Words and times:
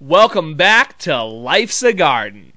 Welcome 0.00 0.54
back 0.54 0.96
to 0.98 1.24
Life's 1.24 1.82
a 1.82 1.92
Garden. 1.92 2.52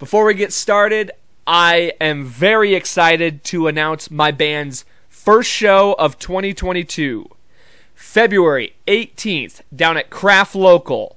Before 0.00 0.24
we 0.24 0.34
get 0.34 0.52
started, 0.52 1.12
I 1.46 1.92
am 2.00 2.24
very 2.24 2.74
excited 2.74 3.44
to 3.44 3.68
announce 3.68 4.10
my 4.10 4.32
band's 4.32 4.84
first 5.08 5.48
show 5.48 5.92
of 5.92 6.18
2022, 6.18 7.28
February 7.94 8.74
18th, 8.88 9.60
down 9.72 9.96
at 9.96 10.10
Craft 10.10 10.56
Local. 10.56 11.16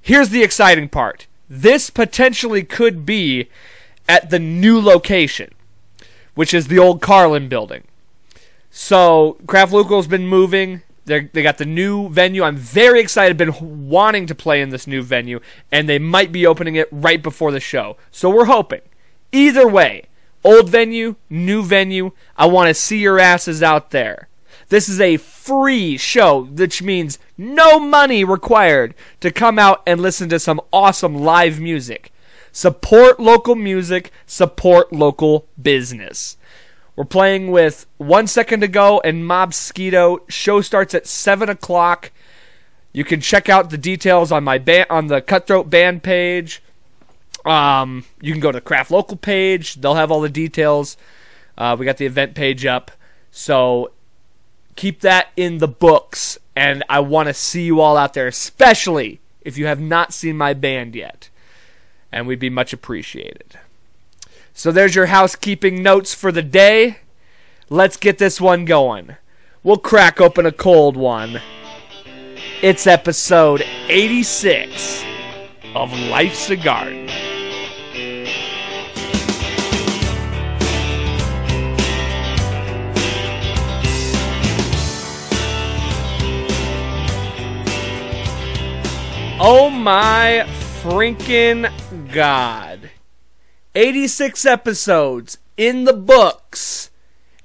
Here's 0.00 0.30
the 0.30 0.42
exciting 0.42 0.88
part 0.88 1.26
this 1.46 1.90
potentially 1.90 2.62
could 2.62 3.04
be 3.04 3.50
at 4.08 4.30
the 4.30 4.38
new 4.38 4.80
location, 4.80 5.52
which 6.34 6.54
is 6.54 6.68
the 6.68 6.78
old 6.78 7.02
Carlin 7.02 7.50
building. 7.50 7.84
So, 8.70 9.36
Craft 9.46 9.74
Local's 9.74 10.06
been 10.06 10.26
moving. 10.26 10.80
They're, 11.06 11.30
they 11.32 11.42
got 11.42 11.58
the 11.58 11.64
new 11.64 12.08
venue. 12.08 12.42
I'm 12.42 12.56
very 12.56 13.00
excited. 13.00 13.36
Been 13.36 13.88
wanting 13.88 14.26
to 14.26 14.34
play 14.34 14.60
in 14.60 14.70
this 14.70 14.86
new 14.86 15.02
venue, 15.02 15.40
and 15.72 15.88
they 15.88 15.98
might 15.98 16.32
be 16.32 16.46
opening 16.46 16.74
it 16.74 16.88
right 16.90 17.22
before 17.22 17.52
the 17.52 17.60
show. 17.60 17.96
So 18.10 18.28
we're 18.28 18.46
hoping. 18.46 18.82
Either 19.32 19.68
way, 19.68 20.04
old 20.44 20.68
venue, 20.68 21.14
new 21.30 21.62
venue. 21.62 22.10
I 22.36 22.46
want 22.46 22.68
to 22.68 22.74
see 22.74 22.98
your 22.98 23.18
asses 23.18 23.62
out 23.62 23.92
there. 23.92 24.28
This 24.68 24.88
is 24.88 25.00
a 25.00 25.16
free 25.16 25.96
show, 25.96 26.44
which 26.44 26.82
means 26.82 27.20
no 27.38 27.78
money 27.78 28.24
required 28.24 28.94
to 29.20 29.30
come 29.30 29.60
out 29.60 29.82
and 29.86 30.00
listen 30.00 30.28
to 30.30 30.40
some 30.40 30.60
awesome 30.72 31.14
live 31.14 31.60
music. 31.60 32.12
Support 32.50 33.20
local 33.20 33.54
music, 33.54 34.10
support 34.26 34.92
local 34.92 35.46
business. 35.60 36.36
We're 36.96 37.04
playing 37.04 37.50
with 37.50 37.86
one 37.98 38.26
second 38.26 38.60
to 38.62 38.68
go 38.68 39.00
and 39.00 39.22
Mobsquito. 39.22 40.20
Show 40.28 40.62
starts 40.62 40.94
at 40.94 41.06
seven 41.06 41.50
o'clock. 41.50 42.10
You 42.92 43.04
can 43.04 43.20
check 43.20 43.50
out 43.50 43.68
the 43.68 43.76
details 43.76 44.32
on 44.32 44.42
my 44.42 44.56
band 44.56 44.86
on 44.88 45.08
the 45.08 45.20
Cutthroat 45.20 45.68
Band 45.68 46.02
page. 46.02 46.62
Um, 47.44 48.06
you 48.22 48.32
can 48.32 48.40
go 48.40 48.50
to 48.50 48.56
the 48.56 48.62
Craft 48.62 48.90
Local 48.90 49.18
page. 49.18 49.74
They'll 49.74 49.94
have 49.94 50.10
all 50.10 50.22
the 50.22 50.30
details. 50.30 50.96
Uh, 51.58 51.76
we 51.78 51.84
got 51.84 51.98
the 51.98 52.06
event 52.06 52.34
page 52.34 52.66
up, 52.66 52.90
so 53.30 53.92
keep 54.74 55.00
that 55.00 55.28
in 55.36 55.58
the 55.58 55.68
books. 55.68 56.38
And 56.54 56.82
I 56.88 57.00
want 57.00 57.28
to 57.28 57.34
see 57.34 57.64
you 57.64 57.80
all 57.80 57.96
out 57.96 58.14
there, 58.14 58.26
especially 58.26 59.20
if 59.42 59.58
you 59.58 59.66
have 59.66 59.80
not 59.80 60.14
seen 60.14 60.36
my 60.36 60.54
band 60.54 60.94
yet. 60.94 61.28
And 62.10 62.26
we'd 62.26 62.38
be 62.38 62.50
much 62.50 62.72
appreciated. 62.72 63.58
So 64.58 64.72
there's 64.72 64.94
your 64.94 65.06
housekeeping 65.06 65.82
notes 65.82 66.14
for 66.14 66.32
the 66.32 66.40
day. 66.40 67.00
Let's 67.68 67.98
get 67.98 68.16
this 68.16 68.40
one 68.40 68.64
going. 68.64 69.16
We'll 69.62 69.76
crack 69.76 70.18
open 70.18 70.46
a 70.46 70.50
cold 70.50 70.96
one. 70.96 71.42
It's 72.62 72.86
episode 72.86 73.62
86 73.88 75.04
of 75.74 75.92
Life's 75.92 76.48
a 76.48 76.56
Garden. 76.56 77.06
Oh 89.38 89.68
my 89.68 90.46
freaking 90.80 91.70
god. 92.10 92.75
86 93.76 94.46
episodes 94.46 95.36
in 95.58 95.84
the 95.84 95.92
books, 95.92 96.90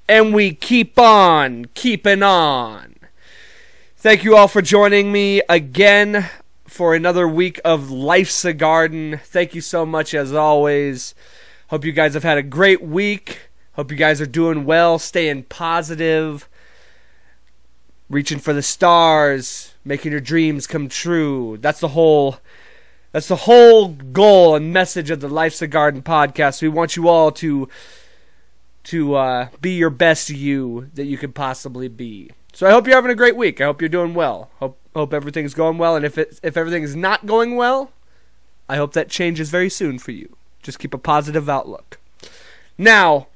and 0.08 0.32
we 0.32 0.54
keep 0.54 0.98
on 0.98 1.66
keeping 1.74 2.22
on. 2.22 2.94
Thank 3.98 4.24
you 4.24 4.34
all 4.34 4.48
for 4.48 4.62
joining 4.62 5.12
me 5.12 5.42
again 5.46 6.30
for 6.66 6.94
another 6.94 7.28
week 7.28 7.60
of 7.66 7.90
Life's 7.90 8.46
a 8.46 8.54
Garden. 8.54 9.20
Thank 9.22 9.54
you 9.54 9.60
so 9.60 9.84
much 9.84 10.14
as 10.14 10.32
always. 10.32 11.14
Hope 11.68 11.84
you 11.84 11.92
guys 11.92 12.14
have 12.14 12.22
had 12.22 12.38
a 12.38 12.42
great 12.42 12.80
week. 12.80 13.50
Hope 13.74 13.90
you 13.90 13.98
guys 13.98 14.18
are 14.18 14.26
doing 14.26 14.64
well, 14.64 14.98
staying 14.98 15.42
positive, 15.44 16.48
reaching 18.08 18.38
for 18.38 18.54
the 18.54 18.62
stars, 18.62 19.74
making 19.84 20.12
your 20.12 20.20
dreams 20.22 20.66
come 20.66 20.88
true. 20.88 21.58
That's 21.60 21.80
the 21.80 21.88
whole 21.88 22.38
that's 23.12 23.28
the 23.28 23.36
whole 23.36 23.88
goal 23.88 24.56
and 24.56 24.72
message 24.72 25.10
of 25.10 25.20
the 25.20 25.28
Life's 25.28 25.62
a 25.62 25.66
Garden 25.66 26.02
podcast. 26.02 26.62
We 26.62 26.68
want 26.68 26.96
you 26.96 27.08
all 27.08 27.30
to 27.32 27.68
to 28.84 29.14
uh, 29.14 29.48
be 29.60 29.72
your 29.76 29.90
best 29.90 30.28
you 30.30 30.90
that 30.94 31.04
you 31.04 31.16
could 31.16 31.34
possibly 31.34 31.86
be. 31.88 32.30
So 32.52 32.66
I 32.66 32.70
hope 32.70 32.86
you're 32.86 32.96
having 32.96 33.10
a 33.10 33.14
great 33.16 33.36
week. 33.36 33.60
I 33.60 33.64
hope 33.64 33.80
you're 33.80 33.88
doing 33.88 34.14
well. 34.14 34.50
Hope 34.56 34.78
hope 34.94 35.14
everything's 35.14 35.54
going 35.54 35.78
well. 35.78 35.94
And 35.94 36.04
if 36.04 36.18
it 36.18 36.40
if 36.42 36.56
everything 36.56 36.82
is 36.82 36.96
not 36.96 37.26
going 37.26 37.56
well, 37.56 37.90
I 38.68 38.76
hope 38.76 38.94
that 38.94 39.08
changes 39.08 39.50
very 39.50 39.68
soon 39.68 39.98
for 39.98 40.10
you. 40.10 40.36
Just 40.62 40.78
keep 40.78 40.94
a 40.94 40.98
positive 40.98 41.48
outlook. 41.48 41.98
Now, 42.78 43.28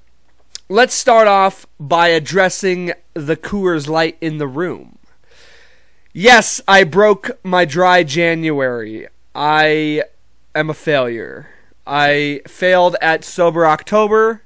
let's 0.68 0.94
start 0.94 1.28
off 1.28 1.66
by 1.78 2.08
addressing 2.08 2.92
the 3.14 3.36
Coors 3.36 3.88
Light 3.88 4.16
in 4.20 4.38
the 4.38 4.46
room. 4.46 4.98
Yes, 6.12 6.62
I 6.66 6.84
broke 6.84 7.38
my 7.44 7.66
dry 7.66 8.02
January. 8.02 9.08
I 9.36 10.02
am 10.54 10.70
a 10.70 10.74
failure. 10.74 11.50
I 11.86 12.40
failed 12.46 12.96
at 13.02 13.22
Sober 13.22 13.66
October. 13.66 14.40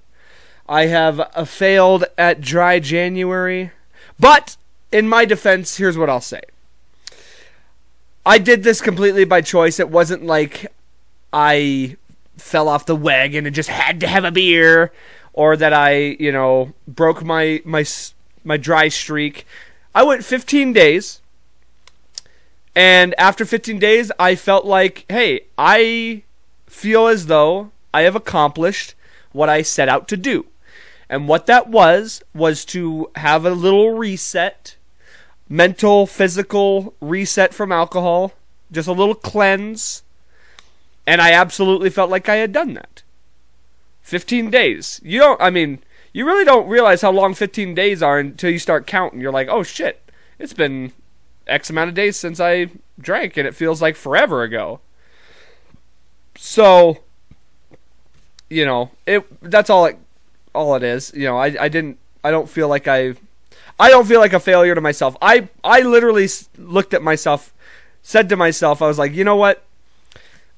I 0.68 0.86
have 0.86 1.20
uh, 1.20 1.44
failed 1.44 2.06
at 2.18 2.40
Dry 2.40 2.80
January. 2.80 3.70
But 4.18 4.56
in 4.90 5.08
my 5.08 5.24
defense, 5.24 5.76
here's 5.76 5.96
what 5.96 6.10
I'll 6.10 6.20
say. 6.20 6.40
I 8.26 8.38
did 8.38 8.64
this 8.64 8.80
completely 8.80 9.24
by 9.24 9.42
choice. 9.42 9.78
It 9.78 9.90
wasn't 9.90 10.24
like 10.24 10.66
I 11.32 11.96
fell 12.36 12.68
off 12.68 12.84
the 12.84 12.96
wagon 12.96 13.46
and 13.46 13.54
just 13.54 13.68
had 13.68 14.00
to 14.00 14.08
have 14.08 14.24
a 14.24 14.32
beer 14.32 14.92
or 15.32 15.56
that 15.56 15.72
I, 15.72 16.16
you 16.18 16.32
know, 16.32 16.72
broke 16.88 17.22
my 17.22 17.62
my 17.64 17.84
my 18.42 18.56
dry 18.56 18.88
streak. 18.88 19.46
I 19.94 20.02
went 20.02 20.24
15 20.24 20.72
days 20.72 21.20
and 22.74 23.18
after 23.18 23.44
15 23.44 23.78
days, 23.78 24.12
I 24.18 24.34
felt 24.34 24.64
like, 24.64 25.04
hey, 25.08 25.46
I 25.58 26.22
feel 26.66 27.06
as 27.06 27.26
though 27.26 27.72
I 27.92 28.02
have 28.02 28.14
accomplished 28.14 28.94
what 29.32 29.48
I 29.48 29.62
set 29.62 29.88
out 29.88 30.08
to 30.08 30.16
do. 30.16 30.46
And 31.08 31.26
what 31.26 31.46
that 31.46 31.68
was, 31.68 32.22
was 32.32 32.64
to 32.66 33.10
have 33.16 33.44
a 33.44 33.50
little 33.50 33.90
reset, 33.90 34.76
mental, 35.48 36.06
physical 36.06 36.94
reset 37.00 37.52
from 37.52 37.72
alcohol, 37.72 38.32
just 38.70 38.86
a 38.86 38.92
little 38.92 39.16
cleanse. 39.16 40.04
And 41.06 41.20
I 41.20 41.32
absolutely 41.32 41.90
felt 41.90 42.10
like 42.10 42.28
I 42.28 42.36
had 42.36 42.52
done 42.52 42.74
that. 42.74 43.02
15 44.02 44.50
days. 44.50 45.00
You 45.02 45.18
don't, 45.18 45.42
I 45.42 45.50
mean, 45.50 45.80
you 46.12 46.24
really 46.24 46.44
don't 46.44 46.68
realize 46.68 47.02
how 47.02 47.10
long 47.10 47.34
15 47.34 47.74
days 47.74 48.02
are 48.02 48.18
until 48.18 48.50
you 48.50 48.60
start 48.60 48.86
counting. 48.86 49.20
You're 49.20 49.32
like, 49.32 49.48
oh 49.48 49.64
shit, 49.64 50.08
it's 50.38 50.52
been 50.52 50.92
X 51.50 51.70
amount 51.70 51.88
of 51.88 51.94
days 51.94 52.16
since 52.16 52.40
I 52.40 52.68
drank, 52.98 53.36
and 53.36 53.46
it 53.46 53.54
feels 53.54 53.82
like 53.82 53.96
forever 53.96 54.42
ago. 54.42 54.80
So, 56.36 56.98
you 58.48 58.64
know, 58.64 58.90
it 59.06 59.24
that's 59.42 59.70
all 59.70 59.86
it 59.86 59.98
all 60.54 60.74
it 60.76 60.82
is. 60.82 61.12
You 61.14 61.26
know, 61.26 61.38
I 61.38 61.54
I 61.60 61.68
didn't 61.68 61.98
I 62.22 62.30
don't 62.30 62.48
feel 62.48 62.68
like 62.68 62.88
I 62.88 63.14
I 63.78 63.88
don't 63.90 64.06
feel 64.06 64.20
like 64.20 64.32
a 64.32 64.40
failure 64.40 64.74
to 64.74 64.80
myself. 64.80 65.16
I 65.22 65.48
I 65.64 65.80
literally 65.80 66.28
looked 66.58 66.94
at 66.94 67.02
myself, 67.02 67.52
said 68.02 68.28
to 68.28 68.36
myself, 68.36 68.82
I 68.82 68.86
was 68.86 68.98
like, 68.98 69.12
you 69.12 69.24
know 69.24 69.36
what? 69.36 69.64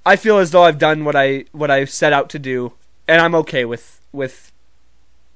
I 0.05 0.17
feel 0.17 0.39
as 0.39 0.51
though 0.51 0.65
I've 0.65 0.79
done 0.79 1.05
what 1.05 1.15
I 1.15 1.45
what 1.53 1.71
I 1.71 1.85
set 1.85 2.13
out 2.13 2.29
to 2.31 2.39
do, 2.39 2.73
and 3.07 3.21
I'm 3.21 3.35
okay 3.37 3.65
with 3.65 4.01
with 4.13 4.53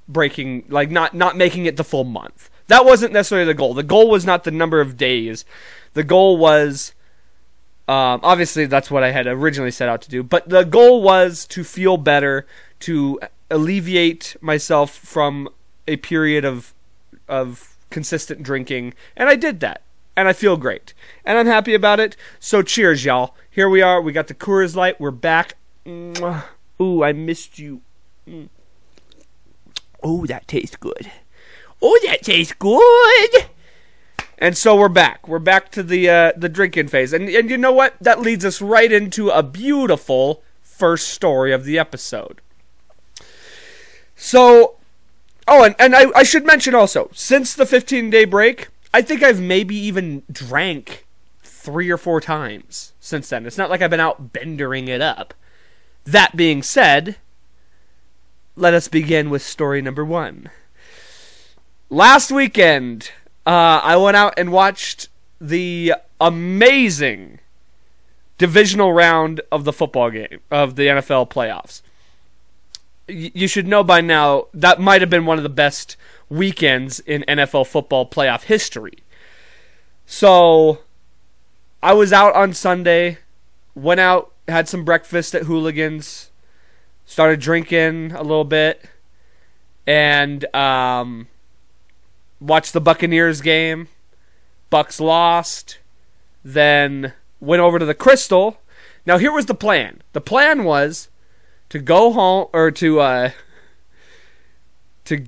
breaking 0.09 0.65
like 0.69 0.91
not 0.91 1.15
not 1.15 1.37
making 1.37 1.67
it 1.67 1.77
the 1.77 1.85
full 1.85 2.05
month. 2.05 2.51
That 2.69 2.85
wasn't 2.85 3.13
necessarily 3.13 3.47
the 3.47 3.55
goal. 3.55 3.75
The 3.75 3.83
goal 3.83 4.11
was 4.11 4.27
not 4.27 4.45
the 4.45 4.51
number 4.51 4.81
of 4.81 4.97
days. 4.97 5.45
The 5.95 6.05
goal 6.05 6.37
was 6.37 6.93
um, 7.89 8.21
obviously 8.25 8.67
that's 8.67 8.91
what 8.91 9.05
I 9.05 9.13
had 9.13 9.27
originally 9.27 9.71
set 9.71 9.89
out 9.89 10.03
to 10.03 10.11
do, 10.11 10.23
but 10.23 10.49
the 10.49 10.65
goal 10.65 11.03
was 11.03 11.47
to 11.47 11.63
feel 11.63 11.97
better, 11.97 12.47
to 12.81 13.21
alleviate 13.49 14.37
myself 14.41 14.91
from 14.91 15.49
a 15.87 15.97
period 15.97 16.45
of 16.45 16.75
of 17.29 17.77
consistent 17.91 18.43
drinking, 18.43 18.95
and 19.17 19.29
I 19.29 19.37
did 19.37 19.61
that. 19.61 19.83
And 20.19 20.29
I 20.29 20.33
feel 20.33 20.57
great. 20.57 20.95
And 21.27 21.37
I'm 21.37 21.47
happy 21.47 21.75
about 21.75 22.01
it. 22.01 22.17
So 22.41 22.63
cheers, 22.63 23.05
y'all. 23.05 23.35
Here 23.51 23.69
we 23.69 23.83
are. 23.83 24.01
We 24.01 24.13
got 24.13 24.29
the 24.29 24.35
Coors 24.35 24.75
Light. 24.75 24.99
We're 24.99 25.11
back. 25.11 25.57
Ooh, 25.87 27.05
I 27.05 27.13
missed 27.13 27.59
you. 27.59 27.83
Mm. 28.27 28.49
Oh, 30.03 30.25
that 30.25 30.49
tastes 30.49 30.77
good. 30.77 31.11
Oh, 31.83 31.99
that 32.05 32.23
tastes 32.23 32.55
good. 32.55 33.47
And 34.39 34.57
so 34.57 34.77
we're 34.77 34.89
back. 34.89 35.27
We're 35.29 35.39
back 35.39 35.71
to 35.73 35.83
the 35.83 36.09
uh, 36.11 36.33
the 36.37 36.49
drinking 36.49 36.89
phase, 36.89 37.13
and 37.13 37.29
and 37.29 37.49
you 37.49 37.57
know 37.57 37.73
what? 37.73 37.95
That 38.01 38.21
leads 38.21 38.45
us 38.45 38.61
right 38.61 38.93
into 38.93 39.31
a 39.31 39.43
beautiful 39.43 40.43
first 40.61 41.09
story 41.09 41.53
of 41.53 41.65
the 41.65 41.79
episode. 41.79 42.43
So, 44.15 44.77
oh, 45.49 45.65
and 45.65 45.75
and 45.79 45.97
I, 45.97 46.07
I 46.15 46.23
should 46.23 46.45
mention 46.45 46.75
also, 46.75 47.11
since 47.15 47.55
the 47.55 47.67
15 47.67 48.11
day 48.11 48.27
break, 48.27 48.69
I 48.93 49.01
think 49.01 49.23
I've 49.23 49.41
maybe 49.41 49.77
even 49.77 50.23
drank 50.31 51.07
three 51.43 51.91
or 51.91 51.97
four 51.97 52.21
times 52.21 52.93
since 53.01 53.29
then. 53.29 53.47
It's 53.47 53.59
not 53.59 53.71
like 53.71 53.81
I've 53.81 53.91
been 53.91 54.01
out 54.01 54.33
bendering 54.33 54.89
it 54.89 55.01
up. 55.01 55.35
That 56.05 56.37
being 56.37 56.63
said, 56.63 57.17
let 58.55 58.75
us 58.75 58.89
begin 58.89 59.31
with 59.31 59.43
story 59.43 59.83
number 59.83 60.05
one. 60.05 60.51
Last 61.89 62.33
weekend, 62.33 63.13
uh, 63.47 63.81
I 63.83 63.97
went 63.97 64.17
out 64.17 64.35
and 64.37 64.51
watched 64.51 65.09
the 65.41 65.95
amazing 66.21 67.39
divisional 68.39 68.93
round 68.93 69.41
of 69.53 69.65
the 69.65 69.73
football 69.73 70.11
game 70.11 70.41
of 70.51 70.77
the 70.77 70.89
NFL 70.89 71.31
playoffs. 71.31 71.83
Y- 73.09 73.31
you 73.35 73.47
should 73.47 73.69
know 73.69 73.85
by 73.85 74.01
now 74.01 74.47
that 74.53 74.81
might 74.81 75.01
have 75.01 75.11
been 75.11 75.27
one 75.27 75.39
of 75.39 75.45
the 75.45 75.49
best 75.49 75.97
weekends 76.29 76.99
in 77.01 77.25
NFL 77.29 77.67
football 77.69 78.09
playoff 78.09 78.45
history. 78.45 78.99
So 80.07 80.81
I 81.83 81.93
was 81.93 82.13
out 82.13 82.35
on 82.35 82.53
Sunday, 82.53 83.19
went 83.77 84.01
out, 84.01 84.33
had 84.49 84.69
some 84.69 84.85
breakfast 84.85 85.37
at 85.37 85.45
Hooligans, 85.45 86.31
started 87.05 87.39
drinking 87.39 88.11
a 88.13 88.23
little 88.23 88.45
bit, 88.45 88.85
and 89.87 90.45
um, 90.55 91.29
watched 92.41 92.73
the 92.73 92.81
Buccaneers 92.81 93.41
game. 93.41 93.89
Bucks 94.71 95.01
lost. 95.01 95.79
Then 96.45 97.13
went 97.41 97.63
over 97.63 97.79
to 97.79 97.85
the 97.85 97.95
Crystal. 97.95 98.61
Now 99.05 99.19
here 99.19 99.33
was 99.33 99.47
the 99.47 99.55
plan. 99.55 100.03
The 100.13 100.21
plan 100.21 100.65
was 100.65 101.09
to 101.69 101.79
go 101.79 102.13
home 102.13 102.49
or 102.53 102.71
to 102.73 103.01
uh, 103.01 103.31
to 105.05 105.27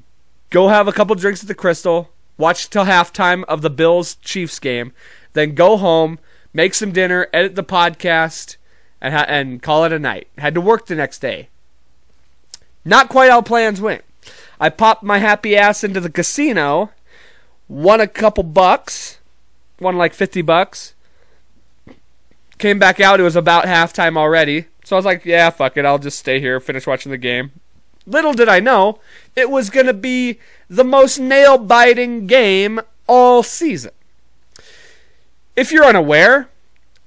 go 0.51 0.69
have 0.69 0.89
a 0.89 0.93
couple 0.93 1.15
drinks 1.15 1.43
at 1.43 1.49
the 1.49 1.55
Crystal, 1.55 2.11
watch 2.37 2.71
till 2.71 2.85
halftime 2.85 3.45
of 3.45 3.63
the 3.63 3.71
Bills 3.71 4.17
Chiefs 4.17 4.59
game, 4.59 4.93
then 5.33 5.55
go 5.55 5.77
home, 5.77 6.19
make 6.53 6.75
some 6.75 6.93
dinner, 6.93 7.29
edit 7.33 7.55
the 7.55 7.65
podcast, 7.65 8.57
and 9.01 9.15
ha- 9.15 9.27
and 9.29 9.63
call 9.63 9.85
it 9.85 9.93
a 9.93 9.99
night. 9.99 10.29
Had 10.39 10.55
to 10.55 10.61
work 10.61 10.87
the 10.87 10.95
next 10.95 11.21
day. 11.21 11.49
Not 12.85 13.09
quite 13.09 13.31
how 13.31 13.43
plans 13.43 13.81
went. 13.81 14.05
I 14.61 14.71
popped 14.71 15.03
my 15.03 15.19
happy 15.19 15.57
ass 15.57 15.85
into 15.85 16.01
the 16.01 16.11
casino, 16.11 16.91
won 17.69 18.01
a 18.01 18.07
couple 18.07 18.43
bucks, 18.43 19.19
won 19.81 19.97
like 19.97 20.15
50 20.15 20.43
bucks. 20.43 20.95
Came 22.59 22.79
back 22.79 22.99
out, 23.01 23.21
it 23.21 23.25
was 23.25 23.37
about 23.37 23.67
halftime 23.67 24.17
already. 24.17 24.67
So 24.85 24.97
I 24.97 24.99
was 24.99 25.05
like, 25.05 25.25
yeah, 25.25 25.51
fuck 25.51 25.77
it, 25.77 25.85
I'll 25.85 25.99
just 25.99 26.19
stay 26.19 26.41
here, 26.41 26.59
finish 26.59 26.87
watching 26.87 27.13
the 27.13 27.19
game. 27.19 27.53
Little 28.07 28.33
did 28.33 28.49
I 28.49 28.59
know, 28.59 29.01
it 29.37 29.51
was 29.51 29.71
going 29.71 29.87
to 29.87 29.95
be 29.95 30.39
the 30.69 30.85
most 30.85 31.19
nail 31.19 31.59
biting 31.59 32.27
game 32.27 32.81
all 33.07 33.43
season. 33.43 33.93
If 35.55 35.73
you're 35.73 35.85
unaware, 35.85 36.49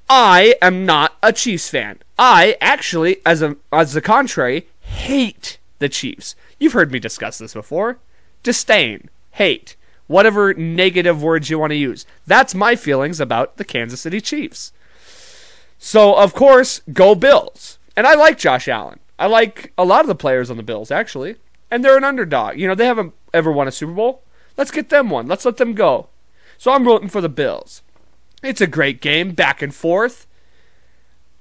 I 0.08 0.56
am 0.62 0.86
not 0.86 1.18
a 1.24 1.34
Chiefs 1.34 1.70
fan. 1.70 2.00
I 2.20 2.58
actually, 2.62 3.18
as 3.26 3.42
a 3.42 3.56
as 3.72 3.94
the 3.94 4.02
contrary, 4.02 4.68
hate 4.82 5.58
the 5.80 5.90
Chiefs. 5.90 6.36
You've 6.60 6.74
heard 6.74 6.92
me 6.92 7.00
discuss 7.00 7.38
this 7.38 7.54
before. 7.54 7.98
Disdain, 8.44 9.10
hate, 9.32 9.76
whatever 10.12 10.54
negative 10.54 11.24
words 11.24 11.50
you 11.50 11.58
want 11.58 11.72
to 11.72 11.76
use. 11.76 12.06
That's 12.28 12.54
my 12.54 12.76
feelings 12.76 13.20
about 13.20 13.58
the 13.58 13.66
Kansas 13.66 14.02
City 14.02 14.22
Chiefs. 14.22 14.74
So, 15.80 16.16
of 16.16 16.34
course, 16.34 16.82
go 16.94 17.16
Bills. 17.16 17.80
And 17.96 18.06
I 18.06 18.14
like 18.16 18.38
Josh 18.38 18.68
Allen. 18.68 19.00
I 19.18 19.28
like 19.28 19.74
a 19.78 19.86
lot 19.86 20.02
of 20.02 20.08
the 20.08 20.16
players 20.16 20.52
on 20.52 20.58
the 20.58 20.64
Bills, 20.64 20.92
actually. 20.92 21.38
And 21.72 21.84
they're 21.84 21.98
an 21.98 22.04
underdog. 22.04 22.60
You 22.60 22.68
know, 22.68 22.76
they 22.76 22.86
haven't 22.86 23.14
ever 23.34 23.52
won 23.52 23.68
a 23.68 23.72
Super 23.72 23.94
Bowl. 23.94 24.24
Let's 24.58 24.72
get 24.72 24.90
them 24.90 25.10
one. 25.10 25.28
Let's 25.28 25.46
let 25.46 25.58
them 25.58 25.74
go. 25.74 26.10
So 26.58 26.72
I'm 26.72 26.86
rooting 26.86 27.10
for 27.10 27.22
the 27.22 27.30
Bills. 27.30 27.82
It's 28.44 28.62
a 28.62 28.68
great 28.68 29.02
game, 29.02 29.32
back 29.32 29.62
and 29.62 29.74
forth. 29.74 30.28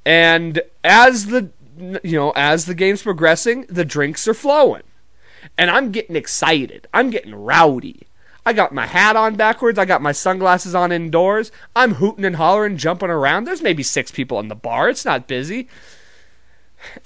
And 0.05 0.63
as 0.83 1.27
the 1.27 1.51
you 2.03 2.17
know, 2.19 2.33
as 2.37 2.67
the 2.67 2.75
game's 2.75 3.03
progressing, 3.03 3.67
the 3.69 3.85
drinks 3.85 4.29
are 4.29 4.35
flowing. 4.35 4.83
And 5.57 5.71
I'm 5.71 5.91
getting 5.91 6.17
excited. 6.17 6.87
I'm 6.93 7.11
getting 7.11 7.35
rowdy. 7.35 8.07
I 8.45 8.53
got 8.53 8.73
my 8.73 8.87
hat 8.87 9.17
on 9.17 9.37
backwards. 9.37 9.79
I 9.79 9.85
got 9.85 10.03
my 10.03 10.13
sunglasses 10.13 10.75
on 10.75 10.93
indoors. 10.93 11.53
I'm 11.77 11.95
hooting 11.95 12.25
and 12.25 12.37
hollering, 12.37 12.77
jumping 12.77 13.11
around. 13.11 13.45
There's 13.45 13.63
maybe 13.63 13.83
six 13.83 14.11
people 14.11 14.41
in 14.41 14.49
the 14.49 14.55
bar. 14.55 14.89
It's 14.89 15.05
not 15.05 15.27
busy. 15.27 15.69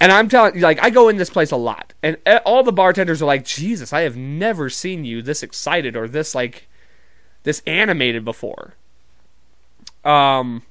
And 0.01 0.13
I'm 0.13 0.29
telling 0.29 0.55
you, 0.55 0.61
like, 0.61 0.81
I 0.83 0.91
go 0.91 1.09
in 1.09 1.17
this 1.17 1.31
place 1.31 1.51
a 1.51 1.57
lot, 1.57 1.95
and 2.01 2.17
all 2.47 2.63
the 2.63 2.73
bartenders 2.73 3.21
are 3.21 3.27
like, 3.27 3.45
Jesus, 3.45 3.93
I 3.93 4.03
have 4.03 4.17
never 4.17 4.71
seen 4.71 5.05
you 5.05 5.21
this 5.21 5.43
excited 5.43 5.97
or 5.97 6.07
this, 6.07 6.33
like, 6.33 6.69
this 7.43 7.61
animated 7.67 8.25
before. 8.25 8.75
Um, 10.05 10.63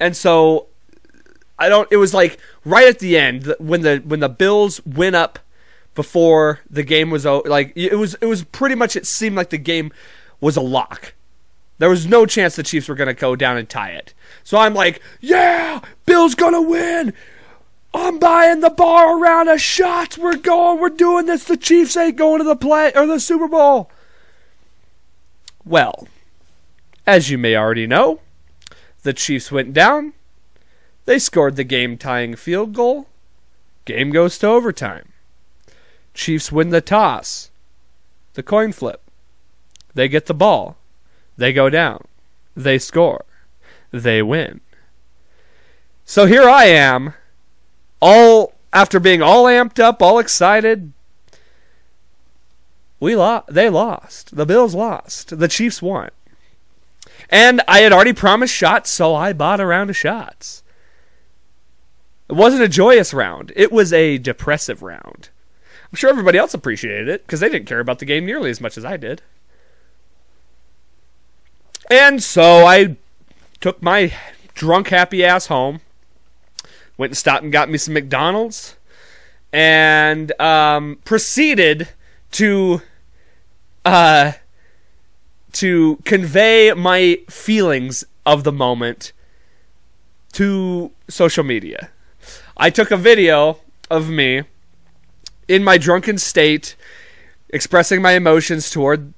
and 0.00 0.16
so 0.16 0.68
I 1.58 1.68
don't, 1.68 1.88
it 1.90 1.96
was 1.96 2.14
like 2.14 2.38
right 2.64 2.88
at 2.88 3.00
the 3.00 3.18
end 3.18 3.54
when 3.58 3.82
the, 3.82 4.02
when 4.04 4.20
the 4.20 4.28
Bills 4.28 4.84
went 4.86 5.16
up 5.16 5.38
before 5.94 6.60
the 6.70 6.82
game 6.82 7.10
was 7.10 7.26
over. 7.26 7.48
Like 7.48 7.72
it 7.76 7.96
was, 7.96 8.14
it 8.14 8.26
was 8.26 8.44
pretty 8.44 8.74
much. 8.74 8.96
It 8.96 9.06
seemed 9.06 9.36
like 9.36 9.50
the 9.50 9.58
game 9.58 9.92
was 10.40 10.56
a 10.56 10.60
lock. 10.60 11.14
There 11.78 11.90
was 11.90 12.06
no 12.06 12.26
chance 12.26 12.54
the 12.54 12.62
Chiefs 12.62 12.88
were 12.88 12.94
going 12.94 13.08
to 13.08 13.14
go 13.14 13.34
down 13.34 13.56
and 13.56 13.68
tie 13.68 13.90
it. 13.90 14.14
So 14.44 14.58
I'm 14.58 14.74
like, 14.74 15.02
yeah, 15.20 15.80
Bill's 16.06 16.34
gonna 16.34 16.62
win. 16.62 17.12
I'm 17.94 18.18
buying 18.18 18.60
the 18.60 18.70
bar 18.70 19.18
around 19.18 19.48
of 19.48 19.60
shots. 19.60 20.16
We're 20.16 20.36
going. 20.36 20.80
We're 20.80 20.88
doing 20.88 21.26
this. 21.26 21.44
The 21.44 21.56
Chiefs 21.56 21.96
ain't 21.96 22.16
going 22.16 22.38
to 22.38 22.44
the 22.44 22.56
play 22.56 22.92
or 22.94 23.06
the 23.06 23.20
Super 23.20 23.48
Bowl. 23.48 23.90
Well, 25.64 26.08
as 27.06 27.30
you 27.30 27.36
may 27.36 27.54
already 27.54 27.86
know, 27.86 28.20
the 29.02 29.12
Chiefs 29.12 29.52
went 29.52 29.72
down. 29.74 30.14
They 31.04 31.18
scored 31.18 31.56
the 31.56 31.64
game 31.64 31.98
tying 31.98 32.36
field 32.36 32.72
goal. 32.72 33.08
Game 33.84 34.10
goes 34.10 34.38
to 34.38 34.46
overtime. 34.46 35.11
Chiefs 36.14 36.52
win 36.52 36.70
the 36.70 36.80
toss, 36.80 37.50
the 38.34 38.42
coin 38.42 38.72
flip. 38.72 39.00
They 39.94 40.08
get 40.08 40.26
the 40.26 40.34
ball. 40.34 40.76
They 41.36 41.52
go 41.52 41.70
down. 41.70 42.04
They 42.54 42.78
score. 42.78 43.24
They 43.90 44.22
win. 44.22 44.60
So 46.04 46.26
here 46.26 46.48
I 46.48 46.64
am, 46.64 47.14
all 48.00 48.54
after 48.72 48.98
being 48.98 49.22
all 49.22 49.44
amped 49.44 49.78
up, 49.78 50.02
all 50.02 50.18
excited. 50.18 50.92
We 53.00 53.16
lost. 53.16 53.52
They 53.52 53.68
lost. 53.68 54.36
The 54.36 54.46
Bills 54.46 54.74
lost. 54.74 55.38
The 55.38 55.48
Chiefs 55.48 55.82
won. 55.82 56.10
And 57.28 57.62
I 57.66 57.80
had 57.80 57.92
already 57.92 58.12
promised 58.12 58.54
shots, 58.54 58.90
so 58.90 59.14
I 59.14 59.32
bought 59.32 59.60
a 59.60 59.66
round 59.66 59.90
of 59.90 59.96
shots. 59.96 60.62
It 62.28 62.34
wasn't 62.34 62.62
a 62.62 62.68
joyous 62.68 63.12
round. 63.12 63.52
It 63.56 63.72
was 63.72 63.92
a 63.92 64.18
depressive 64.18 64.82
round. 64.82 65.30
I'm 65.92 65.96
sure 65.96 66.08
everybody 66.08 66.38
else 66.38 66.54
appreciated 66.54 67.08
it 67.08 67.26
because 67.26 67.40
they 67.40 67.50
didn't 67.50 67.66
care 67.66 67.80
about 67.80 67.98
the 67.98 68.06
game 68.06 68.24
nearly 68.24 68.48
as 68.48 68.62
much 68.62 68.78
as 68.78 68.84
I 68.84 68.96
did. 68.96 69.20
And 71.90 72.22
so 72.22 72.64
I 72.64 72.96
took 73.60 73.82
my 73.82 74.14
drunk 74.54 74.88
happy 74.88 75.22
ass 75.22 75.46
home, 75.48 75.82
went 76.96 77.10
and 77.10 77.16
stopped 77.16 77.42
and 77.42 77.52
got 77.52 77.68
me 77.68 77.76
some 77.76 77.92
McDonald's, 77.92 78.76
and 79.52 80.32
um, 80.40 80.98
proceeded 81.04 81.90
to 82.32 82.80
uh, 83.84 84.32
to 85.52 85.96
convey 86.04 86.72
my 86.72 87.18
feelings 87.28 88.04
of 88.24 88.44
the 88.44 88.52
moment 88.52 89.12
to 90.32 90.90
social 91.08 91.44
media. 91.44 91.90
I 92.56 92.70
took 92.70 92.90
a 92.90 92.96
video 92.96 93.58
of 93.90 94.08
me 94.08 94.44
in 95.52 95.62
my 95.62 95.76
drunken 95.76 96.16
state 96.16 96.74
expressing 97.50 98.00
my 98.00 98.12
emotions 98.12 98.70
toward 98.70 99.12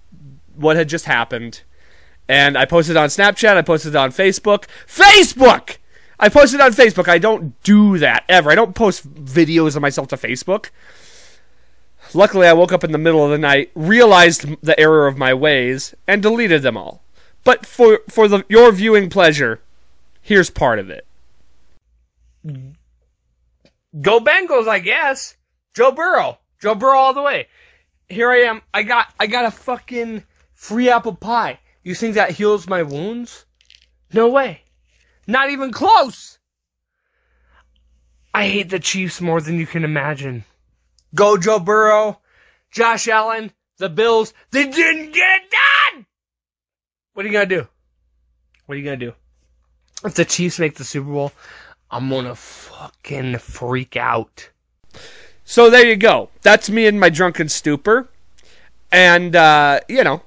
what 0.56 0.74
had 0.74 0.88
just 0.88 1.04
happened. 1.04 1.62
And 2.28 2.58
I 2.58 2.64
posted 2.64 2.96
on 2.96 3.08
Snapchat, 3.08 3.56
I 3.56 3.62
posted 3.62 3.94
on 3.94 4.10
Facebook. 4.10 4.64
Facebook! 4.88 5.76
I 6.18 6.28
posted 6.28 6.60
on 6.60 6.72
Facebook. 6.72 7.08
I 7.08 7.18
don't 7.18 7.60
do 7.62 7.98
that 7.98 8.24
ever. 8.28 8.50
I 8.50 8.56
don't 8.56 8.74
post 8.74 9.14
videos 9.14 9.76
of 9.76 9.82
myself 9.82 10.08
to 10.08 10.16
Facebook. 10.16 10.70
Luckily, 12.12 12.46
I 12.46 12.52
woke 12.52 12.72
up 12.72 12.84
in 12.84 12.92
the 12.92 12.98
middle 12.98 13.24
of 13.24 13.30
the 13.30 13.38
night, 13.38 13.70
realized 13.74 14.46
the 14.60 14.78
error 14.78 15.06
of 15.06 15.18
my 15.18 15.34
ways, 15.34 15.94
and 16.06 16.22
deleted 16.22 16.62
them 16.62 16.76
all. 16.76 17.02
But 17.44 17.66
for 17.66 18.00
for 18.08 18.28
the, 18.28 18.44
your 18.48 18.72
viewing 18.72 19.10
pleasure, 19.10 19.60
here's 20.22 20.50
part 20.50 20.78
of 20.78 20.90
it. 20.90 21.06
Go 24.00 24.20
Bengals, 24.20 24.68
I 24.68 24.78
guess. 24.78 25.36
Joe 25.74 25.92
Burrow. 25.92 26.38
Joe 26.60 26.74
Burrow 26.74 26.98
all 26.98 27.14
the 27.14 27.22
way. 27.22 27.48
Here 28.08 28.30
I 28.30 28.42
am. 28.42 28.62
I 28.72 28.82
got 28.82 29.08
I 29.18 29.26
got 29.26 29.44
a 29.44 29.50
fucking 29.50 30.24
free 30.54 30.88
apple 30.88 31.14
pie. 31.14 31.58
You 31.82 31.94
think 31.94 32.14
that 32.14 32.30
heals 32.30 32.68
my 32.68 32.82
wounds? 32.82 33.44
No 34.12 34.28
way. 34.28 34.62
Not 35.26 35.50
even 35.50 35.72
close. 35.72 36.38
I 38.32 38.46
hate 38.46 38.70
the 38.70 38.80
Chiefs 38.80 39.20
more 39.20 39.40
than 39.40 39.58
you 39.58 39.66
can 39.66 39.84
imagine. 39.84 40.44
Go 41.14 41.36
Joe 41.36 41.60
Burrow, 41.60 42.20
Josh 42.70 43.08
Allen, 43.08 43.52
the 43.78 43.88
Bills. 43.88 44.32
They 44.50 44.64
didn't 44.64 45.12
get 45.12 45.42
it 45.42 45.50
done. 45.50 46.06
What 47.12 47.24
are 47.24 47.28
you 47.28 47.32
gonna 47.32 47.46
do? 47.46 47.68
What 48.66 48.74
are 48.74 48.78
you 48.78 48.84
gonna 48.84 48.96
do? 48.96 49.12
if 50.04 50.14
the 50.14 50.24
Chiefs 50.24 50.58
make 50.58 50.74
the 50.74 50.84
Super 50.84 51.10
Bowl, 51.10 51.32
I'm 51.90 52.10
gonna 52.10 52.34
fucking 52.34 53.38
freak 53.38 53.96
out. 53.96 54.50
So 55.44 55.68
there 55.68 55.86
you 55.86 55.96
go. 55.96 56.30
That's 56.42 56.70
me 56.70 56.86
in 56.86 56.98
my 56.98 57.10
drunken 57.10 57.48
stupor. 57.48 58.08
And, 58.90 59.36
uh, 59.36 59.80
you 59.88 60.04
know, 60.04 60.22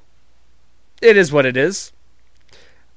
it 1.01 1.17
is 1.17 1.31
what 1.31 1.45
it 1.45 1.57
is. 1.57 1.91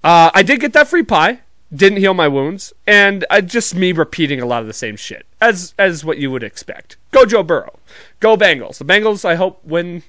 Uh, 0.02 0.30
I 0.34 0.42
did 0.42 0.60
get 0.60 0.72
that 0.72 0.88
free 0.88 1.02
pie. 1.02 1.40
Didn't 1.72 1.98
heal 1.98 2.14
my 2.14 2.28
wounds. 2.28 2.72
And 2.86 3.24
uh, 3.30 3.40
just 3.40 3.74
me 3.74 3.92
repeating 3.92 4.40
a 4.40 4.46
lot 4.46 4.60
of 4.62 4.66
the 4.66 4.72
same 4.72 4.96
shit. 4.96 5.26
As, 5.40 5.74
as 5.78 6.04
what 6.04 6.18
you 6.18 6.30
would 6.30 6.42
expect. 6.42 6.96
Go 7.12 7.24
Joe 7.24 7.42
Burrow. 7.42 7.78
Go 8.18 8.36
Bengals. 8.36 8.78
The 8.78 8.84
Bengals, 8.84 9.24
I 9.24 9.36
hope, 9.36 9.64
win 9.64 10.02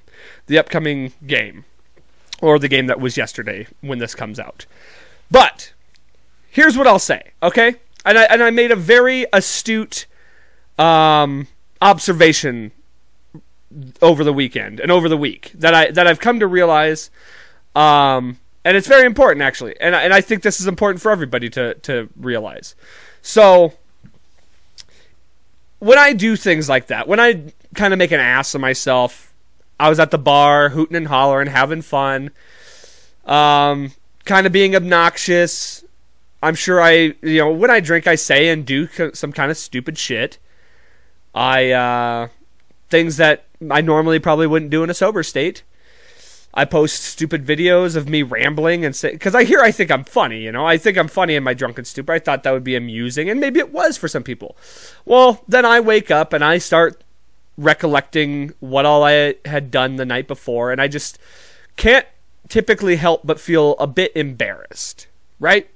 the 0.48 0.58
upcoming 0.58 1.12
game. 1.26 1.64
Or 2.40 2.58
the 2.58 2.68
game 2.68 2.88
that 2.88 3.00
was 3.00 3.16
yesterday 3.16 3.68
when 3.80 3.98
this 3.98 4.16
comes 4.16 4.40
out. 4.40 4.66
But, 5.30 5.72
here's 6.50 6.76
what 6.76 6.88
I'll 6.88 6.98
say, 6.98 7.30
okay? 7.42 7.76
And 8.04 8.18
I, 8.18 8.24
and 8.24 8.42
I 8.42 8.50
made 8.50 8.72
a 8.72 8.76
very 8.76 9.26
astute 9.32 10.06
um, 10.76 11.46
observation 11.82 12.72
over 14.00 14.22
the 14.24 14.32
weekend 14.32 14.80
and 14.80 14.90
over 14.90 15.08
the 15.08 15.16
week 15.16 15.52
that 15.54 15.74
I 15.74 15.90
that 15.90 16.06
I've 16.06 16.20
come 16.20 16.40
to 16.40 16.46
realize, 16.46 17.10
um, 17.74 18.38
and 18.64 18.76
it's 18.76 18.88
very 18.88 19.04
important 19.04 19.42
actually, 19.42 19.78
and 19.80 19.94
I, 19.94 20.02
and 20.02 20.14
I 20.14 20.20
think 20.20 20.42
this 20.42 20.60
is 20.60 20.66
important 20.66 21.02
for 21.02 21.10
everybody 21.10 21.50
to 21.50 21.74
to 21.74 22.08
realize. 22.16 22.74
So 23.20 23.74
when 25.80 25.98
I 25.98 26.12
do 26.12 26.36
things 26.36 26.68
like 26.68 26.86
that, 26.86 27.08
when 27.08 27.18
I 27.18 27.52
kind 27.74 27.92
of 27.92 27.98
make 27.98 28.12
an 28.12 28.20
ass 28.20 28.54
of 28.54 28.60
myself, 28.60 29.34
I 29.80 29.88
was 29.88 29.98
at 29.98 30.12
the 30.12 30.18
bar 30.18 30.68
hooting 30.68 30.96
and 30.96 31.08
hollering, 31.08 31.48
having 31.48 31.82
fun, 31.82 32.30
um, 33.24 33.92
kind 34.24 34.46
of 34.46 34.52
being 34.52 34.76
obnoxious. 34.76 35.84
I'm 36.40 36.54
sure 36.54 36.80
I, 36.80 37.14
you 37.22 37.38
know, 37.38 37.50
when 37.50 37.70
I 37.70 37.80
drink, 37.80 38.06
I 38.06 38.14
say 38.14 38.48
and 38.48 38.64
do 38.64 38.88
some 39.12 39.32
kind 39.32 39.50
of 39.50 39.56
stupid 39.56 39.98
shit. 39.98 40.38
I 41.34 41.70
uh, 41.70 42.28
things 42.90 43.16
that 43.16 43.44
I 43.70 43.80
normally 43.80 44.18
probably 44.18 44.46
wouldn't 44.46 44.70
do 44.70 44.82
in 44.82 44.90
a 44.90 44.94
sober 44.94 45.22
state. 45.22 45.62
I 46.54 46.66
post 46.66 47.02
stupid 47.02 47.46
videos 47.46 47.96
of 47.96 48.10
me 48.10 48.22
rambling 48.22 48.84
and 48.84 48.94
say 48.94 49.12
because 49.12 49.34
I 49.34 49.44
hear 49.44 49.60
I 49.60 49.70
think 49.70 49.90
I'm 49.90 50.04
funny, 50.04 50.42
you 50.42 50.52
know. 50.52 50.66
I 50.66 50.76
think 50.76 50.98
I'm 50.98 51.08
funny 51.08 51.34
in 51.34 51.42
my 51.42 51.54
drunken 51.54 51.86
stupor. 51.86 52.12
I 52.12 52.18
thought 52.18 52.42
that 52.42 52.52
would 52.52 52.64
be 52.64 52.76
amusing, 52.76 53.30
and 53.30 53.40
maybe 53.40 53.58
it 53.58 53.72
was 53.72 53.96
for 53.96 54.08
some 54.08 54.22
people. 54.22 54.56
Well, 55.06 55.42
then 55.48 55.64
I 55.64 55.80
wake 55.80 56.10
up 56.10 56.32
and 56.34 56.44
I 56.44 56.58
start 56.58 57.02
recollecting 57.56 58.52
what 58.60 58.84
all 58.84 59.02
I 59.02 59.36
had 59.46 59.70
done 59.70 59.96
the 59.96 60.04
night 60.04 60.28
before, 60.28 60.70
and 60.70 60.80
I 60.80 60.88
just 60.88 61.18
can't 61.76 62.06
typically 62.48 62.96
help 62.96 63.22
but 63.24 63.40
feel 63.40 63.72
a 63.78 63.86
bit 63.86 64.12
embarrassed, 64.14 65.06
right? 65.40 65.70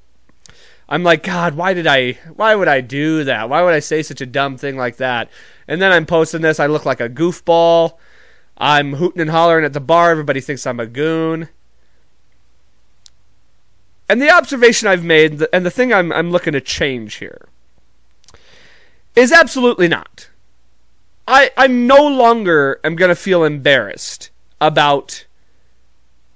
I'm 0.88 1.02
like, 1.02 1.25
God, 1.25 1.55
why 1.55 1.75
did 1.75 1.87
I, 1.87 2.12
why 2.35 2.55
would 2.55 2.69
I 2.69 2.81
do 2.81 3.25
that? 3.25 3.49
Why 3.49 3.62
would 3.62 3.75
I 3.75 3.81
say 3.81 4.02
such 4.02 4.21
a 4.21 4.26
dumb 4.26 4.57
thing 4.57 4.76
like 4.76 4.97
that? 4.97 5.28
And 5.66 5.83
then 5.83 5.90
I'm 5.90 6.07
posting 6.07 6.43
this. 6.43 6.61
I 6.61 6.66
look 6.66 6.85
like 6.85 7.00
a 7.00 7.09
goofball. 7.09 7.97
I'm 8.57 8.95
hooting 8.95 9.21
and 9.21 9.31
hollering 9.31 9.64
at 9.64 9.73
the 9.73 9.81
bar. 9.81 10.11
Everybody 10.11 10.40
thinks 10.40 10.66
I'm 10.66 10.78
a 10.78 10.87
goon. 10.87 11.49
And 14.09 14.23
the 14.23 14.31
observation 14.31 14.87
I've 14.87 15.05
made, 15.05 15.45
and 15.52 15.66
the 15.66 15.71
thing 15.71 15.93
I'm, 15.93 16.12
I'm 16.12 16.31
looking 16.31 16.52
to 16.52 16.61
change 16.61 17.16
here, 17.16 17.49
is 19.16 19.33
absolutely 19.33 19.88
not. 19.88 20.31
I, 21.26 21.50
I 21.57 21.66
no 21.66 22.07
longer 22.07 22.81
am 22.85 22.95
going 22.95 23.09
to 23.09 23.16
feel 23.16 23.43
embarrassed 23.43 24.31
about 24.61 25.26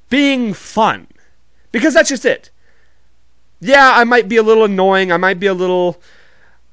being 0.09 0.53
fun. 0.53 1.07
Because 1.71 1.95
that's 1.95 2.09
just 2.09 2.25
it 2.25 2.51
yeah, 3.61 3.93
I 3.95 4.05
might 4.05 4.29
be 4.29 4.37
a 4.37 4.43
little 4.43 4.65
annoying. 4.65 5.13
I 5.13 5.19
might 5.19 5.39
be 5.39 5.47
a 5.47 5.55
little 5.55 6.01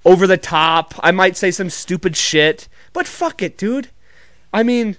over 0.06 0.26
the 0.26 0.38
top. 0.38 0.94
I 1.02 1.12
might 1.12 1.36
say 1.36 1.52
some 1.52 1.70
stupid 1.70 2.16
shit. 2.16 2.68
But 2.94 3.08
fuck 3.08 3.42
it, 3.42 3.58
dude. 3.58 3.90
I 4.54 4.64
mean, 4.64 4.96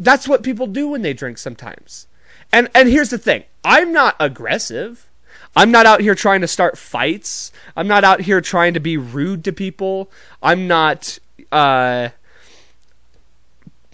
that's 0.00 0.28
what 0.28 0.42
people 0.42 0.66
do 0.66 0.88
when 0.88 1.02
they 1.02 1.12
drink 1.14 1.38
sometimes. 1.38 2.08
And 2.52 2.68
and 2.74 2.88
here's 2.88 3.10
the 3.10 3.18
thing. 3.18 3.44
I'm 3.64 3.92
not 3.92 4.16
aggressive. 4.18 5.06
I'm 5.54 5.70
not 5.70 5.86
out 5.86 6.00
here 6.00 6.14
trying 6.14 6.40
to 6.40 6.48
start 6.48 6.76
fights. 6.76 7.52
I'm 7.76 7.88
not 7.88 8.04
out 8.04 8.22
here 8.22 8.40
trying 8.40 8.74
to 8.74 8.80
be 8.80 8.96
rude 8.96 9.44
to 9.44 9.52
people. 9.52 10.10
I'm 10.42 10.66
not 10.66 11.18
uh 11.52 12.08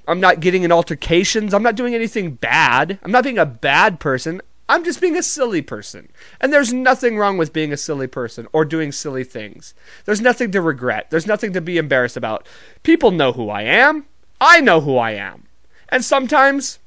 I'm 0.06 0.20
not 0.20 0.40
getting 0.40 0.62
in 0.62 0.72
altercations. 0.72 1.54
I'm 1.54 1.62
not 1.62 1.76
doing 1.76 1.94
anything 1.94 2.32
bad. 2.32 2.98
I'm 3.02 3.10
not 3.10 3.24
being 3.24 3.38
a 3.38 3.46
bad 3.46 4.00
person. 4.00 4.40
I'm 4.74 4.82
just 4.82 5.00
being 5.00 5.16
a 5.16 5.22
silly 5.22 5.62
person. 5.62 6.08
And 6.40 6.52
there's 6.52 6.72
nothing 6.72 7.16
wrong 7.16 7.38
with 7.38 7.52
being 7.52 7.72
a 7.72 7.76
silly 7.76 8.08
person 8.08 8.48
or 8.52 8.64
doing 8.64 8.90
silly 8.90 9.22
things. 9.22 9.72
There's 10.04 10.20
nothing 10.20 10.50
to 10.50 10.60
regret. 10.60 11.10
There's 11.10 11.28
nothing 11.28 11.52
to 11.52 11.60
be 11.60 11.78
embarrassed 11.78 12.16
about. 12.16 12.44
People 12.82 13.12
know 13.12 13.30
who 13.30 13.50
I 13.50 13.62
am. 13.62 14.06
I 14.40 14.60
know 14.60 14.80
who 14.80 14.96
I 14.96 15.12
am. 15.12 15.44
And 15.90 16.04
sometimes 16.04 16.80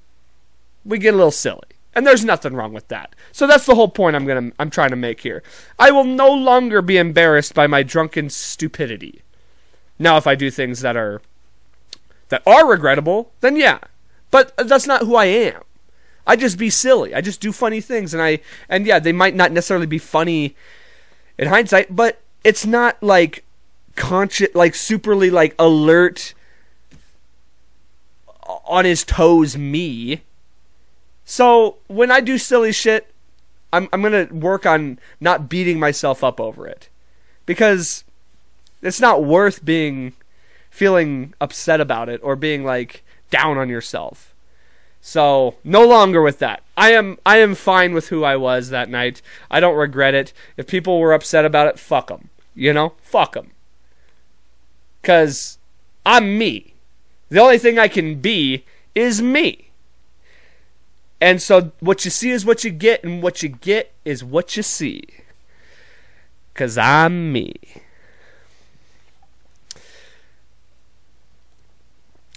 we 0.83 0.97
get 0.97 1.13
a 1.13 1.17
little 1.17 1.31
silly. 1.31 1.61
And 1.95 2.05
there's 2.05 2.25
nothing 2.25 2.55
wrong 2.55 2.73
with 2.73 2.89
that. 2.89 3.15
So 3.31 3.47
that's 3.47 3.65
the 3.65 3.75
whole 3.75 3.87
point 3.87 4.17
I'm 4.17 4.25
going 4.25 4.51
to 4.51 4.55
I'm 4.59 4.69
trying 4.69 4.89
to 4.89 4.97
make 4.97 5.21
here. 5.21 5.41
I 5.79 5.91
will 5.91 6.03
no 6.03 6.29
longer 6.29 6.81
be 6.81 6.97
embarrassed 6.97 7.53
by 7.53 7.67
my 7.67 7.83
drunken 7.83 8.29
stupidity. 8.29 9.21
Now 9.97 10.17
if 10.17 10.27
I 10.27 10.35
do 10.35 10.51
things 10.51 10.81
that 10.81 10.97
are 10.97 11.21
that 12.27 12.43
are 12.45 12.69
regrettable, 12.69 13.31
then 13.39 13.55
yeah. 13.55 13.79
But 14.29 14.51
that's 14.57 14.87
not 14.87 15.03
who 15.03 15.15
I 15.15 15.25
am. 15.27 15.61
I 16.27 16.35
just 16.35 16.57
be 16.57 16.69
silly. 16.69 17.15
I 17.15 17.21
just 17.21 17.39
do 17.39 17.51
funny 17.51 17.81
things, 17.81 18.13
and 18.13 18.21
I 18.21 18.41
and 18.67 18.85
yeah, 18.85 18.99
they 18.99 19.13
might 19.13 19.33
not 19.33 19.51
necessarily 19.51 19.87
be 19.87 19.97
funny 19.97 20.55
in 21.37 21.47
hindsight, 21.47 21.95
but 21.95 22.21
it's 22.43 22.65
not 22.65 23.01
like 23.01 23.45
conscious, 23.95 24.53
like 24.53 24.73
superly 24.73 25.31
like 25.31 25.55
alert 25.57 26.33
on 28.65 28.85
his 28.85 29.03
toes 29.03 29.57
me. 29.57 30.21
So 31.23 31.77
when 31.87 32.11
I 32.11 32.19
do 32.19 32.37
silly 32.37 32.73
shit, 32.73 33.11
I'm 33.71 33.87
I'm 33.93 34.01
gonna 34.01 34.27
work 34.31 34.65
on 34.65 34.99
not 35.19 35.49
beating 35.49 35.79
myself 35.79 36.23
up 36.23 36.39
over 36.39 36.67
it 36.67 36.89
because 37.45 38.03
it's 38.81 38.99
not 39.01 39.23
worth 39.23 39.63
being 39.63 40.13
feeling 40.69 41.33
upset 41.41 41.81
about 41.81 42.09
it 42.09 42.19
or 42.21 42.35
being 42.35 42.63
like 42.63 43.03
down 43.29 43.57
on 43.57 43.69
yourself. 43.69 44.33
So 45.07 45.55
no 45.63 45.87
longer 45.87 46.21
with 46.21 46.39
that. 46.39 46.63
I 46.75 46.91
am 46.91 47.17
I 47.25 47.37
am 47.37 47.55
fine 47.55 47.93
with 47.93 48.09
who 48.09 48.25
I 48.25 48.35
was 48.35 48.71
that 48.71 48.89
night. 48.89 49.21
I 49.49 49.61
don't 49.61 49.77
regret 49.77 50.13
it. 50.13 50.33
If 50.57 50.67
people 50.67 50.99
were 50.99 51.13
upset 51.13 51.45
about 51.45 51.67
it, 51.67 51.79
fuck 51.79 52.07
them. 52.07 52.29
You 52.53 52.73
know, 52.73 52.91
fuck 53.01 53.31
them. 53.31 53.51
Cause 55.03 55.59
I'm 56.05 56.37
me. 56.37 56.73
The 57.29 57.39
only 57.39 57.57
thing 57.57 57.79
I 57.79 57.87
can 57.87 58.19
be 58.19 58.65
is 58.95 59.21
me. 59.21 59.69
And 61.21 61.41
so 61.41 61.71
what 61.79 62.03
you 62.03 62.11
see 62.11 62.31
is 62.31 62.45
what 62.45 62.65
you 62.65 62.69
get, 62.69 63.01
and 63.01 63.23
what 63.23 63.41
you 63.41 63.47
get 63.47 63.93
is 64.03 64.25
what 64.25 64.57
you 64.57 64.61
see. 64.61 65.03
Cause 66.53 66.77
I'm 66.77 67.31
me. 67.31 67.53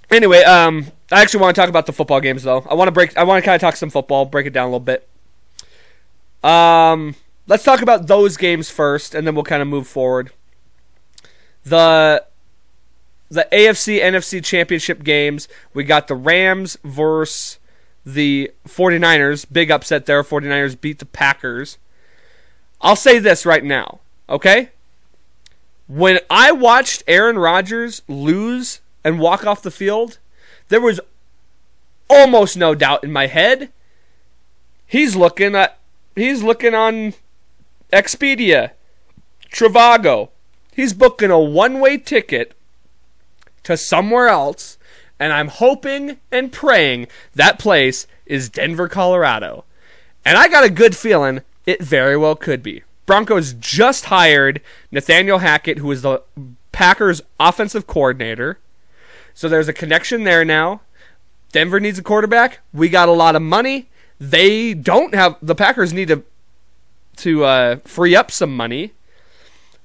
Anyway, 0.08 0.44
um, 0.44 0.92
I 1.12 1.22
actually 1.22 1.40
want 1.40 1.54
to 1.54 1.60
talk 1.60 1.68
about 1.68 1.86
the 1.86 1.92
football 1.92 2.20
games 2.20 2.42
though. 2.42 2.64
I 2.68 2.74
want 2.74 2.88
to 2.88 2.92
break. 2.92 3.16
I 3.16 3.24
want 3.24 3.42
to 3.42 3.46
kind 3.46 3.54
of 3.54 3.60
talk 3.60 3.76
some 3.76 3.90
football, 3.90 4.24
break 4.24 4.46
it 4.46 4.52
down 4.52 4.64
a 4.64 4.68
little 4.68 4.80
bit. 4.80 5.08
Um, 6.42 7.16
let's 7.46 7.64
talk 7.64 7.82
about 7.82 8.06
those 8.06 8.36
games 8.36 8.70
first, 8.70 9.14
and 9.14 9.26
then 9.26 9.34
we'll 9.34 9.44
kind 9.44 9.62
of 9.62 9.68
move 9.68 9.86
forward. 9.86 10.30
The 11.64 12.24
the 13.30 13.46
AFC 13.52 14.00
NFC 14.00 14.42
championship 14.42 15.02
games. 15.02 15.48
We 15.74 15.84
got 15.84 16.08
the 16.08 16.14
Rams 16.14 16.78
versus 16.84 17.58
the 18.04 18.50
49ers. 18.66 19.46
Big 19.50 19.70
upset 19.70 20.06
there. 20.06 20.22
49ers 20.22 20.80
beat 20.80 20.98
the 20.98 21.06
Packers. 21.06 21.78
I'll 22.80 22.96
say 22.96 23.18
this 23.18 23.44
right 23.44 23.62
now, 23.62 24.00
okay? 24.28 24.70
When 25.86 26.18
I 26.30 26.52
watched 26.52 27.02
Aaron 27.06 27.38
Rodgers 27.38 28.02
lose 28.08 28.80
and 29.04 29.18
walk 29.18 29.44
off 29.46 29.62
the 29.62 29.70
field, 29.70 30.18
there 30.70 30.80
was 30.80 31.00
almost 32.08 32.56
no 32.56 32.74
doubt 32.74 33.04
in 33.04 33.12
my 33.12 33.26
head. 33.26 33.70
He's 34.86 35.14
looking 35.14 35.54
at 35.54 35.78
he's 36.16 36.42
looking 36.42 36.74
on 36.74 37.14
Expedia, 37.92 38.70
Trivago. 39.52 40.30
He's 40.72 40.94
booking 40.94 41.30
a 41.30 41.38
one-way 41.38 41.98
ticket 41.98 42.54
to 43.64 43.76
somewhere 43.76 44.28
else, 44.28 44.78
and 45.18 45.32
I'm 45.32 45.48
hoping 45.48 46.18
and 46.32 46.50
praying 46.50 47.08
that 47.34 47.58
place 47.58 48.06
is 48.24 48.48
Denver, 48.48 48.88
Colorado. 48.88 49.64
And 50.24 50.38
I 50.38 50.48
got 50.48 50.64
a 50.64 50.70
good 50.70 50.96
feeling 50.96 51.42
it 51.66 51.82
very 51.82 52.16
well 52.16 52.36
could 52.36 52.62
be. 52.62 52.82
Broncos 53.04 53.52
just 53.54 54.06
hired 54.06 54.60
Nathaniel 54.90 55.38
Hackett, 55.38 55.78
who 55.78 55.90
is 55.90 56.02
the 56.02 56.22
Packers 56.72 57.20
offensive 57.38 57.86
coordinator. 57.86 58.58
So 59.40 59.48
there's 59.48 59.68
a 59.68 59.72
connection 59.72 60.24
there 60.24 60.44
now. 60.44 60.82
Denver 61.50 61.80
needs 61.80 61.98
a 61.98 62.02
quarterback. 62.02 62.58
We 62.74 62.90
got 62.90 63.08
a 63.08 63.12
lot 63.12 63.34
of 63.34 63.40
money. 63.40 63.88
They 64.18 64.74
don't 64.74 65.14
have 65.14 65.36
the 65.40 65.54
Packers 65.54 65.94
need 65.94 66.08
to 66.08 66.24
to 67.16 67.44
uh, 67.46 67.76
free 67.86 68.14
up 68.14 68.30
some 68.30 68.54
money. 68.54 68.92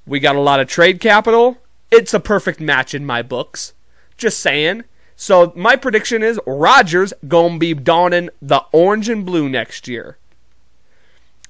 We 0.06 0.20
got 0.20 0.36
a 0.36 0.42
lot 0.42 0.60
of 0.60 0.68
trade 0.68 1.00
capital. 1.00 1.60
It's 1.90 2.14
a 2.14 2.20
perfect 2.20 2.60
match 2.60 2.94
in 2.94 3.06
my 3.06 3.22
books. 3.22 3.72
Just 4.18 4.42
saying. 4.42 4.84
So 5.16 5.54
my 5.56 5.78
prediction 5.78 6.22
is 6.22 6.38
Rodgers 6.46 7.14
gonna 7.26 7.58
be 7.58 7.74
donning 7.74 8.32
the 8.42 8.66
orange 8.74 9.08
and 9.08 9.26
blue 9.26 9.48
next 9.48 9.88
year. 9.88 10.18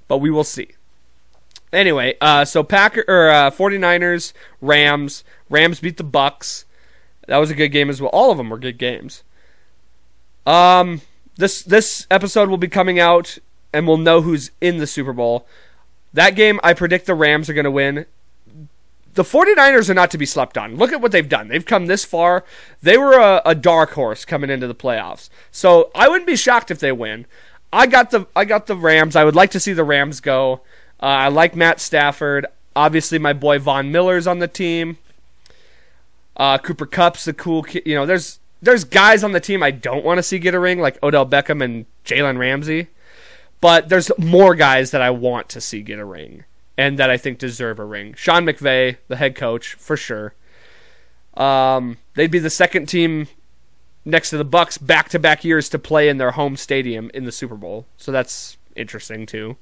But 0.07 0.19
we 0.19 0.29
will 0.29 0.43
see. 0.43 0.67
Anyway, 1.73 2.17
uh, 2.21 2.45
so 2.45 2.61
Packer 2.61 3.03
or 3.07 3.31
uh, 3.31 3.49
49ers, 3.49 4.31
Rams. 4.61 5.23
Rams 5.49 5.79
beat 5.79 5.97
the 5.97 6.03
Bucks. 6.03 6.65
That 7.27 7.37
was 7.37 7.51
a 7.51 7.55
good 7.55 7.69
game 7.69 7.89
as 7.89 8.01
well. 8.01 8.09
All 8.09 8.31
of 8.31 8.37
them 8.37 8.49
were 8.49 8.57
good 8.57 8.77
games. 8.77 9.23
Um, 10.45 11.01
this 11.37 11.63
this 11.63 12.07
episode 12.09 12.49
will 12.49 12.57
be 12.57 12.67
coming 12.67 12.99
out, 12.99 13.37
and 13.73 13.87
we'll 13.87 13.97
know 13.97 14.21
who's 14.21 14.51
in 14.61 14.77
the 14.77 14.87
Super 14.87 15.13
Bowl. 15.13 15.47
That 16.13 16.31
game, 16.31 16.59
I 16.63 16.73
predict 16.73 17.07
the 17.07 17.15
Rams 17.15 17.49
are 17.49 17.53
going 17.53 17.65
to 17.65 17.71
win. 17.71 18.05
The 19.15 19.23
49ers 19.23 19.89
are 19.89 19.93
not 19.93 20.11
to 20.11 20.17
be 20.17 20.25
slept 20.25 20.57
on. 20.57 20.75
Look 20.75 20.91
at 20.91 21.01
what 21.01 21.11
they've 21.11 21.27
done. 21.27 21.47
They've 21.47 21.65
come 21.65 21.85
this 21.85 22.03
far. 22.03 22.43
They 22.81 22.97
were 22.97 23.17
a, 23.17 23.41
a 23.45 23.55
dark 23.55 23.91
horse 23.91 24.25
coming 24.25 24.49
into 24.49 24.67
the 24.67 24.75
playoffs. 24.75 25.29
So 25.51 25.89
I 25.95 26.09
wouldn't 26.09 26.27
be 26.27 26.35
shocked 26.35 26.69
if 26.69 26.79
they 26.79 26.91
win. 26.91 27.25
I 27.71 27.87
got 27.87 28.11
the 28.11 28.27
I 28.35 28.45
got 28.45 28.67
the 28.67 28.75
Rams. 28.75 29.15
I 29.15 29.23
would 29.23 29.35
like 29.35 29.51
to 29.51 29.59
see 29.59 29.73
the 29.73 29.83
Rams 29.83 30.19
go. 30.21 30.61
Uh, 31.01 31.05
I 31.05 31.27
like 31.27 31.55
Matt 31.55 31.79
Stafford. 31.81 32.45
Obviously, 32.75 33.19
my 33.19 33.33
boy 33.33 33.59
Von 33.59 33.91
Miller's 33.91 34.27
on 34.27 34.39
the 34.39 34.47
team. 34.47 34.97
Uh, 36.37 36.57
Cooper 36.57 36.85
Kupp's 36.85 37.27
a 37.27 37.33
cool 37.33 37.63
kid. 37.63 37.83
You 37.85 37.95
know, 37.95 38.05
there's 38.05 38.39
there's 38.61 38.83
guys 38.83 39.23
on 39.23 39.31
the 39.31 39.39
team 39.39 39.63
I 39.63 39.71
don't 39.71 40.03
want 40.03 40.17
to 40.17 40.23
see 40.23 40.39
get 40.39 40.53
a 40.53 40.59
ring, 40.59 40.79
like 40.79 41.01
Odell 41.03 41.25
Beckham 41.25 41.63
and 41.63 41.85
Jalen 42.03 42.37
Ramsey. 42.37 42.87
But 43.61 43.89
there's 43.89 44.11
more 44.17 44.53
guys 44.53 44.91
that 44.91 45.01
I 45.01 45.09
want 45.09 45.49
to 45.49 45.61
see 45.61 45.81
get 45.81 45.99
a 45.99 46.05
ring 46.05 46.43
and 46.77 46.99
that 46.99 47.09
I 47.09 47.17
think 47.17 47.39
deserve 47.39 47.79
a 47.79 47.85
ring. 47.85 48.13
Sean 48.15 48.45
McVay, 48.45 48.97
the 49.07 49.15
head 49.15 49.35
coach, 49.35 49.73
for 49.73 49.95
sure. 49.95 50.33
Um, 51.35 51.97
they'd 52.15 52.31
be 52.31 52.39
the 52.39 52.49
second 52.49 52.87
team 52.87 53.27
next 54.03 54.29
to 54.29 54.37
the 54.37 54.45
Bucks 54.45 54.77
back 54.77 55.09
to 55.09 55.19
back 55.19 55.43
years 55.43 55.69
to 55.69 55.79
play 55.79 56.09
in 56.09 56.17
their 56.17 56.31
home 56.31 56.57
stadium 56.57 57.09
in 57.13 57.25
the 57.25 57.31
Super 57.31 57.55
Bowl. 57.55 57.85
So 57.97 58.11
that's 58.11 58.57
interesting 58.75 59.25
too. 59.25 59.57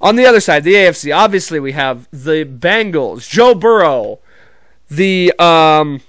On 0.00 0.16
the 0.16 0.24
other 0.24 0.40
side, 0.40 0.64
the 0.64 0.74
AFC, 0.74 1.14
obviously 1.14 1.60
we 1.60 1.72
have 1.72 2.08
the 2.10 2.44
Bengals, 2.46 3.28
Joe 3.28 3.54
Burrow, 3.54 4.20
the 4.90 5.32
um 5.38 6.00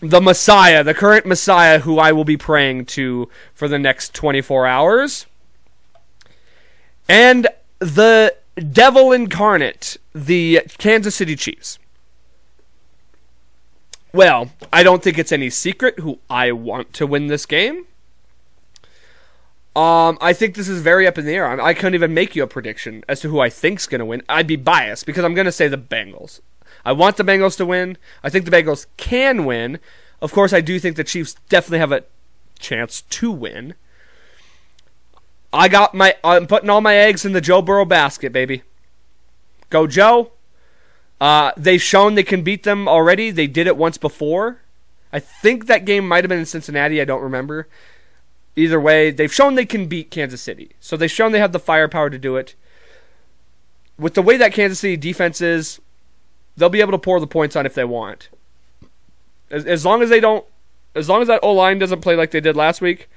the 0.00 0.20
Messiah, 0.20 0.82
the 0.82 0.94
current 0.94 1.26
Messiah 1.26 1.80
who 1.80 1.98
I 1.98 2.12
will 2.12 2.24
be 2.24 2.36
praying 2.36 2.86
to 2.86 3.28
for 3.52 3.68
the 3.68 3.78
next 3.78 4.14
24 4.14 4.66
hours. 4.66 5.26
And 7.08 7.48
the 7.80 8.34
devil 8.72 9.12
incarnate, 9.12 9.96
the 10.14 10.62
Kansas 10.78 11.14
City 11.14 11.36
Chiefs. 11.36 11.78
Well, 14.12 14.50
I 14.72 14.82
don't 14.82 15.02
think 15.02 15.18
it's 15.18 15.32
any 15.32 15.50
secret 15.50 16.00
who 16.00 16.18
I 16.28 16.52
want 16.52 16.92
to 16.94 17.06
win 17.06 17.28
this 17.28 17.46
game. 17.46 17.86
Um, 19.76 20.18
I 20.20 20.32
think 20.32 20.56
this 20.56 20.68
is 20.68 20.82
very 20.82 21.06
up 21.06 21.16
in 21.16 21.26
the 21.26 21.32
air. 21.32 21.46
I, 21.46 21.68
I 21.68 21.74
couldn't 21.74 21.94
even 21.94 22.12
make 22.12 22.34
you 22.34 22.42
a 22.42 22.48
prediction 22.48 23.04
as 23.08 23.20
to 23.20 23.28
who 23.28 23.38
I 23.38 23.48
think's 23.50 23.86
going 23.86 24.00
to 24.00 24.04
win. 24.04 24.22
I'd 24.28 24.48
be 24.48 24.56
biased 24.56 25.06
because 25.06 25.24
I'm 25.24 25.34
going 25.34 25.44
to 25.44 25.52
say 25.52 25.68
the 25.68 25.78
Bengals. 25.78 26.40
I 26.84 26.92
want 26.92 27.16
the 27.16 27.24
Bengals 27.24 27.56
to 27.58 27.66
win. 27.66 27.96
I 28.22 28.30
think 28.30 28.44
the 28.44 28.50
Bengals 28.50 28.86
can 28.96 29.44
win. 29.44 29.78
Of 30.20 30.32
course, 30.32 30.52
I 30.52 30.60
do 30.60 30.78
think 30.78 30.96
the 30.96 31.04
Chiefs 31.04 31.36
definitely 31.48 31.78
have 31.78 31.92
a 31.92 32.04
chance 32.58 33.02
to 33.02 33.30
win. 33.30 33.74
I 35.52 35.68
got 35.68 35.94
my. 35.94 36.14
I'm 36.22 36.46
putting 36.46 36.70
all 36.70 36.80
my 36.80 36.94
eggs 36.94 37.24
in 37.24 37.32
the 37.32 37.40
Joe 37.40 37.62
Burrow 37.62 37.84
basket, 37.84 38.32
baby. 38.32 38.62
Go 39.68 39.86
Joe. 39.86 40.32
Uh, 41.20 41.52
they've 41.56 41.82
shown 41.82 42.14
they 42.14 42.22
can 42.22 42.42
beat 42.42 42.62
them 42.62 42.88
already. 42.88 43.30
They 43.30 43.46
did 43.46 43.66
it 43.66 43.76
once 43.76 43.98
before. 43.98 44.60
I 45.12 45.18
think 45.18 45.66
that 45.66 45.84
game 45.84 46.06
might 46.06 46.24
have 46.24 46.28
been 46.28 46.38
in 46.38 46.46
Cincinnati. 46.46 47.00
I 47.00 47.04
don't 47.04 47.22
remember. 47.22 47.68
Either 48.56 48.80
way, 48.80 49.10
they've 49.10 49.32
shown 49.32 49.54
they 49.54 49.66
can 49.66 49.86
beat 49.86 50.10
Kansas 50.10 50.40
City. 50.40 50.70
So 50.80 50.96
they've 50.96 51.10
shown 51.10 51.32
they 51.32 51.38
have 51.38 51.52
the 51.52 51.58
firepower 51.58 52.10
to 52.10 52.18
do 52.18 52.36
it. 52.36 52.54
With 53.98 54.14
the 54.14 54.22
way 54.22 54.36
that 54.36 54.52
Kansas 54.52 54.80
City 54.80 54.96
defense 54.96 55.40
is, 55.40 55.80
they'll 56.56 56.68
be 56.68 56.80
able 56.80 56.92
to 56.92 56.98
pour 56.98 57.20
the 57.20 57.26
points 57.26 57.56
on 57.56 57.66
if 57.66 57.74
they 57.74 57.84
want. 57.84 58.28
As, 59.50 59.64
as 59.66 59.84
long 59.84 60.02
as 60.02 60.10
they 60.10 60.20
don't, 60.20 60.44
as 60.94 61.08
long 61.08 61.22
as 61.22 61.28
that 61.28 61.40
O 61.42 61.52
line 61.52 61.78
doesn't 61.78 62.00
play 62.00 62.16
like 62.16 62.30
they 62.30 62.40
did 62.40 62.56
last 62.56 62.80
week, 62.80 63.08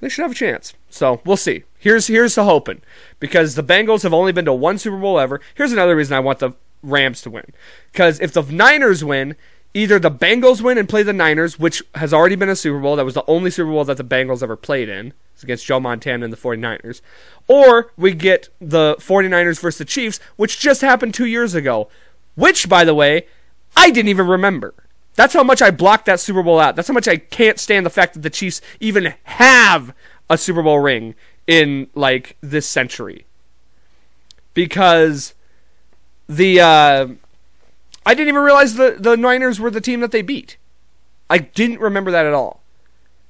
they 0.00 0.08
should 0.08 0.22
have 0.22 0.32
a 0.32 0.34
chance. 0.34 0.74
So 0.90 1.20
we'll 1.24 1.36
see. 1.36 1.64
Here's 1.78 2.06
here's 2.06 2.34
the 2.34 2.44
hoping 2.44 2.82
because 3.20 3.54
the 3.54 3.64
Bengals 3.64 4.02
have 4.02 4.14
only 4.14 4.32
been 4.32 4.44
to 4.44 4.52
one 4.52 4.78
Super 4.78 4.98
Bowl 4.98 5.18
ever. 5.18 5.40
Here's 5.54 5.72
another 5.72 5.96
reason 5.96 6.16
I 6.16 6.20
want 6.20 6.38
the 6.38 6.52
Rams 6.82 7.22
to 7.22 7.30
win 7.30 7.52
because 7.92 8.20
if 8.20 8.32
the 8.32 8.42
Niners 8.42 9.04
win, 9.04 9.36
either 9.74 9.98
the 9.98 10.10
Bengals 10.10 10.60
win 10.60 10.78
and 10.78 10.88
play 10.88 11.02
the 11.02 11.12
Niners, 11.12 11.58
which 11.58 11.82
has 11.94 12.12
already 12.12 12.36
been 12.36 12.48
a 12.48 12.56
Super 12.56 12.80
Bowl. 12.80 12.96
That 12.96 13.04
was 13.04 13.14
the 13.14 13.24
only 13.26 13.50
Super 13.50 13.70
Bowl 13.70 13.84
that 13.84 13.96
the 13.96 14.04
Bengals 14.04 14.42
ever 14.42 14.56
played 14.56 14.88
in. 14.88 15.12
Against 15.42 15.66
Joe 15.66 15.80
Montana 15.80 16.24
and 16.24 16.32
the 16.32 16.36
49ers. 16.36 17.00
Or 17.46 17.92
we 17.96 18.14
get 18.14 18.48
the 18.60 18.96
49ers 18.96 19.60
versus 19.60 19.78
the 19.78 19.84
Chiefs, 19.84 20.18
which 20.36 20.58
just 20.58 20.80
happened 20.80 21.14
two 21.14 21.26
years 21.26 21.54
ago. 21.54 21.88
Which, 22.34 22.68
by 22.68 22.84
the 22.84 22.94
way, 22.94 23.26
I 23.76 23.90
didn't 23.90 24.08
even 24.08 24.26
remember. 24.26 24.74
That's 25.14 25.34
how 25.34 25.42
much 25.42 25.62
I 25.62 25.70
blocked 25.70 26.06
that 26.06 26.20
Super 26.20 26.42
Bowl 26.42 26.58
out. 26.58 26.76
That's 26.76 26.88
how 26.88 26.94
much 26.94 27.08
I 27.08 27.16
can't 27.16 27.58
stand 27.58 27.86
the 27.86 27.90
fact 27.90 28.14
that 28.14 28.20
the 28.20 28.30
Chiefs 28.30 28.60
even 28.80 29.14
have 29.24 29.94
a 30.28 30.36
Super 30.36 30.62
Bowl 30.62 30.78
ring 30.78 31.14
in 31.46 31.88
like 31.94 32.36
this 32.40 32.68
century. 32.68 33.26
Because 34.52 35.34
the 36.28 36.60
uh, 36.60 37.08
I 38.04 38.14
didn't 38.14 38.28
even 38.28 38.42
realize 38.42 38.74
the 38.74 38.96
the 38.98 39.16
Niners 39.16 39.58
were 39.58 39.70
the 39.70 39.80
team 39.80 40.00
that 40.00 40.12
they 40.12 40.22
beat. 40.22 40.56
I 41.28 41.38
didn't 41.38 41.80
remember 41.80 42.10
that 42.10 42.26
at 42.26 42.34
all. 42.34 42.60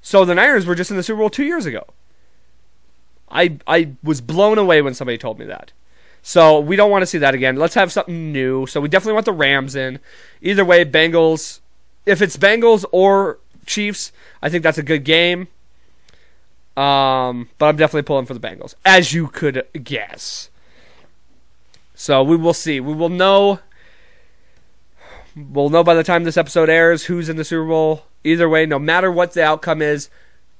So 0.03 0.25
the 0.25 0.35
Niners 0.35 0.66
were 0.66 0.75
just 0.75 0.90
in 0.90 0.97
the 0.97 1.03
Super 1.03 1.19
Bowl 1.19 1.31
2 1.31 1.45
years 1.45 1.66
ago. 1.66 1.85
I 3.30 3.58
I 3.66 3.92
was 4.02 4.20
blown 4.20 4.58
away 4.58 4.82
when 4.82 4.94
somebody 4.94 5.18
told 5.18 5.38
me 5.38 5.46
that. 5.46 5.72
So 6.22 6.58
we 6.58 6.74
don't 6.74 6.90
want 6.90 7.02
to 7.02 7.06
see 7.06 7.18
that 7.18 7.34
again. 7.34 7.56
Let's 7.56 7.74
have 7.74 7.92
something 7.92 8.32
new. 8.32 8.66
So 8.66 8.80
we 8.80 8.88
definitely 8.88 9.14
want 9.14 9.26
the 9.26 9.32
Rams 9.32 9.76
in. 9.76 10.00
Either 10.42 10.64
way, 10.64 10.84
Bengals. 10.84 11.60
If 12.04 12.20
it's 12.20 12.36
Bengals 12.36 12.84
or 12.90 13.38
Chiefs, 13.64 14.12
I 14.42 14.48
think 14.48 14.62
that's 14.62 14.78
a 14.78 14.82
good 14.82 15.04
game. 15.04 15.48
Um, 16.76 17.48
but 17.58 17.66
I'm 17.66 17.76
definitely 17.76 18.02
pulling 18.02 18.26
for 18.26 18.34
the 18.34 18.40
Bengals, 18.40 18.74
as 18.84 19.12
you 19.12 19.28
could 19.28 19.66
guess. 19.82 20.50
So 21.94 22.22
we 22.22 22.36
will 22.36 22.52
see. 22.52 22.80
We 22.80 22.92
will 22.92 23.08
know. 23.08 23.60
We'll 25.34 25.70
know 25.70 25.84
by 25.84 25.94
the 25.94 26.04
time 26.04 26.24
this 26.24 26.36
episode 26.36 26.68
airs 26.68 27.04
who's 27.04 27.28
in 27.28 27.36
the 27.36 27.44
Super 27.44 27.68
Bowl. 27.68 28.04
Either 28.24 28.48
way, 28.48 28.66
no 28.66 28.78
matter 28.78 29.10
what 29.10 29.32
the 29.32 29.44
outcome 29.44 29.80
is, 29.80 30.10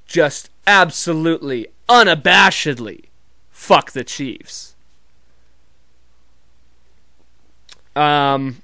just 0.07 0.49
absolutely, 0.67 1.67
unabashedly, 1.89 3.05
fuck 3.51 3.93
the 3.93 4.05
Chiefs. 4.05 4.75
Um, 7.95 8.63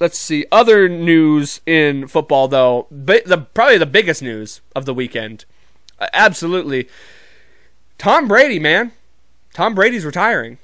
let's 0.00 0.18
see. 0.18 0.46
Other 0.50 0.88
news 0.88 1.60
in 1.66 2.08
football, 2.08 2.48
though, 2.48 2.86
the 2.90 3.46
probably 3.52 3.78
the 3.78 3.86
biggest 3.86 4.22
news 4.22 4.60
of 4.74 4.86
the 4.86 4.94
weekend 4.94 5.44
uh, 5.98 6.08
absolutely. 6.12 6.88
Tom 7.98 8.28
Brady, 8.28 8.58
man. 8.58 8.92
Tom 9.52 9.74
Brady's 9.74 10.04
retiring. 10.04 10.58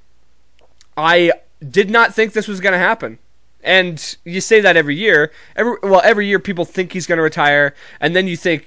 I 0.97 1.33
did 1.67 1.91
not 1.91 2.15
think 2.15 2.33
this 2.33 2.49
was 2.49 2.61
going 2.61 2.73
to 2.73 2.79
happen. 2.79 3.19
And 3.63 4.17
you 4.25 4.41
say 4.41 4.61
that 4.61 4.77
every 4.77 4.97
year. 4.97 5.31
Every 5.55 5.77
well, 5.83 6.01
every 6.03 6.27
year 6.27 6.39
people 6.39 6.65
think 6.65 6.93
he's 6.93 7.07
going 7.07 7.19
to 7.19 7.23
retire, 7.23 7.75
and 8.01 8.17
then 8.17 8.27
you 8.27 8.37
think, 8.37 8.67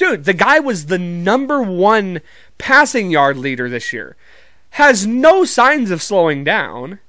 dude, 0.00 0.24
the 0.24 0.32
guy 0.32 0.58
was 0.58 0.86
the 0.86 0.98
number 0.98 1.62
one 1.62 2.22
passing 2.56 3.10
yard 3.10 3.36
leader 3.36 3.68
this 3.68 3.92
year. 3.92 4.16
Has 4.70 5.06
no 5.06 5.44
signs 5.44 5.90
of 5.90 6.00
slowing 6.00 6.42
down. 6.42 7.00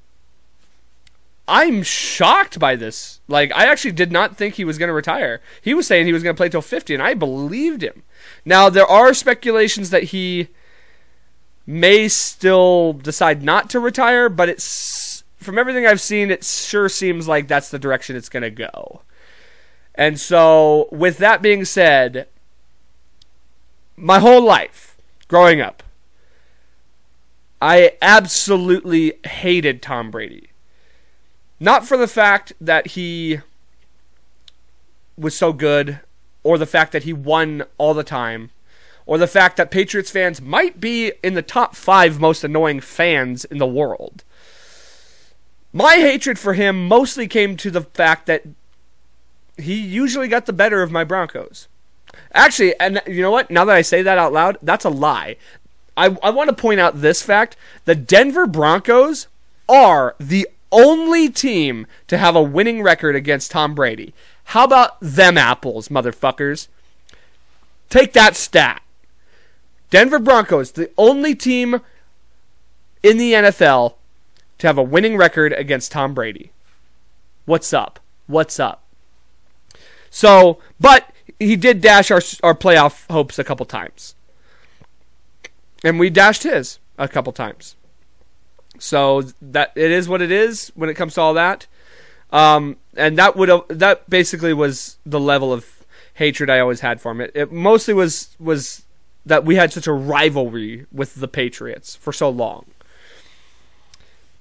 I'm 1.48 1.84
shocked 1.84 2.60
by 2.60 2.76
this. 2.76 3.22
Like, 3.30 3.54
I 3.54 3.66
actually 3.66 3.94
did 3.94 4.12
not 4.12 4.36
think 4.36 4.56
he 4.56 4.66
was 4.66 4.78
going 4.78 4.90
to 4.90 4.94
retire. 4.94 5.40
He 5.62 5.74
was 5.74 5.88
saying 5.88 6.06
he 6.06 6.12
was 6.12 6.22
going 6.22 6.36
to 6.36 6.38
play 6.38 6.50
till 6.50 6.62
50, 6.62 6.94
and 6.94 7.02
I 7.02 7.14
believed 7.14 7.82
him. 7.82 8.04
Now, 8.44 8.70
there 8.70 8.86
are 8.86 9.14
speculations 9.14 9.90
that 9.92 10.06
he 10.06 10.50
may 11.66 12.10
still 12.10 12.92
decide 12.92 13.42
not 13.42 13.70
to 13.70 13.80
retire, 13.80 14.28
but 14.28 14.50
it's 14.50 15.24
from 15.38 15.58
everything 15.58 15.86
I've 15.86 16.02
seen, 16.02 16.30
it 16.30 16.44
sure 16.44 16.90
seems 16.90 17.26
like 17.26 17.48
that's 17.48 17.70
the 17.70 17.80
direction 17.80 18.18
it's 18.18 18.30
going 18.30 18.44
to 18.44 18.52
go. 18.52 19.04
And 19.96 20.20
so, 20.20 20.90
with 20.92 21.20
that 21.20 21.42
being 21.42 21.64
said, 21.64 22.28
my 23.96 24.20
whole 24.20 24.44
life 24.44 24.98
growing 25.28 25.62
up, 25.62 25.84
I 27.62 27.94
absolutely 28.02 29.14
hated 29.26 29.82
Tom 29.82 30.12
Brady. 30.12 30.50
Not 31.60 31.86
for 31.86 31.96
the 31.96 32.08
fact 32.08 32.54
that 32.60 32.88
he 32.88 33.40
was 35.16 35.36
so 35.36 35.54
good 35.54 36.00
or 36.44 36.58
the 36.58 36.66
fact 36.66 36.92
that 36.92 37.04
he 37.04 37.14
won 37.14 37.64
all 37.78 37.94
the 37.94 38.04
time, 38.04 38.50
or 39.06 39.18
the 39.18 39.28
fact 39.28 39.58
that 39.58 39.72
Patriots 39.72 40.12
fans 40.12 40.42
might 40.42 40.80
be 40.80 41.12
in 41.24 41.34
the 41.34 41.42
top 41.42 41.76
five 41.76 42.20
most 42.20 42.44
annoying 42.44 42.80
fans 42.80 43.46
in 43.46 43.58
the 43.58 43.68
world. 43.68 44.24
My 45.74 45.96
hatred 45.96 46.40
for 46.40 46.54
him 46.54 46.88
mostly 46.88 47.28
came 47.28 47.56
to 47.58 47.72
the 47.72 47.82
fact 47.82 48.26
that 48.26 48.44
he 49.58 49.80
usually 49.80 50.28
got 50.28 50.46
the 50.46 50.54
better 50.54 50.82
of 50.82 50.92
my 50.92 51.04
Broncos. 51.04 51.68
Actually, 52.34 52.80
and 52.80 53.02
you 53.08 53.22
know 53.22 53.32
what? 53.32 53.52
Now 53.52 53.66
that 53.66 53.76
I 53.76 53.82
say 53.82 54.02
that 54.02 54.18
out 54.18 54.34
loud, 54.34 54.58
that's 54.62 54.86
a 54.86 54.90
lie. 54.90 55.38
I, 55.98 56.18
I 56.24 56.30
want 56.30 56.50
to 56.50 56.56
point 56.56 56.80
out 56.80 57.02
this 57.02 57.22
fact 57.22 57.58
the 57.86 57.96
Denver 57.96 58.48
Broncos 58.48 59.28
are 59.68 60.16
the 60.20 60.48
only 60.72 61.30
team 61.30 61.86
to 62.08 62.18
have 62.18 62.36
a 62.36 62.42
winning 62.42 62.82
record 62.82 63.16
against 63.16 63.52
Tom 63.52 63.76
Brady. 63.76 64.14
How 64.46 64.64
about 64.64 64.98
them 65.02 65.38
apples, 65.38 65.90
motherfuckers? 65.90 66.68
Take 67.90 68.14
that 68.14 68.36
stat. 68.36 68.82
Denver 69.90 70.20
Broncos, 70.20 70.72
the 70.72 70.90
only 70.98 71.36
team 71.36 71.82
in 73.04 73.18
the 73.18 73.34
NFL 73.34 73.96
to 74.60 74.68
have 74.68 74.78
a 74.78 74.84
winning 74.84 75.18
record 75.18 75.52
against 75.54 75.92
Tom 75.92 76.14
Brady. 76.14 76.52
What's 77.46 77.74
up? 77.74 78.00
What's 78.28 78.60
up? 78.60 78.84
So, 80.10 80.60
but 80.80 81.12
he 81.42 81.56
did 81.56 81.82
dash 81.82 82.12
our 82.12 82.22
our 82.44 82.56
playoff 82.56 83.10
hopes 83.12 83.40
a 83.40 83.44
couple 83.44 83.66
times, 83.66 84.16
and 85.84 86.00
we 86.00 86.10
dashed 86.10 86.44
his 86.44 86.80
a 86.98 87.08
couple 87.08 87.34
times. 87.34 87.76
So 88.78 89.24
that 89.42 89.74
it 89.76 89.92
is 89.92 90.08
what 90.08 90.22
it 90.22 90.32
is 90.32 90.72
when 90.76 90.90
it 90.90 90.94
comes 90.94 91.16
to 91.16 91.22
all 91.22 91.34
that. 91.34 91.68
Um, 92.32 92.78
and 92.96 93.18
that 93.18 93.36
would 93.36 93.50
that 93.70 94.10
basically 94.10 94.54
was 94.54 94.98
the 95.06 95.20
level 95.20 95.52
of 95.52 95.86
hatred 96.16 96.50
I 96.50 96.60
always 96.60 96.82
had 96.82 97.02
for 97.02 97.12
him. 97.12 97.22
It, 97.22 97.32
it 97.34 97.52
mostly 97.52 97.94
was 97.94 98.36
was 98.40 98.84
that 99.26 99.44
we 99.44 99.56
had 99.56 99.74
such 99.74 99.88
a 99.88 99.94
rivalry 99.94 100.86
with 100.92 101.16
the 101.16 101.28
Patriots 101.28 101.96
for 101.96 102.14
so 102.14 102.30
long. 102.30 102.66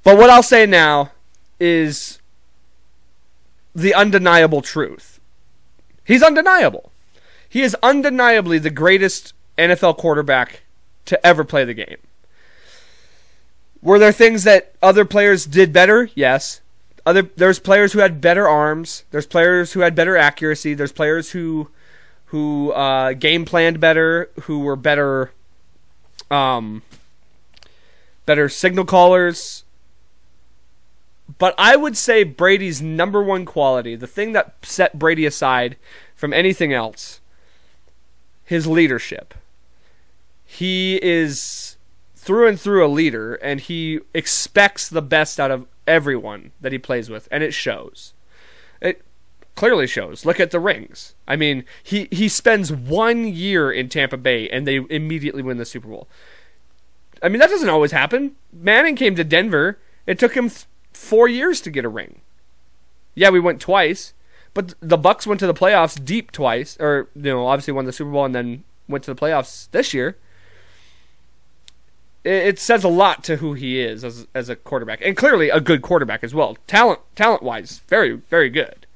But 0.02 0.16
what 0.16 0.30
I'll 0.30 0.42
say 0.42 0.64
now 0.66 1.12
is 1.58 2.18
the 3.74 3.94
undeniable 3.94 4.62
truth. 4.62 5.20
He's 6.04 6.22
undeniable. 6.22 6.89
He 7.50 7.62
is 7.62 7.76
undeniably 7.82 8.60
the 8.60 8.70
greatest 8.70 9.34
NFL 9.58 9.98
quarterback 9.98 10.62
to 11.06 11.26
ever 11.26 11.42
play 11.42 11.64
the 11.64 11.74
game. 11.74 11.96
Were 13.82 13.98
there 13.98 14.12
things 14.12 14.44
that 14.44 14.72
other 14.80 15.04
players 15.04 15.46
did 15.46 15.72
better? 15.72 16.08
Yes. 16.14 16.60
Other 17.04 17.22
there's 17.22 17.58
players 17.58 17.92
who 17.92 17.98
had 17.98 18.20
better 18.20 18.48
arms. 18.48 19.02
There's 19.10 19.26
players 19.26 19.72
who 19.72 19.80
had 19.80 19.96
better 19.96 20.16
accuracy. 20.16 20.74
There's 20.74 20.92
players 20.92 21.32
who 21.32 21.68
who 22.26 22.70
uh, 22.70 23.14
game 23.14 23.44
planned 23.44 23.80
better, 23.80 24.30
who 24.42 24.60
were 24.60 24.76
better 24.76 25.32
um, 26.30 26.82
better 28.26 28.48
signal 28.48 28.84
callers. 28.84 29.64
But 31.38 31.54
I 31.58 31.74
would 31.74 31.96
say 31.96 32.22
Brady's 32.22 32.80
number 32.80 33.22
one 33.22 33.44
quality, 33.44 33.96
the 33.96 34.06
thing 34.06 34.32
that 34.32 34.54
set 34.62 34.98
Brady 34.98 35.26
aside 35.26 35.76
from 36.14 36.32
anything 36.32 36.72
else, 36.72 37.19
his 38.50 38.66
leadership. 38.66 39.32
He 40.44 40.98
is 41.04 41.76
through 42.16 42.48
and 42.48 42.60
through 42.60 42.84
a 42.84 42.88
leader, 42.88 43.36
and 43.36 43.60
he 43.60 44.00
expects 44.12 44.88
the 44.88 45.00
best 45.00 45.38
out 45.38 45.52
of 45.52 45.68
everyone 45.86 46.50
that 46.60 46.72
he 46.72 46.78
plays 46.78 47.08
with, 47.08 47.28
and 47.30 47.44
it 47.44 47.54
shows. 47.54 48.12
It 48.82 49.04
clearly 49.54 49.86
shows. 49.86 50.26
Look 50.26 50.40
at 50.40 50.50
the 50.50 50.58
rings. 50.58 51.14
I 51.28 51.36
mean, 51.36 51.64
he, 51.80 52.08
he 52.10 52.28
spends 52.28 52.72
one 52.72 53.24
year 53.24 53.70
in 53.70 53.88
Tampa 53.88 54.16
Bay, 54.16 54.48
and 54.48 54.66
they 54.66 54.84
immediately 54.90 55.44
win 55.44 55.58
the 55.58 55.64
Super 55.64 55.86
Bowl. 55.86 56.08
I 57.22 57.28
mean, 57.28 57.38
that 57.38 57.50
doesn't 57.50 57.68
always 57.68 57.92
happen. 57.92 58.32
Manning 58.52 58.96
came 58.96 59.14
to 59.14 59.22
Denver. 59.22 59.78
It 60.08 60.18
took 60.18 60.36
him 60.36 60.48
th- 60.48 60.66
four 60.92 61.28
years 61.28 61.60
to 61.60 61.70
get 61.70 61.84
a 61.84 61.88
ring. 61.88 62.20
Yeah, 63.14 63.30
we 63.30 63.38
went 63.38 63.60
twice, 63.60 64.12
but 64.54 64.74
the 64.80 64.98
Bucks 64.98 65.26
went 65.26 65.40
to 65.40 65.46
the 65.46 65.54
playoffs 65.54 66.02
deep 66.02 66.32
twice, 66.32 66.76
or 66.80 67.08
you 67.14 67.22
know, 67.22 67.46
obviously 67.46 67.72
won 67.72 67.84
the 67.84 67.92
Super 67.92 68.10
Bowl 68.10 68.24
and 68.24 68.34
then 68.34 68.64
went 68.88 69.04
to 69.04 69.14
the 69.14 69.20
playoffs 69.20 69.70
this 69.70 69.94
year 69.94 70.16
it 72.22 72.58
says 72.58 72.84
a 72.84 72.88
lot 72.88 73.24
to 73.24 73.36
who 73.36 73.54
he 73.54 73.80
is 73.80 74.04
as 74.04 74.26
as 74.34 74.48
a 74.48 74.56
quarterback, 74.56 75.00
and 75.02 75.16
clearly 75.16 75.48
a 75.48 75.60
good 75.60 75.82
quarterback 75.82 76.22
as 76.22 76.34
well. 76.34 76.56
Talent 76.66 77.00
talent 77.16 77.42
wise, 77.42 77.80
very 77.88 78.12
very 78.12 78.50
good. 78.50 78.86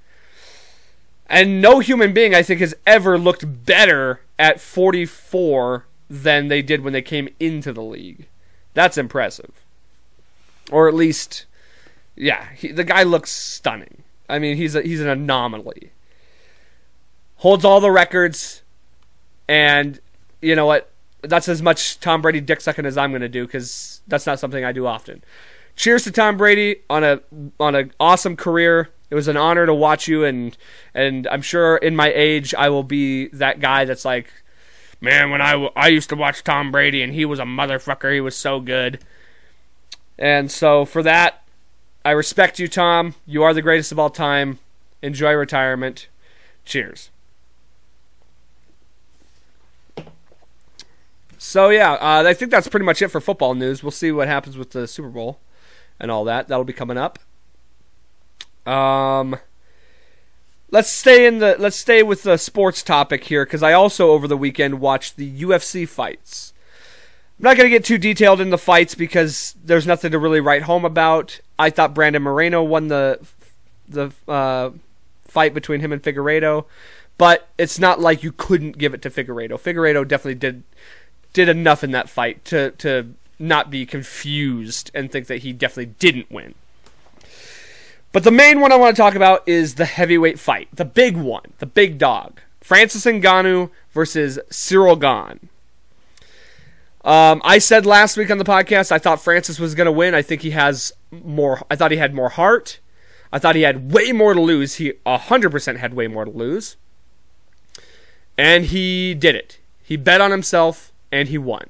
And 1.26 1.62
no 1.62 1.78
human 1.78 2.12
being, 2.12 2.34
I 2.34 2.42
think, 2.42 2.60
has 2.60 2.74
ever 2.86 3.16
looked 3.16 3.64
better 3.64 4.20
at 4.38 4.60
44 4.60 5.86
than 6.10 6.48
they 6.48 6.60
did 6.60 6.82
when 6.82 6.92
they 6.92 7.00
came 7.00 7.30
into 7.40 7.72
the 7.72 7.82
league. 7.82 8.26
That's 8.74 8.98
impressive, 8.98 9.64
or 10.70 10.86
at 10.86 10.94
least, 10.94 11.46
yeah, 12.14 12.48
he, 12.54 12.72
the 12.72 12.84
guy 12.84 13.04
looks 13.04 13.32
stunning. 13.32 14.03
I 14.28 14.38
mean, 14.38 14.56
he's 14.56 14.74
a, 14.74 14.82
he's 14.82 15.00
an 15.00 15.08
anomaly. 15.08 15.92
Holds 17.36 17.64
all 17.64 17.80
the 17.80 17.90
records, 17.90 18.62
and 19.48 20.00
you 20.40 20.54
know 20.54 20.66
what? 20.66 20.90
that's 21.28 21.48
as 21.48 21.62
much 21.62 22.00
Tom 22.00 22.22
Brady 22.22 22.40
dick 22.40 22.60
sucking 22.60 22.86
as 22.86 22.96
I'm 22.96 23.10
going 23.10 23.22
to 23.22 23.28
do 23.28 23.46
because 23.46 24.00
that's 24.06 24.26
not 24.26 24.38
something 24.38 24.64
I 24.64 24.72
do 24.72 24.86
often. 24.86 25.22
Cheers 25.76 26.04
to 26.04 26.12
Tom 26.12 26.36
Brady 26.36 26.76
on 26.88 27.02
a 27.02 27.20
on 27.58 27.74
an 27.74 27.92
awesome 27.98 28.36
career. 28.36 28.90
It 29.10 29.14
was 29.14 29.28
an 29.28 29.36
honor 29.36 29.66
to 29.66 29.74
watch 29.74 30.06
you, 30.06 30.24
and 30.24 30.56
and 30.94 31.26
I'm 31.28 31.42
sure 31.42 31.76
in 31.76 31.96
my 31.96 32.12
age 32.12 32.54
I 32.54 32.68
will 32.68 32.84
be 32.84 33.28
that 33.28 33.60
guy 33.60 33.84
that's 33.84 34.04
like, 34.04 34.30
man, 35.00 35.30
when 35.30 35.42
I 35.42 35.54
I 35.74 35.88
used 35.88 36.10
to 36.10 36.16
watch 36.16 36.44
Tom 36.44 36.70
Brady 36.70 37.02
and 37.02 37.12
he 37.12 37.24
was 37.24 37.38
a 37.38 37.44
motherfucker. 37.44 38.12
He 38.12 38.20
was 38.20 38.36
so 38.36 38.60
good. 38.60 39.00
And 40.16 40.50
so 40.50 40.84
for 40.84 41.02
that, 41.02 41.42
I 42.04 42.10
respect 42.10 42.58
you, 42.58 42.68
Tom. 42.68 43.14
You 43.26 43.42
are 43.42 43.54
the 43.54 43.62
greatest 43.62 43.90
of 43.92 43.98
all 43.98 44.10
time. 44.10 44.58
Enjoy 45.02 45.32
retirement. 45.32 46.08
Cheers. 46.64 47.10
So 51.38 51.68
yeah, 51.68 51.92
uh, 51.92 52.24
I 52.26 52.32
think 52.32 52.50
that's 52.50 52.68
pretty 52.68 52.86
much 52.86 53.02
it 53.02 53.08
for 53.08 53.20
football 53.20 53.54
news. 53.54 53.82
We'll 53.82 53.90
see 53.90 54.10
what 54.10 54.28
happens 54.28 54.56
with 54.56 54.70
the 54.70 54.86
Super 54.86 55.10
Bowl 55.10 55.40
and 56.00 56.10
all 56.10 56.24
that. 56.24 56.48
That'll 56.48 56.64
be 56.64 56.72
coming 56.72 56.96
up. 56.96 57.18
Um, 58.66 59.36
let's 60.70 60.88
stay 60.88 61.26
in 61.26 61.40
the 61.40 61.56
let's 61.58 61.76
stay 61.76 62.02
with 62.02 62.22
the 62.22 62.38
sports 62.38 62.82
topic 62.82 63.24
here 63.24 63.44
because 63.44 63.62
I 63.62 63.74
also 63.74 64.12
over 64.12 64.26
the 64.26 64.38
weekend 64.38 64.80
watched 64.80 65.16
the 65.16 65.42
UFC 65.42 65.86
fights. 65.86 66.53
I'm 67.38 67.44
not 67.44 67.56
going 67.56 67.66
to 67.66 67.76
get 67.76 67.84
too 67.84 67.98
detailed 67.98 68.40
in 68.40 68.50
the 68.50 68.58
fights 68.58 68.94
because 68.94 69.56
there's 69.62 69.86
nothing 69.86 70.12
to 70.12 70.18
really 70.18 70.40
write 70.40 70.62
home 70.62 70.84
about. 70.84 71.40
I 71.58 71.70
thought 71.70 71.94
Brandon 71.94 72.22
Moreno 72.22 72.62
won 72.62 72.88
the 72.88 73.18
the 73.88 74.12
uh, 74.28 74.70
fight 75.26 75.52
between 75.52 75.80
him 75.80 75.92
and 75.92 76.02
Figueiredo, 76.02 76.64
but 77.18 77.48
it's 77.58 77.78
not 77.78 78.00
like 78.00 78.22
you 78.22 78.32
couldn't 78.32 78.78
give 78.78 78.94
it 78.94 79.02
to 79.02 79.10
Figueiredo. 79.10 79.60
Figueiredo 79.60 80.06
definitely 80.06 80.36
did 80.36 80.62
did 81.32 81.48
enough 81.48 81.82
in 81.82 81.90
that 81.90 82.08
fight 82.08 82.44
to 82.46 82.70
to 82.72 83.14
not 83.38 83.68
be 83.68 83.84
confused 83.84 84.92
and 84.94 85.10
think 85.10 85.26
that 85.26 85.38
he 85.38 85.52
definitely 85.52 85.92
didn't 85.98 86.30
win. 86.30 86.54
But 88.12 88.22
the 88.22 88.30
main 88.30 88.60
one 88.60 88.70
I 88.70 88.76
want 88.76 88.94
to 88.94 89.02
talk 89.02 89.16
about 89.16 89.42
is 89.44 89.74
the 89.74 89.86
heavyweight 89.86 90.38
fight, 90.38 90.68
the 90.72 90.84
big 90.84 91.16
one, 91.16 91.52
the 91.58 91.66
big 91.66 91.98
dog, 91.98 92.40
Francis 92.60 93.04
Ngannou 93.04 93.70
versus 93.90 94.38
Cyril 94.50 94.94
Gane. 94.94 95.48
Um, 97.04 97.42
I 97.44 97.58
said 97.58 97.84
last 97.84 98.16
week 98.16 98.30
on 98.30 98.38
the 98.38 98.44
podcast 98.44 98.90
I 98.90 98.98
thought 98.98 99.20
Francis 99.20 99.60
was 99.60 99.74
going 99.74 99.84
to 99.84 99.92
win. 99.92 100.14
I 100.14 100.22
think 100.22 100.40
he 100.40 100.50
has 100.52 100.92
more. 101.10 101.62
I 101.70 101.76
thought 101.76 101.90
he 101.90 101.98
had 101.98 102.14
more 102.14 102.30
heart. 102.30 102.80
I 103.30 103.38
thought 103.38 103.56
he 103.56 103.62
had 103.62 103.92
way 103.92 104.12
more 104.12 104.32
to 104.32 104.40
lose. 104.40 104.76
He 104.76 104.92
100% 105.04 105.76
had 105.76 105.94
way 105.94 106.06
more 106.06 106.24
to 106.24 106.30
lose. 106.30 106.76
And 108.38 108.66
he 108.66 109.14
did 109.14 109.34
it. 109.34 109.58
He 109.82 109.96
bet 109.96 110.20
on 110.20 110.30
himself 110.30 110.92
and 111.12 111.28
he 111.28 111.36
won. 111.36 111.68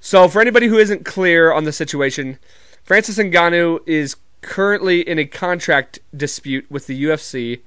So, 0.00 0.28
for 0.28 0.40
anybody 0.40 0.68
who 0.68 0.78
isn't 0.78 1.04
clear 1.04 1.52
on 1.52 1.64
the 1.64 1.72
situation, 1.72 2.38
Francis 2.84 3.18
Ngannou 3.18 3.80
is 3.84 4.16
currently 4.40 5.00
in 5.00 5.18
a 5.18 5.26
contract 5.26 5.98
dispute 6.16 6.70
with 6.70 6.86
the 6.86 7.04
UFC. 7.04 7.60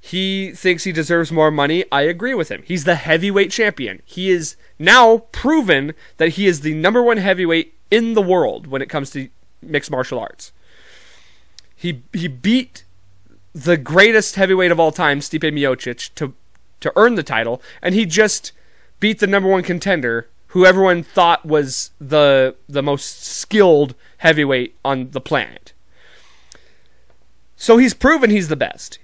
He 0.00 0.52
thinks 0.52 0.84
he 0.84 0.92
deserves 0.92 1.32
more 1.32 1.50
money. 1.50 1.84
I 1.90 2.02
agree 2.02 2.34
with 2.34 2.50
him. 2.50 2.62
He's 2.64 2.84
the 2.84 2.94
heavyweight 2.94 3.50
champion. 3.50 4.00
He 4.04 4.30
is 4.30 4.56
now 4.78 5.18
proven 5.32 5.94
that 6.18 6.30
he 6.30 6.46
is 6.46 6.60
the 6.60 6.74
number 6.74 7.02
one 7.02 7.16
heavyweight 7.16 7.74
in 7.90 8.14
the 8.14 8.22
world 8.22 8.66
when 8.66 8.82
it 8.82 8.88
comes 8.88 9.10
to 9.10 9.28
mixed 9.60 9.90
martial 9.90 10.18
arts. 10.18 10.52
He 11.74 12.02
he 12.12 12.28
beat 12.28 12.84
the 13.52 13.76
greatest 13.76 14.36
heavyweight 14.36 14.70
of 14.70 14.80
all 14.80 14.92
time, 14.92 15.20
Stipe 15.20 15.52
Miocic, 15.52 16.14
to 16.14 16.34
to 16.80 16.92
earn 16.96 17.16
the 17.16 17.22
title, 17.22 17.60
and 17.82 17.94
he 17.94 18.06
just 18.06 18.52
beat 19.00 19.18
the 19.18 19.26
number 19.26 19.48
one 19.48 19.62
contender, 19.62 20.28
who 20.48 20.64
everyone 20.64 21.02
thought 21.02 21.44
was 21.44 21.90
the 22.00 22.54
the 22.68 22.82
most 22.82 23.24
skilled 23.24 23.94
heavyweight 24.18 24.76
on 24.84 25.10
the 25.10 25.20
planet. 25.20 25.72
So 27.56 27.76
he's 27.78 27.94
proven 27.94 28.30
he's 28.30 28.48
the 28.48 28.56
best. 28.56 28.98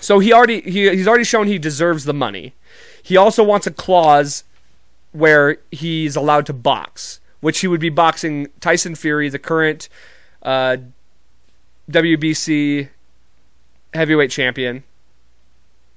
So 0.00 0.18
he 0.18 0.32
already 0.32 0.60
he, 0.62 0.90
he's 0.90 1.06
already 1.06 1.24
shown 1.24 1.46
he 1.46 1.58
deserves 1.58 2.04
the 2.04 2.14
money. 2.14 2.54
He 3.02 3.16
also 3.16 3.42
wants 3.42 3.66
a 3.66 3.70
clause 3.70 4.44
where 5.12 5.58
he's 5.70 6.16
allowed 6.16 6.46
to 6.46 6.52
box, 6.52 7.20
which 7.40 7.60
he 7.60 7.66
would 7.66 7.80
be 7.80 7.88
boxing 7.88 8.48
Tyson 8.60 8.94
Fury, 8.94 9.28
the 9.28 9.38
current 9.38 9.88
uh, 10.42 10.76
WBC 11.90 12.88
heavyweight 13.92 14.30
champion, 14.30 14.84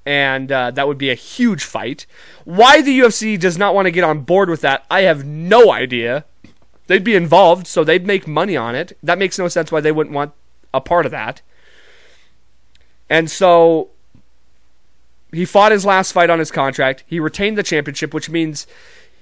and 0.06 0.52
uh, 0.52 0.72
that 0.72 0.88
would 0.88 0.98
be 0.98 1.10
a 1.10 1.16
huge 1.16 1.64
fight. 1.64 2.06
Why 2.44 2.82
the 2.82 3.00
UFC 3.00 3.40
does 3.40 3.58
not 3.58 3.76
want 3.76 3.86
to 3.86 3.92
get 3.92 4.04
on 4.04 4.22
board 4.22 4.50
with 4.50 4.62
that, 4.62 4.86
I 4.90 5.02
have 5.02 5.26
no 5.26 5.72
idea. 5.72 6.26
They'd 6.88 7.04
be 7.04 7.16
involved, 7.16 7.68
so 7.68 7.84
they'd 7.84 8.06
make 8.06 8.28
money 8.28 8.58
on 8.58 8.76
it. 8.76 8.98
That 9.02 9.18
makes 9.18 9.40
no 9.40 9.48
sense 9.48 9.72
why 9.72 9.80
they 9.80 9.92
wouldn't 9.92 10.16
want 10.16 10.34
a 10.74 10.82
part 10.82 11.06
of 11.06 11.12
that. 11.12 11.42
And 13.10 13.30
so 13.30 13.90
he 15.34 15.46
fought 15.46 15.72
his 15.72 15.86
last 15.86 16.12
fight 16.12 16.30
on 16.30 16.40
his 16.40 16.52
contract. 16.52 17.04
He 17.08 17.20
retained 17.20 17.58
the 17.58 17.64
championship, 17.64 18.14
which 18.14 18.30
means 18.30 18.68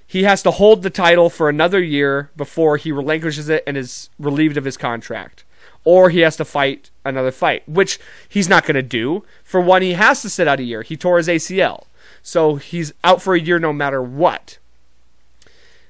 he 0.06 0.24
has 0.24 0.43
to 0.43 0.52
hold 0.52 0.84
the 0.84 0.89
title 0.89 1.30
for 1.30 1.47
another 1.47 1.82
year 1.82 2.32
before 2.36 2.76
he 2.76 2.91
relinquishes 2.91 3.47
it 3.47 3.63
and 3.65 3.78
is 3.78 4.10
relieved 4.19 4.58
of 4.58 4.65
his 4.65 4.76
contract. 4.76 5.45
Or 5.86 6.10
he 6.10 6.19
has 6.19 6.36
to 6.36 6.45
fight 6.45 6.91
another 7.06 7.32
fight, 7.32 7.67
which 7.67 7.97
he's 8.28 8.50
not 8.50 8.65
going 8.65 8.76
to 8.76 8.82
do. 8.82 9.24
For 9.43 9.62
one, 9.62 9.82
he 9.82 9.93
has 9.93 10.21
to 10.21 10.30
sit 10.30 10.47
out 10.47 10.60
a 10.60 10.63
year. 10.63 10.82
He 10.82 10.97
tore 10.97 11.17
his 11.17 11.30
ACL. 11.30 11.86
So 12.21 12.56
he's 12.56 12.93
out 13.04 13.21
for 13.21 13.34
a 13.34 13.39
year 13.39 13.58
no 13.58 13.74
matter 13.74 14.02
what. 14.02 14.58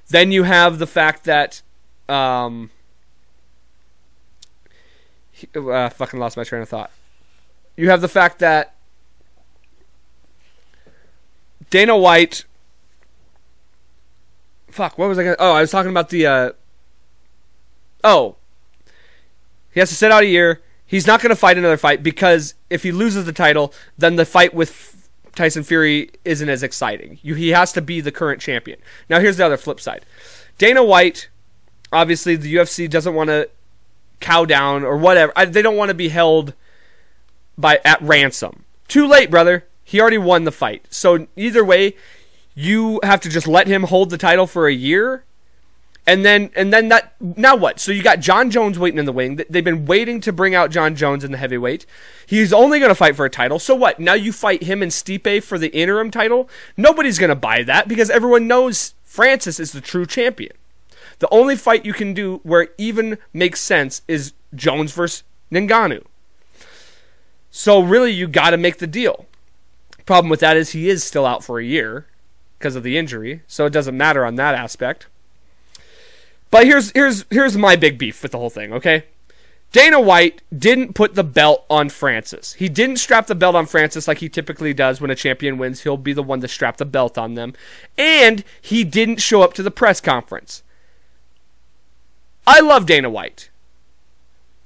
Then 0.10 0.32
you 0.32 0.44
have 0.44 0.78
the 0.78 0.88
fact 0.88 1.24
that. 1.24 1.62
Um, 2.08 2.70
he, 5.32 5.48
uh, 5.56 5.90
fucking 5.90 6.20
lost 6.20 6.38
my 6.38 6.44
train 6.44 6.62
of 6.62 6.70
thought. 6.70 6.92
You 7.76 7.90
have 7.90 8.02
the 8.02 8.08
fact 8.08 8.40
that 8.40 8.76
Dana 11.72 11.98
White. 11.98 12.46
Fuck, 14.68 14.98
what 15.00 15.10
was 15.10 15.18
I 15.18 15.24
going 15.24 15.36
to. 15.36 15.42
Oh, 15.42 15.54
I 15.54 15.62
was 15.62 15.72
talking 15.72 15.90
about 15.90 16.10
the. 16.10 16.28
Uh, 16.28 16.52
oh. 18.04 18.36
He 19.72 19.80
has 19.80 19.90
to 19.90 19.96
sit 19.96 20.12
out 20.12 20.24
a 20.24 20.28
year. 20.28 20.62
He's 20.86 21.08
not 21.08 21.22
going 21.22 21.30
to 21.30 21.36
fight 21.36 21.58
another 21.58 21.78
fight 21.78 22.04
because 22.04 22.54
if 22.70 22.84
he 22.84 22.92
loses 22.92 23.26
the 23.26 23.34
title, 23.34 23.74
then 23.98 24.18
the 24.18 24.26
fight 24.26 24.54
with 24.54 25.10
Tyson 25.36 25.64
Fury 25.64 26.12
isn't 26.26 26.50
as 26.50 26.62
exciting. 26.62 27.20
You, 27.22 27.36
he 27.36 27.50
has 27.50 27.72
to 27.74 27.82
be 27.82 28.02
the 28.02 28.12
current 28.12 28.42
champion. 28.42 28.80
Now, 29.10 29.22
here's 29.22 29.38
the 29.38 29.46
other 29.46 29.58
flip 29.58 29.80
side 29.80 30.06
Dana 30.58 30.84
White, 30.84 31.30
obviously, 31.94 32.36
the 32.36 32.54
UFC 32.54 32.90
doesn't 32.90 33.16
want 33.16 33.30
to 33.30 33.50
cow 34.20 34.44
down 34.44 34.84
or 34.84 34.98
whatever. 34.98 35.32
I, 35.36 35.46
they 35.46 35.62
don't 35.62 35.78
want 35.78 35.90
to 35.90 35.96
be 35.96 36.10
held 36.10 36.54
by 37.58 37.80
at 37.86 38.02
ransom. 38.02 38.66
Too 38.90 39.08
late, 39.08 39.32
brother. 39.32 39.66
He 39.84 40.00
already 40.00 40.18
won 40.18 40.44
the 40.44 40.52
fight. 40.52 40.86
So 40.90 41.28
either 41.36 41.64
way, 41.66 41.96
you 42.54 43.00
have 43.04 43.22
to 43.22 43.30
just 43.30 43.48
let 43.48 43.68
him 43.68 43.84
hold 43.84 44.10
the 44.10 44.18
title 44.18 44.48
for 44.48 44.68
a 44.68 44.74
year. 44.74 45.24
And 46.08 46.26
then 46.26 46.50
and 46.56 46.74
then 46.74 46.90
that 46.90 47.14
now 47.20 47.56
what? 47.56 47.80
So 47.80 47.92
you 47.92 48.02
got 48.02 48.20
Jon 48.20 48.50
Jones 48.50 48.80
waiting 48.80 48.98
in 48.98 49.06
the 49.06 49.12
wing. 49.12 49.40
They've 49.50 49.64
been 49.64 49.86
waiting 49.86 50.20
to 50.22 50.34
bring 50.34 50.56
out 50.56 50.72
Jon 50.72 50.96
Jones 50.96 51.24
in 51.24 51.32
the 51.32 51.38
heavyweight. 51.38 51.86
He's 52.26 52.52
only 52.52 52.80
going 52.80 52.90
to 52.90 52.96
fight 52.96 53.16
for 53.16 53.26
a 53.26 53.30
title. 53.30 53.60
So 53.60 53.76
what? 53.76 54.00
Now 54.00 54.14
you 54.14 54.34
fight 54.34 54.64
him 54.64 54.82
and 54.82 54.92
Stipe 54.92 55.44
for 55.44 55.60
the 55.60 55.70
interim 55.70 56.10
title? 56.10 56.50
Nobody's 56.76 57.20
going 57.20 57.30
to 57.30 57.36
buy 57.36 57.62
that 57.64 57.88
because 57.88 58.10
everyone 58.10 58.48
knows 58.48 58.96
Francis 59.04 59.60
is 59.60 59.74
the 59.74 59.82
true 59.82 60.08
champion. 60.08 60.54
The 61.20 61.30
only 61.30 61.56
fight 61.56 61.86
you 61.86 61.94
can 61.94 62.16
do 62.16 62.40
where 62.42 62.62
it 62.62 62.74
even 62.80 63.20
makes 63.32 63.62
sense 63.62 64.02
is 64.08 64.34
Jones 64.56 64.92
versus 64.94 65.24
Ngannou. 65.52 66.04
So 67.52 67.80
really, 67.80 68.12
you 68.12 68.28
got 68.28 68.52
to 68.52 68.58
make 68.58 68.80
the 68.80 68.88
deal. 68.88 69.28
Problem 70.06 70.30
with 70.30 70.40
that 70.40 70.58
is 70.58 70.72
he 70.72 70.90
is 70.90 71.04
still 71.04 71.26
out 71.26 71.44
for 71.44 71.60
a 71.60 71.64
year 71.64 72.08
because 72.58 72.76
of 72.76 72.84
the 72.84 72.98
injury, 72.98 73.42
so 73.48 73.66
it 73.66 73.74
doesn't 73.74 73.98
matter 73.98 74.26
on 74.26 74.36
that 74.36 74.56
aspect. 74.56 75.08
But 76.50 76.66
here's 76.66 76.92
here's 76.92 77.26
here's 77.30 77.58
my 77.58 77.76
big 77.76 77.98
beef 77.98 78.22
with 78.22 78.34
the 78.34 78.38
whole 78.38 78.50
thing, 78.50 78.74
okay? 78.74 79.06
Dana 79.72 80.02
White 80.02 80.42
didn't 80.56 80.96
put 80.96 81.16
the 81.16 81.24
belt 81.24 81.66
on 81.70 81.88
Francis. 81.90 82.54
He 82.54 82.68
didn't 82.68 82.98
strap 82.98 83.28
the 83.28 83.36
belt 83.36 83.56
on 83.56 83.66
Francis 83.66 84.06
like 84.06 84.18
he 84.18 84.28
typically 84.28 84.74
does 84.74 85.00
when 85.00 85.10
a 85.10 85.16
champion 85.16 85.58
wins. 85.58 85.84
He'll 85.84 85.96
be 85.96 86.12
the 86.12 86.22
one 86.22 86.42
to 86.42 86.48
strap 86.50 86.76
the 86.76 86.86
belt 86.86 87.18
on 87.18 87.36
them. 87.36 87.54
And 87.98 88.44
he 88.62 88.84
didn't 88.84 89.22
show 89.22 89.42
up 89.42 89.54
to 89.54 89.64
the 89.64 89.72
press 89.72 90.02
conference. 90.02 90.62
I 92.46 92.60
love 92.60 92.86
Dana 92.86 93.10
White. 93.10 93.50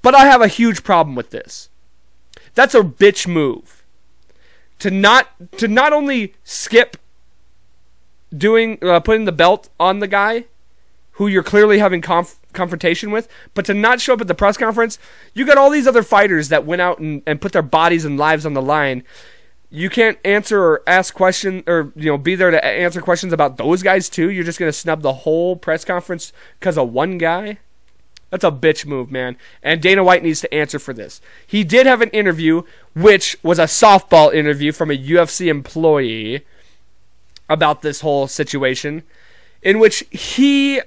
But 0.02 0.16
I 0.16 0.26
have 0.26 0.42
a 0.42 0.48
huge 0.48 0.84
problem 0.84 1.16
with 1.16 1.30
this. 1.30 1.70
That's 2.56 2.74
a 2.74 2.82
bitch 2.82 3.28
move. 3.28 3.84
To 4.80 4.92
not 4.92 5.30
to 5.58 5.68
not 5.68 5.94
only 5.94 6.34
skip 6.44 6.98
doing 8.36 8.78
uh, 8.82 9.00
putting 9.00 9.26
the 9.26 9.32
belt 9.32 9.70
on 9.80 10.00
the 10.00 10.08
guy 10.08 10.46
who 11.14 11.28
you're 11.28 11.44
clearly 11.44 11.80
having 11.80 12.02
conf- 12.02 12.40
confrontation 12.52 13.10
with, 13.10 13.30
but 13.54 13.66
to 13.66 13.74
not 13.74 14.02
show 14.02 14.14
up 14.14 14.22
at 14.22 14.28
the 14.28 14.36
press 14.36 14.58
conference, 14.58 15.00
you 15.34 15.46
got 15.46 15.58
all 15.58 15.70
these 15.70 15.88
other 15.88 16.04
fighters 16.04 16.50
that 16.50 16.66
went 16.66 16.82
out 16.82 17.00
and, 17.00 17.24
and 17.26 17.40
put 17.40 17.54
their 17.54 17.62
bodies 17.62 18.04
and 18.04 18.18
lives 18.18 18.46
on 18.46 18.54
the 18.54 18.62
line. 18.62 19.04
You 19.70 19.90
can't 19.90 20.18
answer 20.26 20.62
or 20.62 20.84
ask 20.86 21.14
questions 21.14 21.64
or 21.68 21.92
you 21.96 22.12
know 22.12 22.18
be 22.18 22.36
there 22.36 22.52
to 22.52 22.64
answer 22.64 23.02
questions 23.02 23.34
about 23.34 23.58
those 23.58 23.82
guys 23.82 24.10
too. 24.10 24.30
You're 24.30 24.44
just 24.44 24.60
gonna 24.60 24.74
snub 24.74 25.02
the 25.02 25.14
whole 25.14 25.56
press 25.56 25.86
conference 25.86 26.34
because 26.60 26.78
of 26.78 26.92
one 26.92 27.18
guy. 27.18 27.60
That's 28.30 28.44
a 28.44 28.52
bitch 28.52 28.86
move, 28.86 29.12
man. 29.12 29.38
And 29.64 29.82
Dana 29.82 30.04
White 30.04 30.24
needs 30.24 30.42
to 30.42 30.54
answer 30.54 30.80
for 30.80 30.94
this. 30.94 31.22
He 31.46 31.64
did 31.64 31.86
have 31.86 32.02
an 32.02 32.10
interview, 32.10 32.64
which 32.94 33.38
was 33.44 33.60
a 33.60 33.64
softball 33.64 34.34
interview 34.34 34.72
from 34.72 34.92
a 34.92 34.98
UFC 34.98 35.48
employee 35.48 36.46
about 37.48 37.82
this 37.82 38.02
whole 38.02 38.28
situation, 38.28 39.04
in 39.62 39.80
which 39.80 40.04
he 40.10 40.82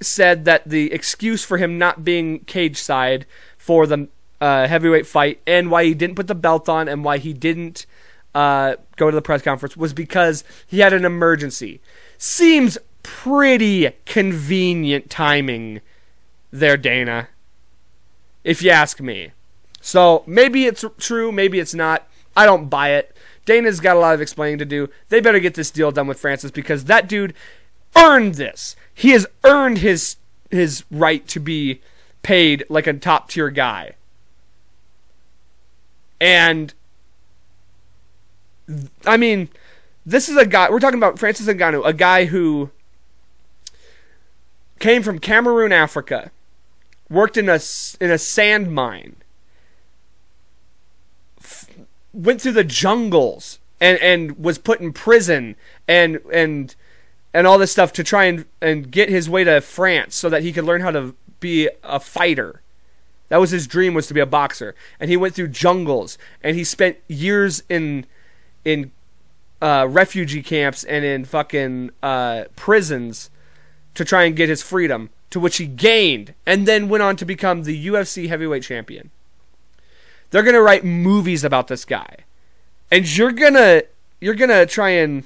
said 0.00 0.44
that 0.44 0.68
the 0.68 0.92
excuse 0.92 1.44
for 1.44 1.58
him 1.58 1.78
not 1.78 2.04
being 2.04 2.40
cage 2.40 2.76
side 2.76 3.26
for 3.58 3.86
the 3.86 4.08
uh, 4.40 4.66
heavyweight 4.68 5.06
fight 5.06 5.40
and 5.46 5.70
why 5.70 5.84
he 5.84 5.94
didn't 5.94 6.16
put 6.16 6.28
the 6.28 6.34
belt 6.34 6.68
on 6.68 6.88
and 6.88 7.04
why 7.04 7.18
he 7.18 7.32
didn't 7.32 7.86
uh, 8.34 8.76
go 8.96 9.10
to 9.10 9.14
the 9.14 9.22
press 9.22 9.42
conference 9.42 9.76
was 9.76 9.94
because 9.94 10.44
he 10.66 10.80
had 10.80 10.92
an 10.92 11.04
emergency. 11.04 11.80
Seems 12.18 12.76
pretty 13.02 13.90
convenient 14.04 15.08
timing 15.08 15.80
there, 16.50 16.76
Dana. 16.76 17.28
If 18.44 18.62
you 18.62 18.70
ask 18.70 19.00
me. 19.00 19.32
So 19.80 20.24
maybe 20.26 20.66
it's 20.66 20.84
true, 20.98 21.30
maybe 21.32 21.58
it's 21.58 21.74
not. 21.74 22.08
I 22.36 22.44
don't 22.44 22.68
buy 22.68 22.90
it. 22.90 23.16
Dana's 23.44 23.80
got 23.80 23.96
a 23.96 24.00
lot 24.00 24.14
of 24.14 24.20
explaining 24.20 24.58
to 24.58 24.64
do. 24.64 24.88
They 25.08 25.20
better 25.20 25.38
get 25.38 25.54
this 25.54 25.70
deal 25.70 25.92
done 25.92 26.08
with 26.08 26.18
Francis 26.18 26.50
because 26.50 26.84
that 26.84 27.08
dude 27.08 27.34
earned 27.96 28.34
this. 28.34 28.76
He 28.92 29.10
has 29.10 29.26
earned 29.44 29.78
his 29.78 30.16
his 30.50 30.84
right 30.90 31.26
to 31.28 31.40
be 31.40 31.80
paid 32.22 32.64
like 32.68 32.86
a 32.86 32.92
top 32.92 33.30
tier 33.30 33.50
guy. 33.50 33.92
And 36.20 36.74
I 39.06 39.16
mean, 39.16 39.48
this 40.04 40.28
is 40.28 40.36
a 40.36 40.46
guy 40.46 40.70
we're 40.70 40.80
talking 40.80 40.98
about 40.98 41.18
Francis 41.18 41.46
Ngannou, 41.46 41.86
a 41.86 41.92
guy 41.92 42.26
who 42.26 42.70
came 44.78 45.02
from 45.02 45.18
Cameroon, 45.18 45.72
Africa, 45.72 46.30
worked 47.08 47.36
in 47.36 47.48
a 47.48 47.60
in 48.00 48.10
a 48.10 48.18
sand 48.18 48.72
mine, 48.72 49.16
f- 51.38 51.70
went 52.12 52.40
through 52.40 52.52
the 52.52 52.64
jungles 52.64 53.58
and 53.80 53.98
and 53.98 54.38
was 54.38 54.58
put 54.58 54.80
in 54.80 54.92
prison 54.92 55.56
and 55.86 56.20
and 56.32 56.74
and 57.34 57.46
all 57.46 57.58
this 57.58 57.72
stuff 57.72 57.92
to 57.92 58.04
try 58.04 58.24
and 58.24 58.44
and 58.60 58.90
get 58.90 59.08
his 59.08 59.28
way 59.28 59.44
to 59.44 59.60
France 59.60 60.14
so 60.14 60.28
that 60.28 60.42
he 60.42 60.52
could 60.52 60.64
learn 60.64 60.80
how 60.80 60.90
to 60.90 61.14
be 61.40 61.68
a 61.82 62.00
fighter. 62.00 62.62
That 63.28 63.38
was 63.38 63.50
his 63.50 63.66
dream 63.66 63.92
was 63.94 64.06
to 64.06 64.14
be 64.14 64.20
a 64.20 64.26
boxer. 64.26 64.74
And 65.00 65.10
he 65.10 65.16
went 65.16 65.34
through 65.34 65.48
jungles 65.48 66.16
and 66.42 66.56
he 66.56 66.64
spent 66.64 66.98
years 67.08 67.62
in 67.68 68.06
in 68.64 68.92
uh, 69.60 69.86
refugee 69.88 70.42
camps 70.42 70.84
and 70.84 71.04
in 71.04 71.24
fucking 71.24 71.90
uh, 72.02 72.44
prisons 72.56 73.30
to 73.94 74.04
try 74.04 74.24
and 74.24 74.36
get 74.36 74.48
his 74.48 74.62
freedom, 74.62 75.10
to 75.30 75.40
which 75.40 75.56
he 75.56 75.66
gained 75.66 76.34
and 76.44 76.66
then 76.66 76.88
went 76.88 77.02
on 77.02 77.16
to 77.16 77.24
become 77.24 77.62
the 77.62 77.86
UFC 77.86 78.28
heavyweight 78.28 78.62
champion. 78.62 79.10
They're 80.30 80.42
going 80.42 80.54
to 80.54 80.62
write 80.62 80.84
movies 80.84 81.44
about 81.44 81.68
this 81.68 81.84
guy. 81.84 82.16
And 82.90 83.16
you're 83.16 83.32
going 83.32 83.54
to 83.54 83.86
you're 84.20 84.34
going 84.34 84.50
to 84.50 84.66
try 84.66 84.90
and 84.90 85.24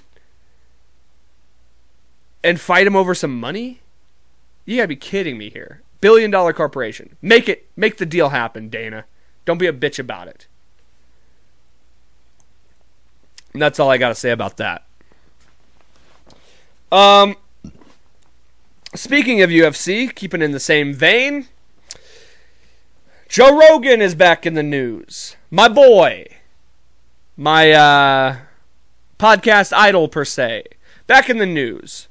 and 2.42 2.60
fight 2.60 2.86
him 2.86 2.96
over 2.96 3.14
some 3.14 3.38
money? 3.38 3.80
You 4.64 4.76
got 4.76 4.84
to 4.84 4.88
be 4.88 4.96
kidding 4.96 5.36
me 5.36 5.50
here. 5.50 5.82
Billion 6.00 6.30
dollar 6.30 6.52
corporation. 6.52 7.16
Make 7.20 7.48
it 7.48 7.68
make 7.76 7.98
the 7.98 8.06
deal 8.06 8.30
happen, 8.30 8.68
Dana. 8.68 9.04
Don't 9.44 9.58
be 9.58 9.66
a 9.66 9.72
bitch 9.72 9.98
about 9.98 10.28
it. 10.28 10.46
And 13.52 13.60
that's 13.60 13.78
all 13.80 13.90
I 13.90 13.98
got 13.98 14.08
to 14.08 14.14
say 14.14 14.30
about 14.30 14.56
that. 14.58 14.84
Um 16.90 17.36
Speaking 18.94 19.40
of 19.40 19.50
UFC, 19.50 20.12
keeping 20.12 20.42
in 20.42 20.50
the 20.50 20.58
same 20.58 20.92
vein, 20.92 21.46
Joe 23.28 23.56
Rogan 23.56 24.02
is 24.02 24.16
back 24.16 24.44
in 24.44 24.54
the 24.54 24.62
news. 24.64 25.36
My 25.48 25.68
boy. 25.68 26.26
My 27.36 27.70
uh, 27.70 28.36
podcast 29.18 29.72
idol 29.72 30.08
per 30.08 30.24
se. 30.24 30.64
Back 31.06 31.30
in 31.30 31.38
the 31.38 31.46
news. 31.46 32.08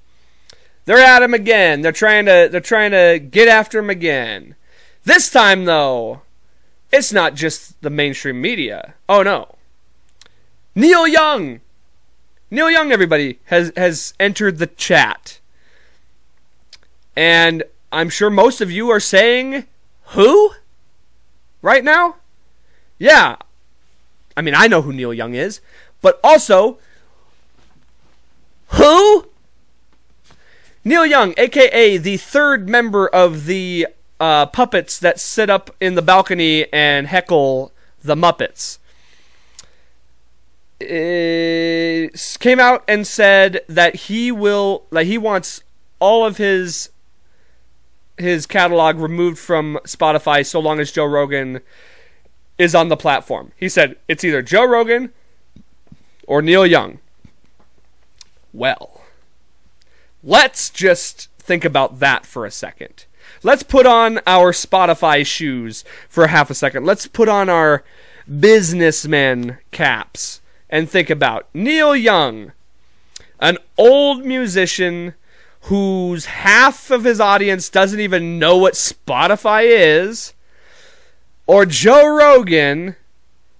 They're 0.85 0.97
at 0.97 1.21
him 1.21 1.33
again. 1.33 1.81
They're 1.81 1.91
trying 1.91 2.25
to 2.25 2.47
they're 2.49 2.61
trying 2.61 2.91
to 2.91 3.19
get 3.19 3.47
after 3.49 3.79
him 3.79 3.89
again. 3.89 4.55
This 5.03 5.29
time 5.29 5.65
though, 5.65 6.21
it's 6.91 7.11
not 7.11 7.35
just 7.35 7.81
the 7.81 7.89
mainstream 7.89 8.41
media. 8.41 8.95
Oh 9.07 9.21
no. 9.21 9.55
Neil 10.75 11.07
Young. 11.07 11.59
Neil 12.49 12.71
Young, 12.71 12.91
everybody, 12.91 13.39
has, 13.45 13.71
has 13.75 14.13
entered 14.19 14.57
the 14.57 14.67
chat. 14.67 15.38
And 17.19 17.63
I'm 17.91 18.07
sure 18.07 18.29
most 18.29 18.61
of 18.61 18.71
you 18.71 18.89
are 18.91 19.01
saying, 19.01 19.65
who? 20.11 20.51
Right 21.61 21.83
now? 21.83 22.15
Yeah. 22.97 23.35
I 24.37 24.41
mean, 24.41 24.55
I 24.55 24.67
know 24.67 24.81
who 24.81 24.93
Neil 24.93 25.13
Young 25.13 25.33
is, 25.33 25.59
but 26.01 26.17
also, 26.23 26.77
who? 28.69 29.27
Neil 30.85 31.05
Young, 31.05 31.33
aka 31.37 31.97
the 31.97 32.15
third 32.15 32.69
member 32.69 33.05
of 33.09 33.47
the 33.47 33.87
uh, 34.21 34.45
puppets 34.45 34.97
that 34.97 35.19
sit 35.19 35.49
up 35.49 35.75
in 35.81 35.95
the 35.95 36.01
balcony 36.01 36.71
and 36.71 37.07
heckle 37.07 37.73
the 38.01 38.15
Muppets, 38.15 38.77
came 42.39 42.59
out 42.61 42.85
and 42.87 43.05
said 43.05 43.59
that 43.67 43.95
he 44.07 44.31
will, 44.31 44.85
that 44.91 45.05
he 45.05 45.17
wants 45.17 45.63
all 45.99 46.25
of 46.25 46.37
his 46.37 46.91
his 48.19 48.45
catalog 48.45 48.97
removed 48.97 49.39
from 49.39 49.79
Spotify 49.85 50.45
so 50.45 50.59
long 50.59 50.79
as 50.79 50.91
Joe 50.91 51.05
Rogan 51.05 51.61
is 52.57 52.75
on 52.75 52.89
the 52.89 52.97
platform. 52.97 53.51
He 53.55 53.69
said 53.69 53.95
it's 54.07 54.23
either 54.23 54.41
Joe 54.41 54.65
Rogan 54.65 55.13
or 56.27 56.41
Neil 56.41 56.65
Young. 56.65 56.99
Well, 58.53 59.01
let's 60.23 60.69
just 60.69 61.29
think 61.37 61.63
about 61.63 61.99
that 61.99 62.25
for 62.25 62.45
a 62.45 62.51
second. 62.51 63.05
Let's 63.41 63.63
put 63.63 63.85
on 63.85 64.19
our 64.27 64.51
Spotify 64.51 65.25
shoes 65.25 65.85
for 66.09 66.27
half 66.27 66.49
a 66.49 66.55
second. 66.55 66.85
Let's 66.85 67.07
put 67.07 67.29
on 67.29 67.47
our 67.47 67.83
businessman 68.39 69.59
caps 69.71 70.41
and 70.69 70.89
think 70.89 71.09
about 71.09 71.47
Neil 71.53 71.95
Young, 71.95 72.51
an 73.39 73.57
old 73.77 74.25
musician 74.25 75.15
whose 75.61 76.25
half 76.25 76.89
of 76.89 77.03
his 77.03 77.19
audience 77.19 77.69
doesn't 77.69 77.99
even 77.99 78.39
know 78.39 78.57
what 78.57 78.73
Spotify 78.73 79.63
is, 79.65 80.33
or 81.47 81.65
Joe 81.65 82.07
Rogan, 82.07 82.95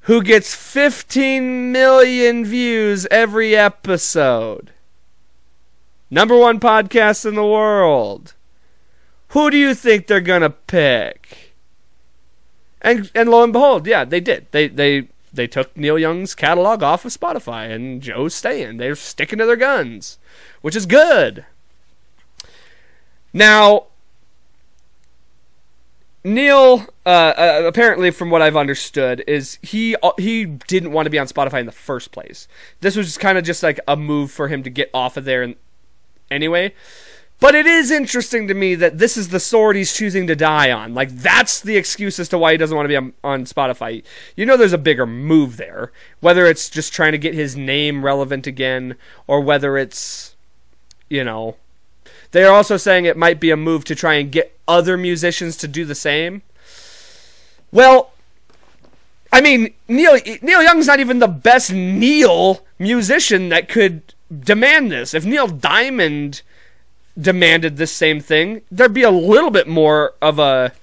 who 0.02 0.24
gets 0.24 0.56
15 0.56 1.72
million 1.72 2.46
views 2.46 3.06
every 3.12 3.56
episode. 3.56 4.72
Number 6.10 6.38
one 6.38 6.60
podcast 6.60 7.26
in 7.26 7.36
the 7.36 7.46
world. 7.46 8.34
Who 9.30 9.52
do 9.52 9.58
you 9.58 9.76
think 9.76 10.08
they're 10.08 10.22
gonna 10.22 10.50
pick? 10.50 11.54
And 12.82 13.12
and 13.14 13.30
lo 13.30 13.44
and 13.44 13.54
behold, 13.54 13.86
yeah, 13.86 14.06
they 14.06 14.20
did. 14.20 14.48
They 14.52 14.68
they 14.68 15.10
they 15.32 15.46
took 15.46 15.76
Neil 15.78 16.00
Young's 16.00 16.34
catalog 16.34 16.82
off 16.82 17.06
of 17.06 17.12
Spotify, 17.12 17.70
and 17.72 18.02
Joe's 18.02 18.34
staying. 18.34 18.78
They're 18.78 18.96
sticking 18.96 19.38
to 19.38 19.46
their 19.46 19.56
guns, 19.56 20.18
which 20.62 20.76
is 20.76 20.88
good. 20.88 21.46
Now, 23.34 23.86
Neil, 26.24 26.88
uh, 27.06 27.10
uh, 27.10 27.64
apparently, 27.66 28.12
from 28.12 28.30
what 28.30 28.42
I've 28.42 28.58
understood, 28.58 29.24
is 29.26 29.58
he 29.62 29.96
uh, 30.04 30.12
he 30.18 30.46
didn't 30.46 30.92
want 30.92 31.06
to 31.06 31.10
be 31.10 31.20
on 31.20 31.28
Spotify 31.28 31.60
in 31.60 31.66
the 31.66 31.72
first 31.72 32.12
place. 32.12 32.48
This 32.82 32.96
was 32.96 33.18
kind 33.18 33.38
of 33.38 33.44
just 33.44 33.64
like 33.64 33.80
a 33.88 33.96
move 33.96 34.32
for 34.32 34.48
him 34.48 34.62
to 34.64 34.70
get 34.70 34.90
off 34.94 35.16
of 35.16 35.26
there, 35.26 35.44
and 35.44 35.56
anyway. 36.30 36.74
But 37.40 37.56
it 37.56 37.66
is 37.66 37.90
interesting 37.90 38.50
to 38.50 38.54
me 38.54 38.76
that 38.76 38.98
this 38.98 39.16
is 39.16 39.30
the 39.30 39.40
sword 39.40 39.78
he's 39.78 39.94
choosing 39.94 40.28
to 40.28 40.36
die 40.36 40.72
on. 40.72 40.94
Like 40.94 41.10
that's 41.10 41.62
the 41.62 41.78
excuse 41.78 42.20
as 42.20 42.28
to 42.30 42.38
why 42.38 42.52
he 42.52 42.58
doesn't 42.58 42.76
want 42.76 42.84
to 42.84 42.90
be 42.90 42.98
on, 42.98 43.14
on 43.24 43.46
Spotify. 43.46 44.04
You 44.36 44.46
know, 44.46 44.58
there's 44.58 44.74
a 44.74 44.78
bigger 44.78 45.06
move 45.06 45.56
there. 45.56 45.94
Whether 46.20 46.46
it's 46.48 46.70
just 46.70 46.92
trying 46.92 47.14
to 47.14 47.18
get 47.18 47.34
his 47.34 47.56
name 47.56 48.04
relevant 48.04 48.46
again, 48.46 48.98
or 49.26 49.40
whether 49.40 49.78
it's, 49.78 50.36
you 51.10 51.24
know, 51.24 51.56
they 52.32 52.44
are 52.44 52.54
also 52.54 52.78
saying 52.78 53.06
it 53.06 53.18
might 53.18 53.40
be 53.40 53.52
a 53.52 53.58
move 53.58 53.84
to 53.86 53.96
try 53.96 54.16
and 54.16 54.32
get 54.32 54.58
other 54.68 54.98
musicians 54.98 55.58
to 55.58 55.68
do 55.68 55.86
the 55.86 55.96
same. 55.96 56.42
Well, 57.72 58.12
I 59.32 59.42
mean, 59.42 59.74
Neil 59.88 60.18
Neil 60.42 60.64
Young's 60.64 60.88
not 60.88 61.00
even 61.00 61.20
the 61.20 61.28
best 61.28 61.72
Neil 61.72 62.66
musician 62.78 63.50
that 63.50 63.70
could 63.70 64.14
demand 64.38 64.92
this. 64.92 65.14
If 65.14 65.26
Neil 65.26 65.48
Diamond 65.48 66.42
demanded 67.20 67.78
this 67.78 67.92
same 67.92 68.20
thing, 68.20 68.62
there'd 68.72 68.94
be 68.94 69.04
a 69.04 69.12
little 69.12 69.52
bit 69.52 69.68
more 69.68 70.14
of 70.22 70.40
a 70.40 70.74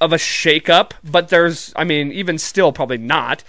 of 0.00 0.12
a 0.12 0.16
shakeup, 0.16 0.92
but 1.02 1.28
there's 1.28 1.72
I 1.76 1.84
mean, 1.84 2.12
even 2.12 2.38
still 2.38 2.72
probably 2.72 2.98
not. 2.98 3.44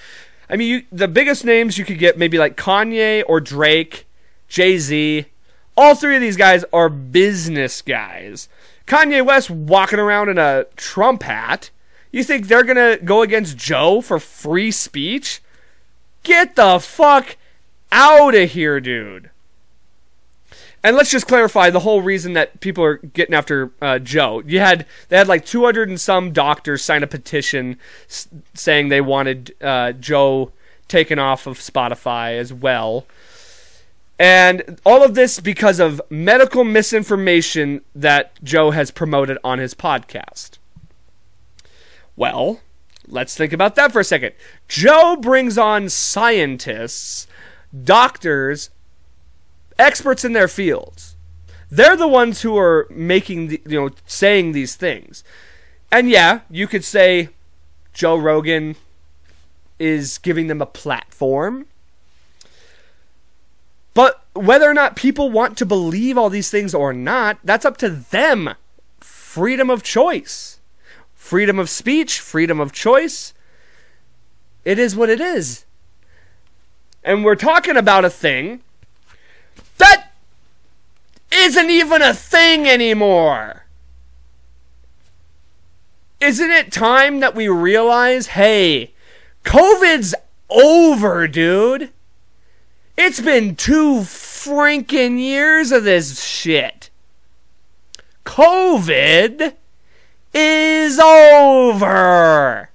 I 0.50 0.56
mean, 0.56 0.70
you, 0.70 0.84
the 0.92 1.08
biggest 1.08 1.44
names 1.44 1.78
you 1.78 1.86
could 1.86 1.98
get 1.98 2.20
maybe 2.20 2.38
like 2.38 2.56
Kanye 2.56 3.24
or 3.28 3.42
Drake, 3.42 4.06
Jay-Z, 4.48 5.26
all 5.78 5.96
three 5.96 6.16
of 6.16 6.22
these 6.22 6.38
guys 6.38 6.64
are 6.72 6.90
business 6.90 7.82
guys. 7.82 8.50
Kanye 8.88 9.26
West 9.26 9.50
walking 9.50 10.00
around 10.00 10.30
in 10.30 10.38
a 10.38 10.66
Trump 10.76 11.24
hat. 11.24 11.70
You 12.12 12.24
think 12.24 12.48
they're 12.48 12.64
going 12.64 12.76
to 12.78 13.04
go 13.04 13.22
against 13.22 13.58
Joe 13.58 14.00
for 14.02 14.20
free 14.20 14.72
speech? 14.72 15.42
Get 16.24 16.56
the 16.56 16.80
fuck 16.80 17.36
out 17.92 18.36
of 18.36 18.52
here, 18.52 18.80
dude. 18.80 19.32
And 20.84 20.96
let's 20.96 21.10
just 21.10 21.28
clarify 21.28 21.72
the 21.72 21.80
whole 21.80 22.04
reason 22.04 22.34
that 22.34 22.60
people 22.60 22.84
are 22.84 22.98
getting 22.98 23.34
after 23.34 23.72
uh, 23.82 23.98
Joe. 23.98 24.44
You 24.46 24.60
had 24.60 24.86
they 25.10 25.18
had 25.18 25.28
like 25.28 25.44
200 25.44 25.90
and 25.90 26.00
some 26.00 26.32
doctors 26.32 26.84
sign 26.84 27.02
a 27.02 27.08
petition 27.08 27.78
s- 28.08 28.28
saying 28.54 28.90
they 28.90 29.02
wanted 29.02 29.56
uh, 29.62 29.94
Joe 29.94 30.52
taken 30.88 31.18
off 31.18 31.48
of 31.48 31.58
Spotify 31.58 32.38
as 32.38 32.54
well. 32.54 33.08
And 34.18 34.80
all 34.86 35.04
of 35.04 35.14
this 35.14 35.40
because 35.40 35.80
of 35.80 36.02
medical 36.10 36.64
misinformation 36.64 37.82
that 37.94 38.42
Joe 38.44 38.72
has 38.72 38.92
promoted 38.92 39.38
on 39.44 39.60
his 39.60 39.74
podcast. 39.74 40.58
Well, 42.16 42.62
let's 43.08 43.36
think 43.36 43.52
about 43.52 43.76
that 43.76 43.92
for 43.92 44.00
a 44.00 44.06
second. 44.06 44.34
Joe 44.70 45.18
brings 45.20 45.58
on 45.58 45.90
scientists, 45.90 47.28
doctors, 47.84 48.70
experts 49.78 50.24
in 50.24 50.32
their 50.34 50.48
fields. 50.48 51.16
They're 51.70 51.98
the 51.98 52.08
ones 52.08 52.42
who 52.42 52.58
are 52.58 52.88
making 52.90 53.48
the, 53.48 53.62
you 53.66 53.82
know, 53.82 53.90
saying 54.06 54.54
these 54.54 54.76
things. 54.76 55.24
And 55.92 56.10
yeah, 56.10 56.42
you 56.50 56.68
could 56.68 56.86
say 56.86 57.30
Joe 57.94 58.16
Rogan 58.16 58.76
is 59.78 60.20
giving 60.20 60.48
them 60.48 60.62
a 60.62 60.66
platform 60.66 61.68
but 63.96 64.24
whether 64.34 64.70
or 64.70 64.74
not 64.74 64.98
people 64.98 65.32
want 65.32 65.58
to 65.58 65.66
believe 65.66 66.18
all 66.18 66.30
these 66.30 66.52
things 66.52 66.76
or 66.76 66.94
not, 66.94 67.40
that's 67.44 67.66
up 67.66 67.78
to 67.78 67.90
them. 67.90 68.54
Freedom 69.00 69.70
of 69.70 69.82
choice, 69.82 70.60
freedom 71.16 71.58
of 71.58 71.70
speech, 71.70 72.20
freedom 72.20 72.60
of 72.60 72.74
choice. 72.74 73.34
It 74.66 74.78
is 74.78 74.96
what 74.96 75.10
it 75.10 75.22
is. 75.22 75.66
And 77.04 77.24
we're 77.24 77.36
talking 77.36 77.78
about 77.78 78.04
a 78.04 78.10
thing 78.10 78.62
that 79.78 80.12
isn't 81.32 81.70
even 81.70 82.02
a 82.02 82.14
thing 82.14 82.68
anymore. 82.68 83.66
Isn't 86.20 86.52
it 86.52 86.72
time 86.72 87.22
that 87.22 87.36
we 87.36 87.48
realize 87.48 88.28
hey, 88.28 88.94
COVID's 89.46 90.16
over, 90.50 91.28
dude? 91.28 91.92
It's 92.98 93.20
been 93.20 93.56
two 93.56 94.00
freaking 94.02 95.20
years 95.20 95.72
of 95.72 95.84
this 95.84 96.24
shit. 96.24 96.90
COVID 98.26 99.54
is 100.34 101.00
over. 101.00 102.70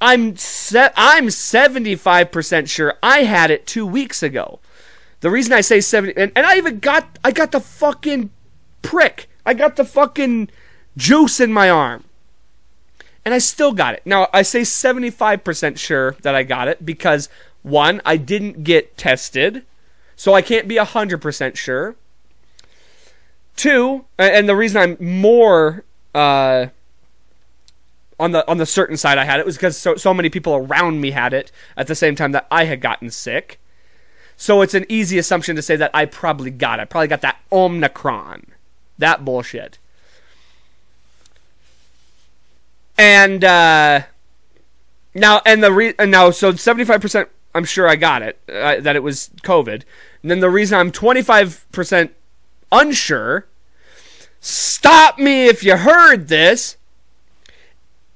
I'm 0.00 0.36
se- 0.36 0.92
I'm 0.96 1.28
75% 1.28 2.68
sure 2.68 2.94
I 3.02 3.24
had 3.24 3.50
it 3.50 3.66
2 3.66 3.86
weeks 3.86 4.22
ago. 4.22 4.60
The 5.20 5.30
reason 5.30 5.52
I 5.52 5.60
say 5.62 5.80
70 5.80 6.14
and, 6.16 6.32
and 6.36 6.46
I 6.46 6.56
even 6.56 6.78
got 6.78 7.18
I 7.24 7.30
got 7.30 7.52
the 7.52 7.60
fucking 7.60 8.30
prick. 8.82 9.28
I 9.46 9.54
got 9.54 9.76
the 9.76 9.84
fucking 9.84 10.50
juice 10.96 11.40
in 11.40 11.52
my 11.52 11.70
arm. 11.70 12.04
And 13.24 13.32
I 13.32 13.38
still 13.38 13.72
got 13.72 13.94
it. 13.94 14.02
Now, 14.04 14.28
I 14.34 14.42
say 14.42 14.60
75% 14.62 15.78
sure 15.78 16.12
that 16.20 16.34
I 16.34 16.42
got 16.42 16.68
it 16.68 16.84
because 16.84 17.30
one, 17.64 18.00
I 18.04 18.16
didn't 18.16 18.62
get 18.62 18.96
tested, 18.96 19.64
so 20.14 20.34
I 20.34 20.42
can't 20.42 20.68
be 20.68 20.76
100% 20.76 21.56
sure. 21.56 21.96
Two, 23.56 24.04
and 24.18 24.48
the 24.48 24.54
reason 24.54 24.80
I'm 24.80 24.96
more 25.00 25.84
uh, 26.14 26.66
on 28.20 28.32
the 28.32 28.48
on 28.48 28.58
the 28.58 28.66
certain 28.66 28.96
side 28.96 29.18
I 29.18 29.24
had 29.24 29.40
it 29.40 29.46
was 29.46 29.56
because 29.56 29.76
so 29.76 29.96
so 29.96 30.12
many 30.12 30.28
people 30.28 30.54
around 30.54 31.00
me 31.00 31.12
had 31.12 31.32
it 31.32 31.50
at 31.76 31.86
the 31.86 31.94
same 31.94 32.14
time 32.14 32.32
that 32.32 32.46
I 32.50 32.64
had 32.64 32.80
gotten 32.80 33.10
sick. 33.10 33.60
So 34.36 34.60
it's 34.60 34.74
an 34.74 34.86
easy 34.88 35.18
assumption 35.18 35.56
to 35.56 35.62
say 35.62 35.76
that 35.76 35.92
I 35.94 36.06
probably 36.06 36.50
got 36.50 36.80
it. 36.80 36.90
Probably 36.90 37.08
got 37.08 37.20
that 37.20 37.38
Omicron. 37.52 38.46
That 38.98 39.24
bullshit. 39.24 39.78
And 42.98 43.44
uh, 43.44 44.02
now, 45.14 45.40
and 45.46 45.62
the 45.62 45.72
re- 45.72 45.94
and 45.98 46.10
now, 46.10 46.30
so 46.30 46.52
seventy 46.52 46.84
five 46.84 47.00
percent, 47.00 47.28
I'm 47.54 47.64
sure 47.64 47.88
I 47.88 47.96
got 47.96 48.22
it 48.22 48.38
uh, 48.48 48.80
that 48.80 48.96
it 48.96 49.02
was 49.02 49.30
COVID. 49.42 49.82
And 50.22 50.30
then 50.30 50.40
the 50.40 50.50
reason 50.50 50.78
I'm 50.78 50.90
twenty 50.90 51.22
five 51.22 51.66
percent 51.72 52.12
unsure. 52.72 53.46
Stop 54.40 55.18
me 55.18 55.46
if 55.46 55.62
you 55.62 55.76
heard 55.76 56.28
this. 56.28 56.76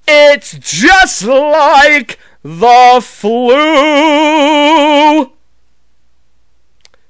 It's 0.07 0.59
just 0.59 1.25
like 1.25 2.19
the 2.43 3.01
flu. 3.03 3.55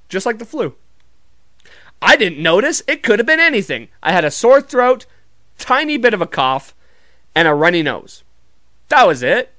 Just 0.09 0.27
like 0.27 0.39
the 0.39 0.45
flu. 0.45 0.75
I 2.01 2.17
didn't 2.17 2.43
notice. 2.43 2.83
It 2.87 3.03
could 3.03 3.19
have 3.19 3.27
been 3.27 3.41
anything. 3.41 3.89
I 4.03 4.13
had 4.13 4.25
a 4.25 4.31
sore 4.31 4.61
throat, 4.61 5.07
tiny 5.59 5.97
bit 5.97 6.15
of 6.15 6.21
a 6.21 6.27
cough, 6.27 6.75
and 7.35 7.49
a 7.49 7.55
runny 7.55 7.83
nose. 7.83 8.23
That 8.89 9.07
was 9.07 9.23
it. 9.23 9.53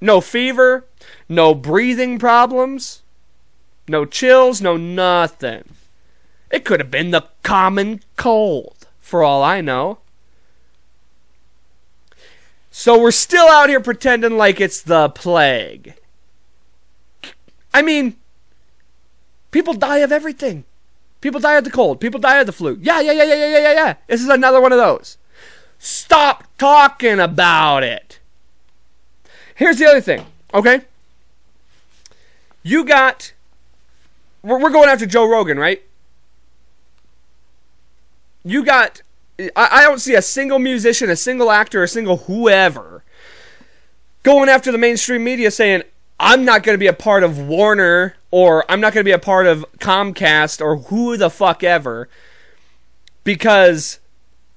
No 0.00 0.20
fever, 0.20 0.86
no 1.32 1.54
breathing 1.54 2.18
problems, 2.18 3.02
no 3.88 4.04
chills, 4.04 4.60
no 4.60 4.76
nothing. 4.76 5.64
It 6.50 6.64
could 6.64 6.80
have 6.80 6.90
been 6.90 7.10
the 7.10 7.24
common 7.42 8.02
cold, 8.16 8.86
for 9.00 9.22
all 9.22 9.42
I 9.42 9.60
know. 9.60 9.98
So 12.70 13.00
we're 13.00 13.10
still 13.10 13.48
out 13.48 13.68
here 13.68 13.80
pretending 13.80 14.36
like 14.36 14.60
it's 14.60 14.80
the 14.80 15.08
plague. 15.08 15.94
I 17.74 17.82
mean, 17.82 18.16
people 19.50 19.74
die 19.74 19.98
of 19.98 20.12
everything. 20.12 20.64
People 21.20 21.40
die 21.40 21.54
of 21.54 21.64
the 21.64 21.70
cold. 21.70 22.00
People 22.00 22.20
die 22.20 22.40
of 22.40 22.46
the 22.46 22.52
flu. 22.52 22.78
Yeah, 22.80 23.00
yeah, 23.00 23.12
yeah, 23.12 23.24
yeah, 23.24 23.34
yeah, 23.34 23.58
yeah, 23.58 23.72
yeah. 23.72 23.94
This 24.06 24.22
is 24.22 24.28
another 24.28 24.60
one 24.60 24.72
of 24.72 24.78
those. 24.78 25.16
Stop 25.78 26.44
talking 26.58 27.18
about 27.18 27.82
it. 27.82 28.20
Here's 29.54 29.78
the 29.78 29.86
other 29.86 30.00
thing, 30.00 30.26
okay? 30.52 30.82
You 32.62 32.84
got. 32.84 33.32
We're, 34.42 34.70
going 34.70 34.88
after 34.88 35.06
Joe 35.06 35.28
Rogan, 35.28 35.58
right? 35.58 35.82
You 38.44 38.64
got. 38.64 39.02
I, 39.38 39.50
I 39.56 39.82
don't 39.82 40.00
see 40.00 40.14
a 40.14 40.22
single 40.22 40.58
musician, 40.58 41.10
a 41.10 41.16
single 41.16 41.50
actor, 41.50 41.82
a 41.82 41.88
single 41.88 42.18
whoever 42.18 43.02
going 44.22 44.48
after 44.48 44.70
the 44.70 44.78
mainstream 44.78 45.24
media 45.24 45.50
saying, 45.50 45.82
I'm 46.20 46.44
not 46.44 46.62
going 46.62 46.74
to 46.74 46.78
be 46.78 46.86
a 46.86 46.92
part 46.92 47.24
of 47.24 47.38
Warner 47.38 48.14
or 48.30 48.64
I'm 48.70 48.80
not 48.80 48.92
going 48.92 49.02
to 49.02 49.08
be 49.08 49.12
a 49.12 49.18
part 49.18 49.46
of 49.46 49.64
Comcast 49.78 50.60
or 50.60 50.76
who 50.76 51.16
the 51.16 51.30
fuck 51.30 51.64
ever 51.64 52.08
because 53.24 53.98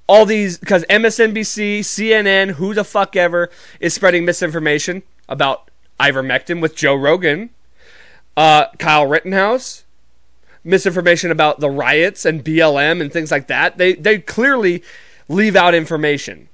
all 0.07 0.25
these 0.25 0.57
because 0.59 0.85
MSNBC, 0.89 1.79
CNN, 1.79 2.51
who 2.51 2.73
the 2.73 2.83
fuck 2.83 3.15
ever 3.15 3.49
is 3.79 3.93
spreading 3.93 4.25
misinformation 4.25 5.01
about 5.27 5.69
ivermectin 5.99 6.61
with 6.61 6.75
Joe 6.75 6.95
Rogan, 6.95 7.49
uh, 8.37 8.67
Kyle 8.77 9.05
Rittenhouse, 9.05 9.83
misinformation 10.63 11.31
about 11.31 11.59
the 11.59 11.69
riots 11.69 12.25
and 12.25 12.43
BLM 12.43 13.01
and 13.01 13.11
things 13.11 13.31
like 13.31 13.47
that. 13.47 13.77
They 13.77 13.93
they 13.93 14.19
clearly 14.19 14.83
leave 15.27 15.55
out 15.55 15.73
information 15.73 16.49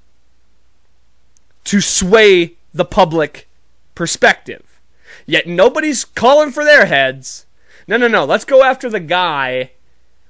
to 1.64 1.80
sway 1.80 2.54
the 2.72 2.84
public 2.84 3.48
perspective. 3.94 4.80
Yet 5.26 5.46
nobody's 5.46 6.04
calling 6.04 6.50
for 6.50 6.64
their 6.64 6.86
heads. 6.86 7.46
No, 7.86 7.96
no, 7.96 8.08
no. 8.08 8.24
Let's 8.24 8.44
go 8.44 8.62
after 8.62 8.88
the 8.88 9.00
guy 9.00 9.72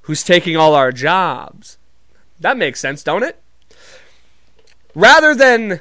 who's 0.02 0.22
taking 0.22 0.56
all 0.56 0.74
our 0.74 0.92
jobs. 0.92 1.78
That 2.40 2.56
makes 2.56 2.80
sense, 2.80 3.02
don't 3.02 3.22
it? 3.22 3.40
Rather 4.94 5.34
than 5.34 5.80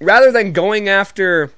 rather 0.00 0.30
than 0.30 0.52
going 0.52 0.88
after 0.88 1.52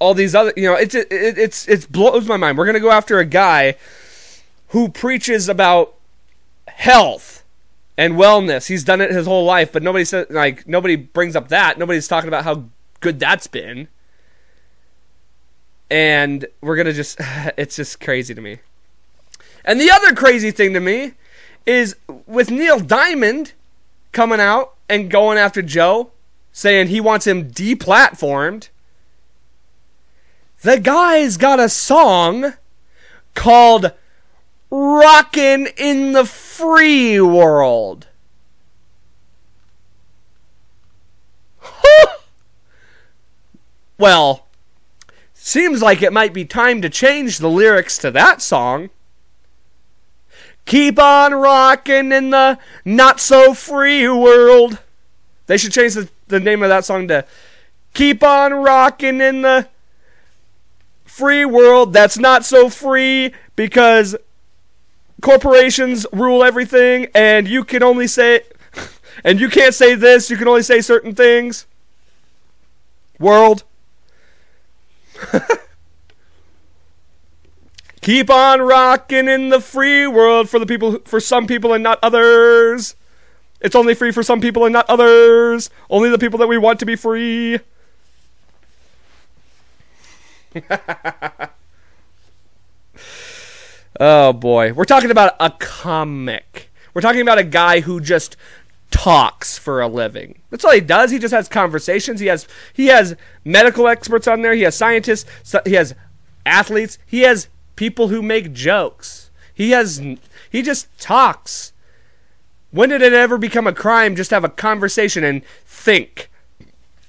all 0.00 0.14
these 0.14 0.34
other, 0.34 0.52
you 0.56 0.64
know, 0.64 0.74
it's 0.74 0.94
it, 0.94 1.08
it's 1.10 1.68
it 1.68 1.90
blows 1.92 2.26
my 2.26 2.36
mind. 2.36 2.58
We're 2.58 2.64
going 2.64 2.74
to 2.74 2.80
go 2.80 2.90
after 2.90 3.20
a 3.20 3.24
guy 3.24 3.76
who 4.68 4.88
preaches 4.88 5.48
about 5.48 5.94
health 6.66 7.44
and 7.96 8.14
wellness. 8.14 8.66
He's 8.66 8.82
done 8.82 9.00
it 9.00 9.12
his 9.12 9.26
whole 9.26 9.44
life, 9.44 9.72
but 9.72 9.82
nobody 9.82 10.04
said 10.04 10.30
like 10.30 10.66
nobody 10.66 10.96
brings 10.96 11.36
up 11.36 11.48
that. 11.48 11.78
Nobody's 11.78 12.08
talking 12.08 12.28
about 12.28 12.44
how 12.44 12.64
good 13.00 13.20
that's 13.20 13.46
been. 13.46 13.88
And 15.90 16.46
we're 16.60 16.76
gonna 16.76 16.92
just 16.92 17.18
it's 17.56 17.76
just 17.76 18.00
crazy 18.00 18.34
to 18.34 18.40
me. 18.40 18.58
And 19.64 19.80
the 19.80 19.90
other 19.90 20.14
crazy 20.14 20.50
thing 20.50 20.72
to 20.72 20.80
me 20.80 21.12
is 21.66 21.94
with 22.26 22.50
Neil 22.50 22.80
Diamond 22.80 23.52
coming 24.12 24.40
out 24.40 24.74
and 24.88 25.10
going 25.10 25.36
after 25.36 25.60
Joe, 25.62 26.10
saying 26.52 26.88
he 26.88 27.00
wants 27.00 27.26
him 27.26 27.50
deplatformed. 27.50 28.70
The 30.62 30.78
guy's 30.78 31.36
got 31.38 31.58
a 31.58 31.68
song 31.70 32.54
called 33.34 33.92
Rockin' 34.70 35.68
in 35.76 36.12
the 36.12 36.26
Free 36.26 37.20
World. 37.20 38.06
well, 43.98 44.46
seems 45.32 45.80
like 45.80 46.02
it 46.02 46.12
might 46.12 46.34
be 46.34 46.44
time 46.44 46.82
to 46.82 46.90
change 46.90 47.38
the 47.38 47.48
lyrics 47.48 47.96
to 47.98 48.10
that 48.10 48.42
song. 48.42 48.90
Keep 50.66 50.98
on 50.98 51.32
rockin' 51.34 52.12
in 52.12 52.30
the 52.30 52.58
not 52.84 53.18
so 53.18 53.54
free 53.54 54.06
world. 54.08 54.78
They 55.46 55.56
should 55.56 55.72
change 55.72 55.94
the, 55.94 56.10
the 56.28 56.38
name 56.38 56.62
of 56.62 56.68
that 56.68 56.84
song 56.84 57.08
to 57.08 57.24
Keep 57.94 58.22
on 58.22 58.52
rockin' 58.52 59.20
in 59.20 59.42
the 59.42 59.68
free 61.10 61.44
world 61.44 61.92
that's 61.92 62.16
not 62.18 62.44
so 62.44 62.70
free 62.70 63.32
because 63.56 64.16
corporations 65.20 66.06
rule 66.12 66.44
everything 66.44 67.08
and 67.14 67.48
you 67.48 67.64
can 67.64 67.82
only 67.82 68.06
say 68.06 68.42
and 69.24 69.40
you 69.40 69.48
can't 69.50 69.74
say 69.74 69.94
this, 69.94 70.30
you 70.30 70.36
can 70.36 70.46
only 70.48 70.62
say 70.62 70.80
certain 70.80 71.14
things. 71.14 71.66
World. 73.18 73.64
Keep 78.00 78.30
on 78.30 78.62
rocking 78.62 79.28
in 79.28 79.50
the 79.50 79.60
free 79.60 80.06
world 80.06 80.48
for 80.48 80.58
the 80.58 80.64
people 80.64 81.00
for 81.04 81.20
some 81.20 81.46
people 81.46 81.74
and 81.74 81.82
not 81.82 81.98
others. 82.02 82.94
It's 83.60 83.76
only 83.76 83.94
free 83.94 84.12
for 84.12 84.22
some 84.22 84.40
people 84.40 84.64
and 84.64 84.72
not 84.72 84.88
others. 84.88 85.68
Only 85.90 86.08
the 86.08 86.18
people 86.18 86.38
that 86.38 86.46
we 86.46 86.56
want 86.56 86.78
to 86.80 86.86
be 86.86 86.96
free. 86.96 87.58
oh 94.00 94.32
boy. 94.32 94.72
We're 94.72 94.84
talking 94.84 95.10
about 95.10 95.34
a 95.40 95.50
comic. 95.50 96.70
We're 96.94 97.02
talking 97.02 97.20
about 97.20 97.38
a 97.38 97.44
guy 97.44 97.80
who 97.80 98.00
just 98.00 98.36
talks 98.90 99.56
for 99.56 99.80
a 99.80 99.88
living. 99.88 100.40
That's 100.50 100.64
all 100.64 100.72
he 100.72 100.80
does. 100.80 101.10
He 101.10 101.18
just 101.18 101.34
has 101.34 101.48
conversations. 101.48 102.20
He 102.20 102.26
has 102.26 102.46
he 102.72 102.86
has 102.86 103.16
medical 103.44 103.86
experts 103.88 104.26
on 104.26 104.42
there. 104.42 104.54
He 104.54 104.62
has 104.62 104.76
scientists. 104.76 105.26
He 105.64 105.74
has 105.74 105.94
athletes. 106.44 106.98
He 107.06 107.20
has 107.22 107.48
people 107.76 108.08
who 108.08 108.22
make 108.22 108.52
jokes. 108.52 109.30
He 109.54 109.70
has 109.70 110.02
he 110.50 110.62
just 110.62 110.86
talks. 110.98 111.72
When 112.72 112.88
did 112.88 113.02
it 113.02 113.12
ever 113.12 113.38
become 113.38 113.66
a 113.66 113.72
crime 113.72 114.14
just 114.16 114.30
have 114.30 114.44
a 114.44 114.48
conversation 114.48 115.24
and 115.24 115.44
think? 115.64 116.30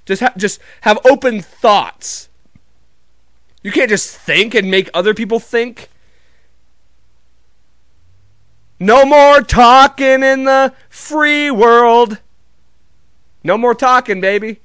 Just 0.06 0.22
ha- 0.22 0.34
just 0.38 0.60
have 0.82 1.00
open 1.06 1.42
thoughts. 1.42 2.30
You 3.64 3.72
can't 3.72 3.90
just 3.90 4.16
think 4.16 4.56
and 4.56 4.72
make 4.72 4.90
other 4.94 5.14
people 5.14 5.40
think. 5.40 5.90
No 8.80 9.06
more 9.06 9.42
talking 9.42 10.24
in 10.24 10.46
the 10.46 10.74
free 10.90 11.52
world. 11.52 12.20
No 13.44 13.58
more 13.58 13.76
talking, 13.76 14.20
baby. 14.20 14.60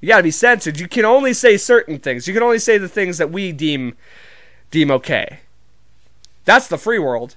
You 0.00 0.08
gotta 0.08 0.22
be 0.22 0.30
censored. 0.30 0.78
You 0.78 0.86
can 0.86 1.04
only 1.04 1.32
say 1.32 1.56
certain 1.56 1.98
things. 1.98 2.28
You 2.28 2.34
can 2.34 2.42
only 2.44 2.60
say 2.60 2.78
the 2.78 2.88
things 2.88 3.18
that 3.18 3.32
we 3.32 3.50
deem 3.50 3.96
deem 4.70 4.90
okay. 4.92 5.40
That's 6.44 6.68
the 6.68 6.78
free 6.78 7.00
world. 7.00 7.34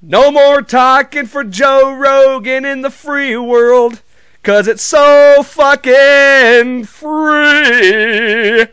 No 0.00 0.30
more 0.30 0.62
talking 0.62 1.26
for 1.26 1.42
Joe 1.42 1.92
Rogan 1.92 2.64
in 2.64 2.82
the 2.82 2.90
free 2.90 3.36
world. 3.36 4.00
Cause 4.44 4.68
it's 4.68 4.82
so 4.82 5.42
fucking 5.42 6.84
free. 6.84 8.66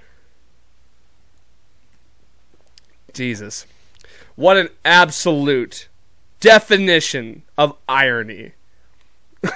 Jesus. 3.14 3.66
What 4.36 4.58
an 4.58 4.70
absolute 4.84 5.88
definition 6.40 7.44
of 7.58 7.76
irony. 7.88 8.54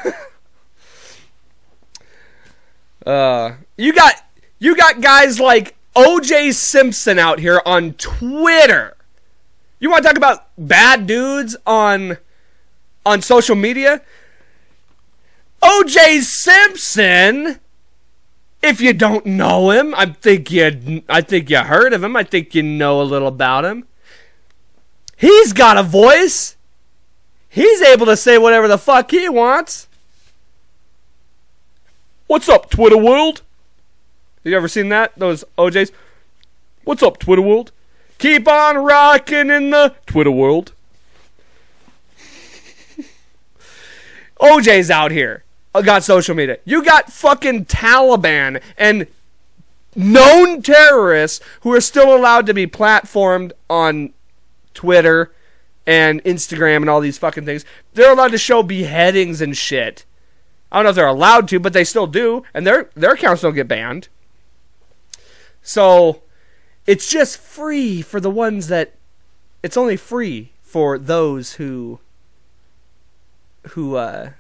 uh, 3.06 3.54
you 3.78 3.94
got 3.94 4.14
you 4.60 4.76
got 4.76 5.02
guys 5.02 5.40
like 5.40 5.76
OJ 5.96 6.54
Simpson 6.54 7.20
out 7.20 7.40
here 7.40 7.62
on 7.66 7.94
Twitter. 7.94 8.96
You 9.80 9.90
want 9.90 10.04
to 10.04 10.10
talk 10.10 10.18
about 10.18 10.48
bad 10.58 11.08
dudes 11.08 11.56
on 11.66 12.18
on 13.06 13.22
social 13.22 13.56
media. 13.56 14.02
OJ 15.62 16.22
Simpson, 16.22 17.60
if 18.66 18.82
you 18.82 18.94
don't 18.94 19.26
know 19.26 19.70
him, 19.72 19.94
I 19.96 20.08
think 20.08 20.52
you 20.52 21.04
I 21.08 21.22
think 21.22 21.50
you 21.50 21.60
heard 21.60 21.94
of 21.94 22.04
him. 22.04 22.16
I 22.16 22.24
think 22.24 22.54
you 22.54 22.64
know 22.64 23.02
a 23.02 23.04
little 23.04 23.28
about 23.28 23.66
him. 23.66 23.86
He's 25.16 25.54
got 25.54 25.78
a 25.78 25.84
voice. 25.84 26.56
He's 27.48 27.82
able 27.82 28.06
to 28.08 28.18
say 28.18 28.38
whatever 28.38 28.68
the 28.68 28.78
fuck 28.78 29.12
he 29.12 29.30
wants. 29.30 29.88
What's 32.28 32.50
up, 32.50 32.70
Twitter 32.70 32.98
world? 32.98 33.44
Have 34.44 34.52
you 34.52 34.58
ever 34.58 34.68
seen 34.68 34.90
that? 34.90 35.14
Those 35.18 35.46
OJs? 35.58 35.92
What's 36.84 37.02
up, 37.02 37.18
Twitter 37.18 37.42
world? 37.42 37.72
Keep 38.18 38.48
on 38.48 38.78
rocking 38.78 39.50
in 39.50 39.70
the 39.70 39.96
Twitter 40.06 40.32
world. 40.32 40.74
OJ's 44.40 44.92
out 44.92 45.12
here. 45.12 45.45
I 45.76 45.82
got 45.82 46.06
social 46.06 46.36
media. 46.36 46.58
You 46.64 46.84
got 46.86 47.12
fucking 47.12 47.66
Taliban 47.66 48.62
and 48.78 49.08
known 49.94 50.62
terrorists 50.62 51.44
who 51.62 51.74
are 51.74 51.82
still 51.82 52.16
allowed 52.16 52.46
to 52.46 52.54
be 52.54 52.66
platformed 52.66 53.52
on 53.70 54.14
Twitter 54.74 55.34
and 55.86 56.24
Instagram 56.24 56.78
and 56.78 56.90
all 56.90 57.02
these 57.02 57.18
fucking 57.18 57.46
things. 57.46 57.66
They're 57.94 58.14
allowed 58.14 58.32
to 58.32 58.38
show 58.38 58.64
beheadings 58.64 59.42
and 59.42 59.56
shit. 59.56 60.06
I 60.72 60.78
don't 60.78 60.86
know 60.86 60.90
if 60.92 60.96
they're 60.96 61.08
allowed 61.08 61.50
to, 61.50 61.60
but 61.60 61.74
they 61.74 61.84
still 61.84 62.08
do, 62.08 62.44
and 62.54 62.66
their 62.66 62.90
their 62.96 63.14
accounts 63.14 63.42
don't 63.42 63.54
get 63.54 63.68
banned. 63.68 64.08
So 65.62 66.22
it's 66.88 67.10
just 67.10 67.38
free 67.38 68.02
for 68.02 68.22
the 68.22 68.32
ones 68.32 68.68
that 68.68 68.94
it's 69.62 69.78
only 69.78 69.98
free 69.98 70.54
for 70.62 70.98
those 70.98 71.54
who 71.54 72.00
who 73.70 73.96
uh, 73.96 74.32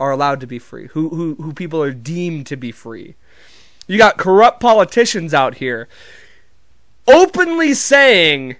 are 0.00 0.10
allowed 0.10 0.40
to 0.40 0.46
be 0.46 0.58
free, 0.58 0.88
who 0.88 1.10
who 1.10 1.34
who 1.36 1.52
people 1.52 1.82
are 1.82 1.92
deemed 1.92 2.46
to 2.46 2.56
be 2.56 2.72
free. 2.72 3.14
You 3.86 3.98
got 3.98 4.18
corrupt 4.18 4.60
politicians 4.60 5.32
out 5.32 5.56
here 5.56 5.88
openly 7.06 7.74
saying 7.74 8.56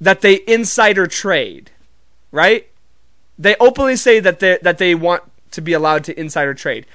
that 0.00 0.20
they 0.20 0.40
insider 0.46 1.06
trade, 1.06 1.70
right? 2.32 2.66
They 3.38 3.56
openly 3.60 3.96
say 3.96 4.20
that 4.20 4.40
they 4.40 4.58
that 4.62 4.78
they 4.78 4.94
want 4.94 5.22
to 5.52 5.60
be 5.60 5.72
allowed 5.72 6.04
to 6.04 6.18
insider 6.18 6.54
trade. 6.54 6.86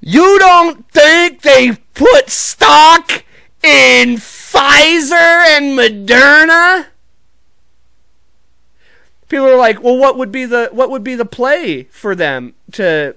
You 0.00 0.38
don't 0.38 0.88
think 0.90 1.42
they 1.42 1.72
put 1.94 2.30
stock 2.30 3.24
in 3.62 4.16
Pfizer 4.16 5.12
and 5.12 5.78
Moderna? 5.78 6.86
People 9.30 9.46
are 9.46 9.56
like, 9.56 9.82
"Well, 9.82 9.96
what 9.96 10.18
would 10.18 10.32
be 10.32 10.44
the 10.44 10.68
what 10.72 10.90
would 10.90 11.04
be 11.04 11.14
the 11.14 11.24
play 11.24 11.84
for 11.84 12.14
them 12.14 12.52
to 12.72 13.14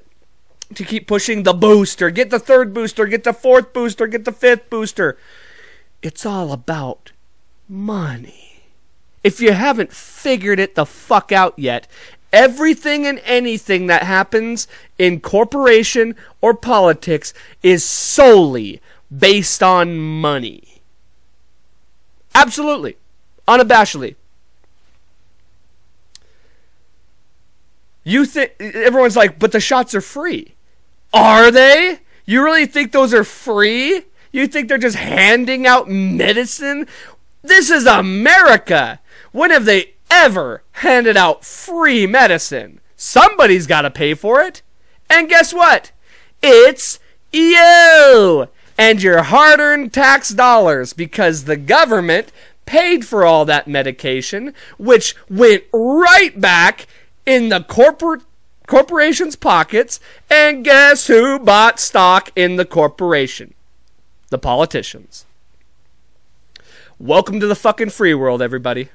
to 0.76 0.84
keep 0.84 1.08
pushing 1.08 1.44
the 1.44 1.54
booster, 1.54 2.10
get 2.12 2.30
the 2.30 2.40
third 2.40 2.74
booster, 2.74 3.06
get 3.08 3.24
the 3.26 3.34
fourth 3.34 3.74
booster, 3.74 4.08
get 4.08 4.24
the 4.24 4.32
fifth 4.32 4.70
booster?" 4.70 5.18
It's 6.04 6.26
all 6.26 6.52
about 6.52 7.12
money. 7.68 8.62
If 9.24 9.42
you 9.42 9.54
haven't 9.54 9.92
figured 9.92 10.60
it 10.60 10.76
the 10.76 10.86
fuck 10.86 11.32
out 11.32 11.58
yet, 11.58 11.88
everything 12.32 13.08
and 13.08 13.20
anything 13.26 13.88
that 13.88 14.04
happens 14.04 14.68
in 15.00 15.20
corporation 15.20 16.16
or 16.42 16.54
politics 16.54 17.34
is 17.64 17.84
solely 17.84 18.82
based 19.16 19.64
on 19.64 19.98
money. 19.98 20.82
Absolutely. 22.36 22.98
Unabashedly. 23.48 24.16
You 28.04 28.26
think 28.26 28.54
everyone's 28.60 29.16
like, 29.16 29.40
but 29.40 29.52
the 29.52 29.60
shots 29.60 29.96
are 29.96 30.02
free. 30.02 30.56
Are 31.14 31.52
they? 31.52 32.00
You 32.26 32.44
really 32.44 32.66
think 32.66 32.92
those 32.92 33.14
are 33.14 33.24
free? 33.24 34.04
You 34.32 34.48
think 34.48 34.68
they're 34.68 34.78
just 34.78 34.98
handing 34.98 35.68
out 35.68 35.90
medicine? 35.90 36.88
This 37.42 37.70
is 37.70 37.86
America. 37.86 39.00
When 39.32 39.52
have 39.52 39.66
they 39.66 39.94
ever 40.10 40.64
handed 40.74 41.18
out 41.18 41.46
free 41.46 42.08
medicine? 42.08 42.80
Somebody's 42.96 43.68
got 43.68 43.82
to 43.82 43.92
pay 43.92 44.14
for 44.14 44.42
it. 44.42 44.62
And 45.10 45.30
guess 45.30 45.54
what? 45.54 45.92
It's 46.42 47.00
you 47.32 48.48
and 48.78 49.02
your 49.02 49.24
hard 49.24 49.60
earned 49.60 49.94
tax 49.94 50.30
dollars 50.30 50.94
because 50.94 51.44
the 51.44 51.58
government 51.58 52.32
paid 52.66 53.06
for 53.06 53.26
all 53.26 53.46
that 53.46 53.68
medication, 53.68 54.54
which 54.78 55.16
went 55.30 55.64
right 55.74 56.40
back 56.40 56.88
in 57.26 57.50
the 57.50 57.62
corporate 57.62 58.22
corporation's 58.68 59.36
pockets. 59.36 60.00
And 60.30 60.64
guess 60.64 61.08
who 61.08 61.40
bought 61.40 61.80
stock 61.80 62.32
in 62.36 62.56
the 62.56 62.66
corporation? 62.66 63.54
The 64.30 64.38
politicians. 64.38 65.26
Welcome 67.00 67.40
to 67.40 67.48
the 67.48 67.56
fucking 67.56 67.90
free 67.90 68.14
world, 68.14 68.42
everybody. 68.42 68.90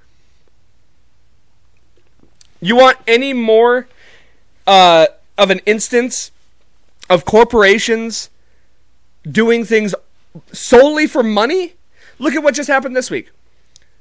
You 2.60 2.76
want 2.76 2.96
any 3.06 3.32
more 3.32 3.86
uh, 4.66 5.06
of 5.36 5.50
an 5.50 5.60
instance 5.66 6.32
of 7.08 7.24
corporations 7.24 8.30
doing 9.30 9.64
things 9.64 9.94
solely 10.52 11.06
for 11.06 11.22
money? 11.22 11.74
Look 12.18 12.34
at 12.34 12.42
what 12.42 12.54
just 12.54 12.68
happened 12.68 12.96
this 12.96 13.10
week. 13.10 13.30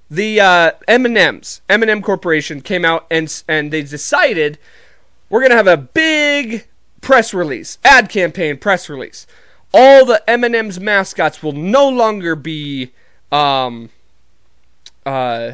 The 0.09 0.39
uh, 0.39 0.71
M&M's, 0.87 1.61
M&M 1.67 2.01
Corporation 2.01 2.61
came 2.61 2.85
out 2.85 3.05
and 3.11 3.43
and 3.47 3.71
they 3.71 3.81
decided 3.81 4.57
we're 5.29 5.41
gonna 5.41 5.55
have 5.55 5.67
a 5.67 5.77
big 5.77 6.65
press 7.01 7.33
release, 7.33 7.77
ad 7.83 8.09
campaign 8.09 8.57
press 8.57 8.89
release. 8.89 9.27
All 9.73 10.05
the 10.05 10.27
M&M's 10.29 10.79
mascots 10.79 11.43
will 11.43 11.51
no 11.51 11.89
longer 11.89 12.35
be 12.35 12.91
um, 13.31 13.89
uh, 15.05 15.53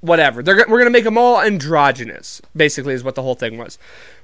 whatever. 0.00 0.42
They're 0.42 0.64
we're 0.68 0.78
gonna 0.78 0.90
make 0.90 1.04
them 1.04 1.18
all 1.18 1.40
androgynous. 1.40 2.42
Basically, 2.54 2.94
is 2.94 3.04
what 3.04 3.14
the 3.14 3.22
whole 3.22 3.34
thing 3.34 3.58
was. 3.58 3.78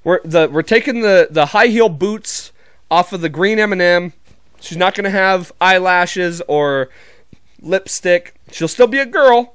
We're 0.05 0.20
the 0.24 0.49
we're 0.49 0.62
taking 0.62 1.03
the 1.03 1.28
the 1.30 1.47
high 1.47 1.68
heel 1.68 1.88
boots 1.88 2.53
off 2.90 3.12
of 3.12 3.20
the 3.20 3.28
green 3.28 3.59
M&M. 3.59 4.12
She's 4.61 4.78
not 4.78 4.95
gonna 4.95 5.11
have 5.11 5.53
eyelashes 5.61 6.43
or 6.49 6.88
lipstick. 7.63 8.35
She'll 8.51 8.69
still 8.69 8.87
be 8.87 8.99
a 8.99 9.07
girl, 9.07 9.55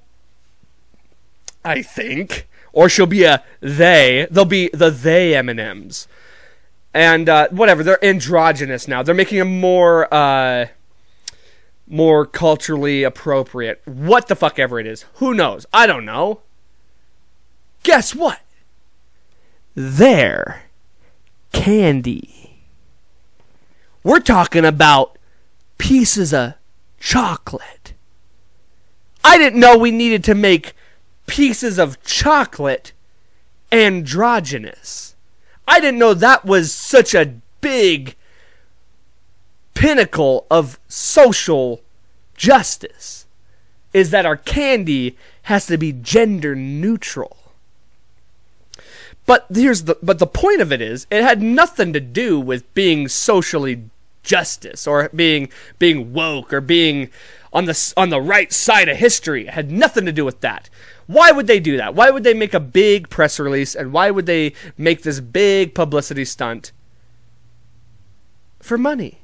I 1.63 1.81
think, 1.81 2.47
or 2.73 2.89
she'll 2.89 3.05
be 3.05 3.23
a 3.23 3.43
they. 3.59 4.27
They'll 4.31 4.45
be 4.45 4.69
the 4.73 4.89
they 4.89 5.35
M 5.35 5.49
and 5.49 5.59
M's, 5.59 6.07
and 6.93 7.29
uh, 7.29 7.49
whatever. 7.49 7.83
They're 7.83 8.03
androgynous 8.03 8.87
now. 8.87 9.03
They're 9.03 9.13
making 9.13 9.39
them 9.39 9.59
more. 9.59 10.11
Uh, 10.13 10.67
more 11.89 12.25
culturally 12.25 13.03
appropriate. 13.03 13.81
What 13.85 14.27
the 14.27 14.35
fuck 14.35 14.59
ever 14.59 14.77
it 14.79 14.85
is. 14.85 15.05
Who 15.15 15.33
knows? 15.33 15.65
I 15.71 15.87
don't 15.87 16.03
know. 16.03 16.41
Guess 17.83 18.13
what? 18.13 18.41
They're 19.73 20.63
candy. 21.53 22.63
We're 24.03 24.19
talking 24.19 24.65
about 24.65 25.17
pieces 25.77 26.33
of 26.33 26.55
chocolate. 26.99 27.76
I 29.23 29.37
didn't 29.37 29.59
know 29.59 29.77
we 29.77 29.91
needed 29.91 30.23
to 30.25 30.35
make 30.35 30.73
pieces 31.25 31.77
of 31.77 32.01
chocolate 32.03 32.93
androgynous. 33.71 35.15
I 35.67 35.79
didn't 35.79 35.99
know 35.99 36.13
that 36.13 36.45
was 36.45 36.73
such 36.73 37.13
a 37.13 37.33
big 37.59 38.15
pinnacle 39.73 40.47
of 40.49 40.79
social 40.87 41.81
justice 42.35 43.25
is 43.93 44.11
that 44.11 44.25
our 44.25 44.37
candy 44.37 45.17
has 45.43 45.65
to 45.67 45.77
be 45.77 45.91
gender 45.91 46.55
neutral. 46.55 47.37
But 49.25 49.45
here's 49.53 49.83
the 49.83 49.97
but 50.01 50.19
the 50.19 50.27
point 50.27 50.61
of 50.61 50.71
it 50.71 50.81
is 50.81 51.05
it 51.11 51.21
had 51.21 51.41
nothing 51.41 51.91
to 51.93 51.99
do 51.99 52.39
with 52.39 52.73
being 52.73 53.07
socially 53.07 53.83
justice 54.23 54.87
or 54.87 55.09
being 55.09 55.49
being 55.79 56.13
woke 56.13 56.53
or 56.53 56.61
being 56.61 57.09
on 57.57 57.65
the 57.65 57.93
on 57.97 58.11
the 58.11 58.21
right 58.21 58.53
side 58.53 58.87
of 58.87 58.97
history. 58.97 59.47
It 59.47 59.53
had 59.55 59.71
nothing 59.71 60.05
to 60.05 60.11
do 60.11 60.23
with 60.23 60.41
that. 60.41 60.69
Why 61.07 61.31
would 61.31 61.47
they 61.47 61.59
do 61.59 61.75
that? 61.77 61.95
Why 61.95 62.11
would 62.11 62.23
they 62.23 62.35
make 62.35 62.53
a 62.53 62.59
big 62.59 63.09
press 63.09 63.39
release 63.39 63.73
and 63.73 63.91
why 63.91 64.11
would 64.11 64.27
they 64.27 64.53
make 64.77 65.01
this 65.01 65.19
big 65.19 65.73
publicity 65.73 66.23
stunt? 66.23 66.71
For 68.59 68.77
money. 68.77 69.21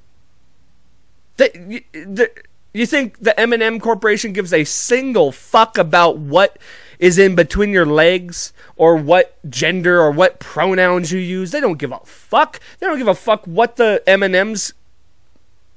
They, 1.37 1.83
the, 1.91 2.31
you 2.73 2.87
think 2.87 3.19
the 3.19 3.39
M&M 3.39 3.79
Corporation 3.79 4.33
gives 4.33 4.51
a 4.51 4.63
single 4.63 5.31
fuck 5.31 5.77
about 5.77 6.17
what 6.17 6.57
is 6.97 7.19
in 7.19 7.35
between 7.35 7.69
your 7.69 7.85
legs 7.85 8.51
or 8.75 8.95
what 8.95 9.37
gender 9.47 10.01
or 10.01 10.09
what 10.09 10.39
pronouns 10.39 11.11
you 11.11 11.19
use? 11.19 11.51
They 11.51 11.59
don't 11.59 11.77
give 11.77 11.91
a 11.91 11.99
fuck. 11.99 12.59
They 12.79 12.87
don't 12.87 12.97
give 12.97 13.07
a 13.07 13.13
fuck 13.13 13.45
what 13.45 13.75
the 13.75 14.01
M&Ms 14.07 14.73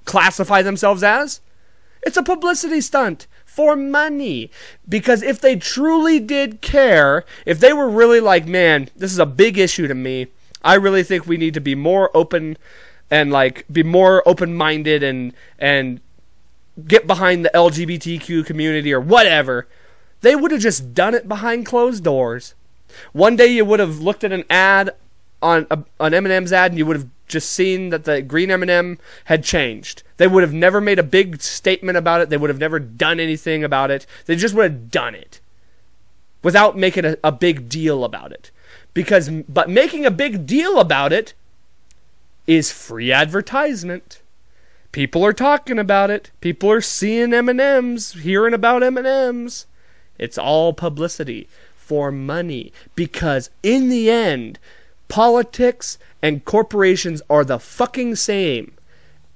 classify 0.07 0.63
themselves 0.63 1.03
as. 1.03 1.41
It's 2.07 2.17
a 2.17 2.23
publicity 2.23 2.81
stunt. 2.81 3.27
for 3.45 3.75
money. 3.75 4.51
Because 4.87 5.23
if 5.23 5.41
they 5.41 5.57
truly 5.57 6.21
did 6.21 6.61
care, 6.61 7.25
if 7.47 7.59
they 7.59 7.73
were 7.73 7.89
really 7.89 8.21
like, 8.21 8.47
man, 8.47 8.91
this 8.95 9.11
is 9.11 9.19
a 9.19 9.27
big 9.27 9.57
issue 9.57 9.89
to 9.89 9.95
me, 9.95 10.27
I 10.63 10.75
really 10.75 11.03
think 11.03 11.27
we 11.27 11.39
need 11.39 11.55
to 11.55 11.61
be 11.61 11.75
more 11.75 12.11
open 12.15 12.59
and 13.11 13.33
like 13.33 13.65
be 13.73 13.83
more 13.83 14.23
open-minded 14.29 15.03
and 15.03 15.33
and 15.59 16.01
get 16.87 17.07
behind 17.07 17.45
the 17.45 17.51
LGBTQ 17.55 18.45
community 18.45 18.93
or 18.93 19.01
whatever. 19.01 19.67
They 20.21 20.37
would 20.37 20.51
have 20.51 20.61
just 20.61 20.93
done 20.93 21.15
it 21.15 21.29
behind 21.29 21.67
closed 21.67 22.05
doors. 22.05 22.55
One 23.13 23.37
day 23.37 23.47
you 23.47 23.65
would 23.65 23.81
have 23.81 24.01
looked 24.01 24.25
at 24.25 24.33
an 24.33 24.45
ad 24.51 24.91
on 25.41 25.67
uh, 25.71 25.77
a, 26.01 26.05
an 26.05 26.15
M&M's 26.15 26.53
ad 26.53 26.73
and 26.73 26.79
you 26.79 26.87
would 26.87 26.97
have 26.97 27.09
just 27.27 27.51
seen 27.51 27.91
that 27.91 28.05
the 28.05 28.23
green 28.23 28.51
M&M 28.51 28.99
had 29.25 29.45
changed. 29.45 30.03
They 30.17 30.27
would 30.27 30.43
have 30.43 30.53
never 30.53 30.81
made 30.81 30.99
a 30.99 31.05
big 31.05 31.41
statement 31.41 31.99
about 31.99 32.21
it. 32.21 32.31
They 32.31 32.37
would 32.37 32.51
have 32.51 32.59
never 32.59 32.79
done 32.79 33.21
anything 33.21 33.65
about 33.65 33.91
it. 33.91 34.07
They 34.27 34.37
just 34.37 34.55
would 34.55 34.71
have 34.71 34.91
done 34.91 35.15
it 35.15 35.41
without 36.43 36.77
making 36.77 37.05
a, 37.05 37.17
a 37.25 37.33
big 37.33 37.69
deal 37.69 38.05
about 38.05 38.33
it. 38.33 38.51
Because 38.95 39.29
but 39.49 39.69
making 39.69 40.07
a 40.07 40.11
big 40.11 40.47
deal 40.47 40.79
about 40.79 41.13
it 41.13 41.35
is 42.47 42.73
free 42.73 43.13
advertisement. 43.13 44.23
People 44.93 45.25
are 45.25 45.33
talking 45.33 45.79
about 45.79 46.11
it. 46.11 46.31
People 46.41 46.71
are 46.71 46.81
seeing 46.81 47.35
M&Ms, 47.35 48.13
hearing 48.13 48.55
about 48.55 48.83
M&Ms. 48.83 49.67
It's 50.19 50.39
all 50.39 50.73
publicity 50.73 51.49
for 51.77 52.11
money 52.11 52.73
because 52.95 53.51
in 53.63 53.89
the 53.91 54.11
end 54.11 54.59
politics 55.09 55.99
and 56.23 56.45
corporations 56.45 57.23
are 57.31 57.45
the 57.45 57.59
fucking 57.59 58.17
same 58.17 58.73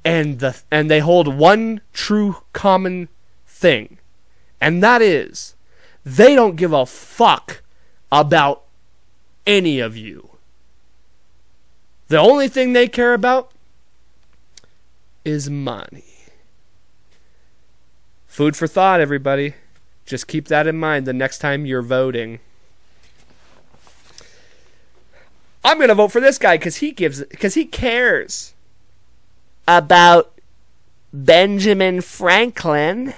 and 0.05 0.39
the 0.39 0.61
and 0.71 0.91
they 0.91 1.01
hold 1.01 1.29
one 1.29 1.81
true 1.93 2.37
common 2.53 3.09
thing 3.47 3.99
and 4.61 4.83
that 4.83 5.03
is 5.03 5.55
they 6.05 6.35
don't 6.35 6.57
give 6.57 6.73
a 6.73 6.87
fuck 6.87 7.63
about 8.11 8.65
any 9.47 9.81
of 9.81 9.97
you. 9.97 10.31
The 12.09 12.19
only 12.19 12.49
thing 12.49 12.73
they 12.73 12.89
care 12.89 13.15
about 13.15 13.53
is 15.25 15.51
money. 15.51 16.05
Food 18.27 18.57
for 18.57 18.67
thought 18.67 19.01
everybody. 19.01 19.55
Just 20.07 20.27
keep 20.27 20.49
that 20.49 20.67
in 20.67 20.77
mind 20.77 21.07
the 21.07 21.13
next 21.13 21.39
time 21.39 21.67
you're 21.67 21.83
voting 21.83 22.41
I'm 25.65 25.77
going 25.77 25.89
to 25.89 25.95
vote 25.95 26.13
for 26.13 26.21
this 26.21 26.39
guy 26.39 26.57
cuz 26.59 26.77
he 26.77 26.93
gives 26.93 27.23
cuz 27.39 27.55
he 27.55 27.65
cares 27.65 28.55
about 29.69 30.39
Benjamin 31.13 32.01
Franklin. 32.01 33.15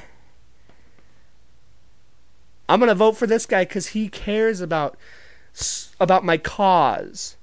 I'm 2.68 2.80
going 2.80 2.88
to 2.88 2.94
vote 2.94 3.16
for 3.16 3.26
this 3.26 3.46
guy 3.46 3.64
cuz 3.64 3.88
he 3.88 4.08
cares 4.08 4.60
about 4.60 4.96
about 6.00 6.24
my 6.24 6.36
cause. 6.36 7.36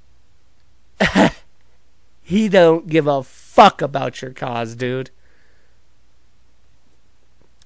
he 2.22 2.50
don't 2.50 2.88
give 2.88 3.08
a 3.08 3.24
fuck 3.24 3.82
about 3.82 4.22
your 4.22 4.32
cause, 4.32 4.76
dude. 4.76 5.12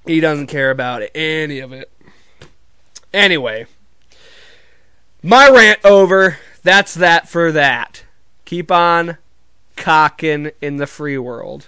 He 0.05 0.19
doesn't 0.19 0.47
care 0.47 0.69
about 0.69 1.03
any 1.15 1.59
of 1.59 1.71
it. 1.71 1.89
Anyway, 3.13 3.67
my 5.21 5.49
rant 5.49 5.79
over. 5.85 6.37
That's 6.63 6.93
that 6.95 7.27
for 7.27 7.51
that. 7.51 8.03
Keep 8.45 8.71
on 8.71 9.17
cocking 9.75 10.51
in 10.61 10.77
the 10.77 10.87
free 10.87 11.17
world. 11.17 11.67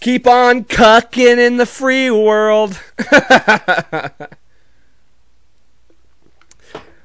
Keep 0.00 0.26
on 0.26 0.64
cucking 0.64 1.38
in 1.38 1.58
the 1.58 1.66
free 1.66 2.10
world. 2.10 2.80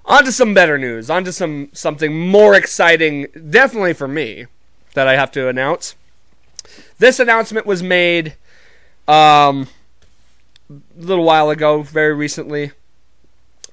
on 0.05 0.23
to 0.23 0.31
some 0.31 0.53
better 0.53 0.77
news. 0.77 1.09
On 1.09 1.23
to 1.23 1.31
some 1.31 1.69
something 1.73 2.17
more 2.17 2.55
exciting, 2.55 3.27
definitely 3.49 3.93
for 3.93 4.07
me, 4.07 4.45
that 4.93 5.07
I 5.07 5.15
have 5.15 5.31
to 5.33 5.47
announce. 5.47 5.95
This 6.97 7.19
announcement 7.19 7.65
was 7.65 7.83
made 7.83 8.35
um, 9.07 9.67
a 10.69 10.79
little 10.97 11.23
while 11.23 11.49
ago, 11.49 11.83
very 11.83 12.13
recently. 12.13 12.71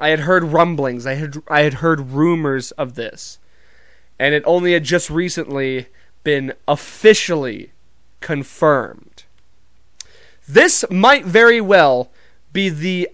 I 0.05 0.11
had 0.11 0.21
heard 0.21 0.45
rumblings. 0.45 1.07
I 1.07 1.15
had 1.15 1.43
I 1.49 1.63
had 1.63 1.75
heard 1.75 2.11
rumors 2.11 2.73
of 2.73 2.95
this, 2.95 3.39
and 4.19 4.35
it 4.35 4.43
only 4.45 4.75
had 4.75 4.85
just 4.85 5.09
recently 5.09 5.87
been 6.23 6.53
officially 6.69 7.73
confirmed. 8.21 9.25
This 10.47 10.85
might 10.91 11.25
very 11.25 11.59
well 11.59 12.11
be 12.53 12.69
the 12.69 13.09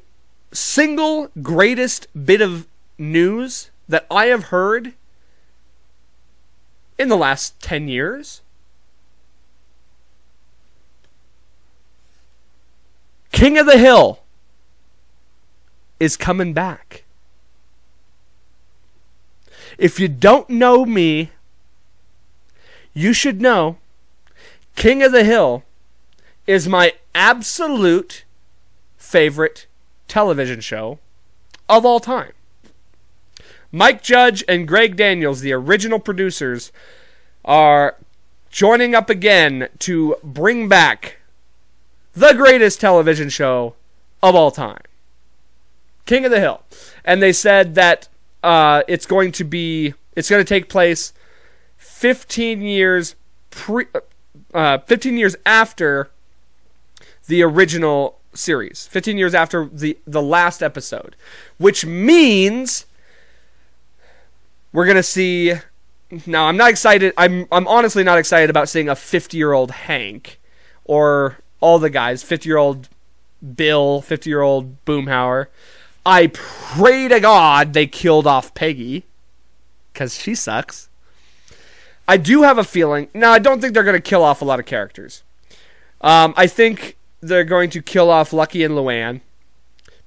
single 0.51 1.31
greatest 1.41 2.09
bit 2.27 2.41
of 2.41 2.67
news 2.99 3.71
that 3.89 4.05
I 4.11 4.27
have 4.27 4.47
heard 4.47 4.95
in 6.99 7.09
the 7.09 7.17
last 7.17 7.61
10 7.61 7.87
years. 7.87 8.41
King 13.31 13.59
of 13.59 13.67
the 13.67 13.79
Hill 13.79 14.20
is 16.01 16.17
coming 16.17 16.53
back. 16.53 17.05
If 19.79 20.01
you 20.01 20.09
don't 20.09 20.51
know 20.51 20.85
me, 20.85 21.31
you 22.93 23.13
should 23.13 23.41
know 23.41 23.77
King 24.75 25.03
of 25.03 25.13
the 25.13 25.25
Hill 25.25 25.63
is 26.47 26.67
my 26.67 26.95
absolute 27.15 28.25
favorite 28.97 29.67
television 30.09 30.61
show 30.61 30.99
of 31.69 31.85
all 31.85 32.01
time. 32.01 32.33
Mike 33.73 34.03
Judge 34.03 34.43
and 34.49 34.67
Greg 34.67 34.97
Daniels, 34.97 35.43
the 35.43 35.53
original 35.53 36.01
producers, 36.01 36.73
are 37.45 37.97
joining 38.51 38.95
up 38.95 39.09
again 39.09 39.69
to 39.79 40.17
bring 40.25 40.69
back 40.69 41.19
the 42.15 42.33
greatest 42.33 42.81
television 42.81 43.29
show 43.29 43.75
of 44.23 44.35
all 44.35 44.51
time. 44.51 44.83
King 46.11 46.25
of 46.25 46.33
the 46.33 46.41
Hill, 46.41 46.61
and 47.05 47.23
they 47.23 47.33
said 47.33 47.77
that 47.77 48.09
uh, 48.43 48.83
it's 48.89 49.07
going 49.07 49.31
to 49.31 49.45
be 49.45 49.95
it's 50.17 50.29
going 50.29 50.45
to 50.45 50.49
take 50.49 50.69
place 50.69 51.13
15 51.77 52.63
years 52.63 53.15
pre 53.51 53.87
uh, 54.53 54.79
15 54.79 55.17
years 55.17 55.37
after 55.47 56.11
the 57.29 57.45
original 57.45 58.19
series. 58.35 58.89
15 58.89 59.19
years 59.19 59.37
after 59.37 59.67
the 59.67 59.97
the 60.05 60.21
last 60.21 60.65
episode. 60.65 61.15
Which 61.59 61.87
means 61.87 62.87
we're 64.73 64.87
going 64.87 64.97
to 64.97 65.05
see 65.05 65.55
now 66.27 66.47
I'm 66.47 66.57
not 66.57 66.71
excited 66.71 67.13
I'm 67.17 67.47
I'm 67.53 67.69
honestly 67.69 68.03
not 68.03 68.19
excited 68.19 68.51
about 68.51 68.69
seeing 68.69 68.89
a 68.89 68.97
50-year-old 68.97 69.71
Hank 69.71 70.41
or 70.85 71.39
all 71.61 71.79
the 71.79 71.89
guys 71.89 72.25
50-year-old 72.25 72.89
Bill 73.55 74.03
50-year-old 74.03 74.85
Boomhauer 74.85 75.47
I 76.05 76.29
pray 76.29 77.09
to 77.09 77.21
God 77.21 77.73
they 77.73 77.87
killed 77.87 78.27
off 78.27 78.55
Peggy 78.55 79.05
because 79.93 80.19
she 80.19 80.35
sucks. 80.35 80.89
I 82.09 82.17
do 82.17 82.43
have 82.43 82.59
a 82.59 82.65
feeling. 82.65 83.09
Now, 83.15 83.33
I 83.33 83.39
don't 83.39 83.61
think 83.61 83.75
they're 83.75 83.85
going 83.85 83.97
to 83.97 84.01
kill 84.01 84.25
off 84.25 84.43
a 84.43 84.45
lot 84.45 84.59
of 84.59 84.67
characters. 84.67 85.23
Um, 86.01 86.35
I 86.37 86.47
think 86.47 86.97
they're 87.21 87.45
going 87.45 87.71
to 87.71 87.83
kill 87.83 88.11
off 88.11 88.33
Lucky 88.33 88.65
and 88.65 88.75
Luann 88.75 89.21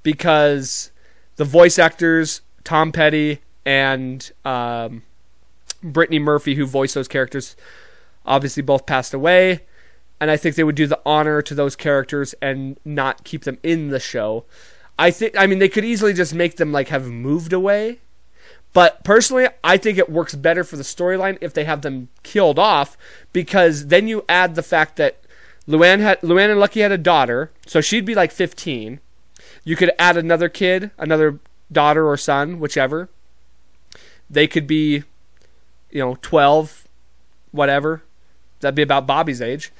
because 0.01 0.91
the 1.35 1.45
voice 1.45 1.79
actors, 1.79 2.41
Tom 2.63 2.91
Petty 2.91 3.39
and 3.65 4.31
um, 4.43 5.03
Brittany 5.81 6.19
Murphy, 6.19 6.55
who 6.55 6.65
voice 6.65 6.93
those 6.93 7.07
characters, 7.07 7.55
obviously 8.25 8.63
both 8.63 8.85
passed 8.85 9.13
away. 9.13 9.61
And 10.19 10.31
I 10.31 10.37
think 10.37 10.55
they 10.55 10.63
would 10.63 10.75
do 10.75 10.87
the 10.87 10.99
honor 11.05 11.41
to 11.41 11.55
those 11.55 11.75
characters 11.75 12.33
and 12.41 12.77
not 12.83 13.23
keep 13.23 13.43
them 13.43 13.59
in 13.63 13.89
the 13.89 13.99
show. 13.99 14.45
I 14.97 15.11
think 15.11 15.37
I 15.37 15.47
mean 15.47 15.59
they 15.59 15.69
could 15.69 15.85
easily 15.85 16.13
just 16.13 16.33
make 16.33 16.57
them 16.57 16.71
like 16.71 16.89
have 16.89 17.07
moved 17.07 17.53
away. 17.53 17.99
But 18.73 19.03
personally, 19.03 19.47
I 19.63 19.77
think 19.77 19.99
it 19.99 20.09
works 20.09 20.33
better 20.33 20.63
for 20.63 20.77
the 20.77 20.83
storyline 20.83 21.37
if 21.41 21.53
they 21.53 21.63
have 21.63 21.83
them 21.83 22.09
killed 22.23 22.57
off 22.57 22.97
because 23.31 23.87
then 23.87 24.07
you 24.07 24.25
add 24.27 24.55
the 24.55 24.63
fact 24.63 24.95
that 24.95 25.19
Luann 25.67 25.99
had 25.99 26.19
Luann 26.21 26.49
and 26.49 26.59
Lucky 26.59 26.81
had 26.81 26.91
a 26.91 26.97
daughter, 26.97 27.51
so 27.67 27.81
she'd 27.81 28.05
be 28.05 28.15
like 28.15 28.31
15. 28.31 28.99
You 29.63 29.75
could 29.75 29.91
add 29.99 30.17
another 30.17 30.49
kid, 30.49 30.91
another 30.97 31.39
daughter 31.71 32.07
or 32.07 32.17
son, 32.17 32.59
whichever. 32.59 33.09
They 34.29 34.47
could 34.47 34.65
be 34.65 35.03
you 35.93 35.99
know, 35.99 36.17
12 36.21 36.87
whatever. 37.51 38.03
That'd 38.59 38.75
be 38.75 38.81
about 38.81 39.07
Bobby's 39.07 39.41
age. 39.41 39.71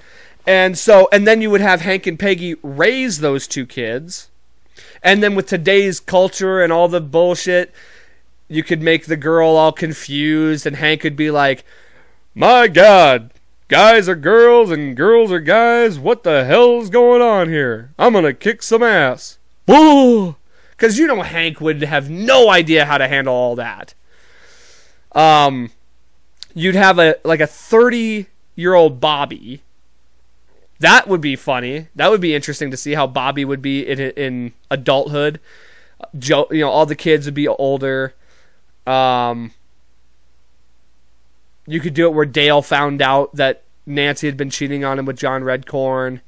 And 0.45 0.77
so 0.77 1.09
and 1.11 1.27
then 1.27 1.41
you 1.41 1.49
would 1.49 1.61
have 1.61 1.81
Hank 1.81 2.05
and 2.05 2.19
Peggy 2.19 2.55
raise 2.61 3.19
those 3.19 3.47
two 3.47 3.65
kids 3.65 4.29
and 5.03 5.21
then 5.21 5.35
with 5.35 5.47
today's 5.47 5.99
culture 5.99 6.63
and 6.63 6.71
all 6.71 6.87
the 6.87 7.01
bullshit, 7.01 7.73
you 8.47 8.63
could 8.63 8.81
make 8.81 9.05
the 9.05 9.17
girl 9.17 9.55
all 9.55 9.71
confused, 9.71 10.65
and 10.65 10.77
Hank 10.77 11.01
could 11.01 11.15
be 11.15 11.29
like, 11.29 11.63
My 12.33 12.67
God, 12.67 13.31
guys 13.67 14.07
are 14.07 14.15
girls 14.15 14.71
and 14.71 14.95
girls 14.95 15.31
are 15.31 15.39
guys. 15.39 15.99
What 15.99 16.23
the 16.23 16.45
hell's 16.45 16.89
going 16.89 17.21
on 17.21 17.49
here? 17.49 17.91
I'm 17.99 18.13
gonna 18.13 18.33
kick 18.33 18.63
some 18.63 18.83
ass. 18.83 19.37
Ooh, 19.69 20.35
because 20.71 20.97
you 20.97 21.07
know 21.07 21.21
Hank 21.21 21.59
would 21.59 21.81
have 21.81 22.09
no 22.09 22.49
idea 22.49 22.85
how 22.85 22.97
to 22.97 23.07
handle 23.07 23.33
all 23.33 23.55
that. 23.55 23.93
Um, 25.13 25.71
you'd 26.53 26.75
have 26.75 26.99
a 26.99 27.15
like 27.23 27.39
a 27.39 27.47
30 27.47 28.27
year 28.55 28.73
old 28.73 28.99
Bobby. 28.99 29.63
That 30.79 31.07
would 31.07 31.21
be 31.21 31.35
funny. 31.35 31.87
That 31.95 32.09
would 32.09 32.21
be 32.21 32.35
interesting 32.35 32.71
to 32.71 32.77
see 32.77 32.93
how 32.93 33.07
Bobby 33.07 33.45
would 33.45 33.61
be 33.61 33.87
in 33.87 33.99
in 33.99 34.53
adulthood. 34.69 35.39
Joe, 36.17 36.47
you 36.51 36.59
know, 36.59 36.69
all 36.69 36.85
the 36.85 36.95
kids 36.95 37.25
would 37.25 37.33
be 37.33 37.47
older. 37.47 38.13
Um, 38.85 39.51
you 41.65 41.79
could 41.79 41.93
do 41.93 42.07
it 42.07 42.13
where 42.13 42.25
Dale 42.25 42.61
found 42.61 43.01
out 43.01 43.33
that 43.35 43.63
Nancy 43.85 44.27
had 44.27 44.37
been 44.37 44.49
cheating 44.49 44.83
on 44.83 44.99
him 44.99 45.05
with 45.05 45.17
John 45.17 45.41
Redcorn. 45.43 46.21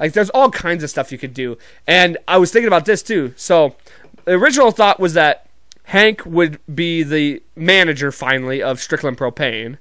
Like, 0.00 0.12
there's 0.12 0.30
all 0.30 0.50
kinds 0.50 0.82
of 0.82 0.90
stuff 0.90 1.12
you 1.12 1.18
could 1.18 1.34
do. 1.34 1.58
And 1.86 2.16
I 2.26 2.38
was 2.38 2.52
thinking 2.52 2.68
about 2.68 2.84
this 2.84 3.02
too. 3.02 3.34
So, 3.36 3.76
the 4.24 4.32
original 4.32 4.70
thought 4.70 5.00
was 5.00 5.14
that 5.14 5.48
Hank 5.84 6.24
would 6.24 6.60
be 6.72 7.02
the 7.02 7.42
manager 7.56 8.12
finally 8.12 8.62
of 8.62 8.80
Strickland 8.80 9.16
Propane, 9.16 9.78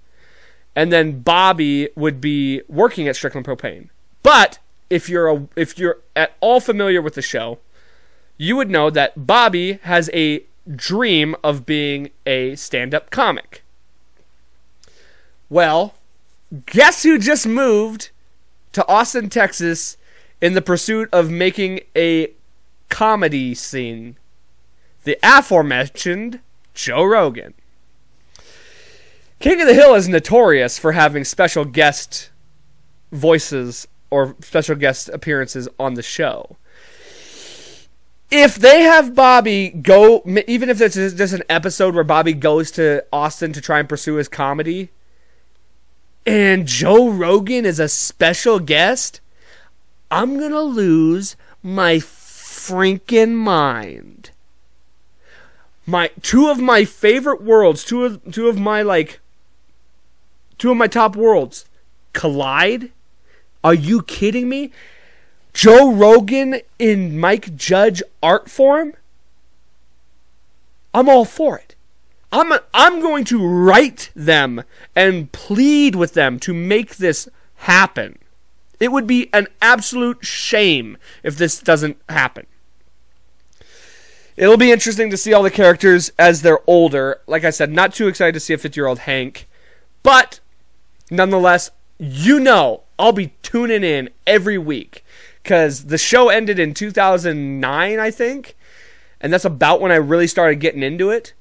and 0.76 0.92
then 0.92 1.20
Bobby 1.20 1.90
would 1.96 2.22
be 2.22 2.62
working 2.68 3.08
at 3.08 3.16
Strickland 3.16 3.46
Propane. 3.46 3.90
But 4.28 4.60
if 4.90 5.08
you're 5.08 5.30
a, 5.30 5.48
if 5.56 5.80
you're 5.80 6.00
at 6.14 6.36
all 6.42 6.60
familiar 6.60 7.02
with 7.02 7.14
the 7.14 7.22
show, 7.22 7.60
you 8.36 8.58
would 8.58 8.70
know 8.70 8.90
that 8.90 9.26
Bobby 9.26 9.80
has 9.84 10.10
a 10.14 10.44
dream 10.76 11.34
of 11.46 11.66
being 11.66 12.10
a 12.26 12.54
stand-up 12.56 13.10
comic. 13.10 13.64
Well, 15.50 15.94
guess 16.66 17.04
who 17.04 17.18
just 17.18 17.48
moved 17.48 18.10
to 18.74 18.86
Austin, 18.90 19.30
Texas 19.30 19.96
in 20.42 20.56
the 20.56 20.62
pursuit 20.62 21.08
of 21.14 21.32
making 21.32 21.80
a 21.96 22.34
comedy 22.90 23.56
scene? 23.56 24.18
The 25.06 25.18
aforementioned 25.24 26.42
Joe 26.74 27.06
Rogan. 27.06 27.54
King 29.40 29.62
of 29.62 29.70
the 29.70 29.74
Hill 29.74 29.96
is 29.96 30.10
notorious 30.10 30.78
for 30.78 30.92
having 30.92 31.24
special 31.24 31.64
guest 31.64 32.30
voices 33.14 33.88
or 34.10 34.36
special 34.42 34.76
guest 34.76 35.10
appearances 35.10 35.68
on 35.80 35.96
the 35.96 36.04
show. 36.04 36.58
If 38.30 38.56
they 38.56 38.82
have 38.82 39.16
Bobby 39.16 39.70
go, 39.70 40.22
even 40.48 40.70
if 40.70 40.82
it's 40.82 40.96
just 40.96 41.34
an 41.34 41.44
episode 41.50 41.96
where 41.96 42.04
Bobby 42.04 42.34
goes 42.34 42.72
to 42.72 43.06
Austin 43.14 43.54
to 43.54 43.62
try 43.62 43.80
and 43.80 43.88
pursue 43.88 44.16
his 44.16 44.28
comedy, 44.28 44.90
and 46.26 46.68
Joe 46.68 47.10
Rogan 47.10 47.66
is 47.66 47.80
a 47.80 47.88
special 47.88 48.60
guest, 48.60 49.22
I'm 50.12 50.38
gonna 50.40 50.62
lose 50.62 51.38
my 51.64 51.96
freaking 51.96 53.34
mind. 53.34 54.32
My 55.86 56.12
two 56.22 56.50
of 56.50 56.60
my 56.60 56.84
favorite 56.84 57.42
worlds, 57.42 57.86
two 57.86 58.04
of 58.04 58.22
two 58.34 58.50
of 58.50 58.60
my 58.60 58.82
like 58.82 59.22
two 60.58 60.70
of 60.70 60.76
my 60.78 60.88
top 60.88 61.16
worlds 61.16 61.66
collide. 62.12 62.92
Are 63.68 63.74
you 63.74 64.02
kidding 64.02 64.48
me? 64.48 64.72
Joe 65.52 65.92
Rogan 65.92 66.62
in 66.80 67.20
Mike 67.20 67.58
Judge 67.58 68.02
art 68.24 68.50
form? 68.50 68.94
I'm 70.94 71.10
all 71.10 71.26
for 71.26 71.58
it. 71.58 71.76
I'm 72.32 72.54
a, 72.54 72.64
I'm 72.74 73.02
going 73.02 73.26
to 73.26 73.46
write 73.46 74.10
them 74.16 74.64
and 74.96 75.30
plead 75.34 75.96
with 75.96 76.14
them 76.14 76.40
to 76.40 76.54
make 76.54 76.96
this 76.96 77.28
happen. 77.56 78.20
It 78.80 78.94
would 78.94 79.06
be 79.06 79.30
an 79.34 79.50
absolute 79.62 80.26
shame 80.26 80.96
if 81.22 81.36
this 81.36 81.60
doesn't 81.60 81.98
happen. 82.08 82.48
It'll 84.38 84.56
be 84.56 84.72
interesting 84.72 85.10
to 85.10 85.18
see 85.18 85.34
all 85.34 85.44
the 85.44 85.52
characters 85.52 86.10
as 86.18 86.42
they're 86.42 86.62
older. 86.68 87.20
Like 87.28 87.44
I 87.44 87.50
said, 87.50 87.70
not 87.70 87.94
too 87.94 88.08
excited 88.08 88.34
to 88.34 88.40
see 88.40 88.54
a 88.54 88.58
50 88.58 88.80
year 88.80 88.88
old 88.88 89.00
Hank. 89.00 89.46
But 90.04 90.40
nonetheless, 91.12 91.70
you 92.00 92.40
know 92.40 92.84
I'll 93.00 93.12
be 93.12 93.34
tuning 93.42 93.84
in 93.84 94.10
every 94.26 94.58
week 94.58 95.04
because 95.44 95.86
the 95.86 95.98
show 95.98 96.30
ended 96.30 96.60
in 96.60 96.74
2009, 96.74 98.00
I 98.00 98.12
think. 98.12 98.56
And 99.22 99.32
that's 99.32 99.46
about 99.46 99.82
when 99.82 99.92
I 99.92 99.96
really 99.96 100.28
started 100.28 100.60
getting 100.60 100.84
into 100.84 101.10
it. 101.10 101.34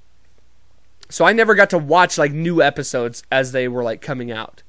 So 1.09 1.25
I 1.25 1.33
never 1.33 1.55
got 1.55 1.71
to 1.71 1.79
watch 1.79 2.19
like 2.19 2.33
new 2.33 2.63
episodes 2.63 3.23
as 3.31 3.53
they 3.53 3.69
were 3.69 3.83
like 3.83 4.01
coming 4.01 4.31
out. 4.31 4.63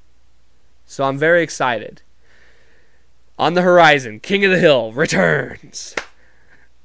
So 0.86 1.04
I'm 1.04 1.18
very 1.18 1.42
excited. 1.42 2.02
On 3.38 3.54
the 3.54 3.62
horizon, 3.62 4.20
King 4.20 4.44
of 4.44 4.50
the 4.50 4.58
Hill 4.58 4.92
returns. 4.92 5.94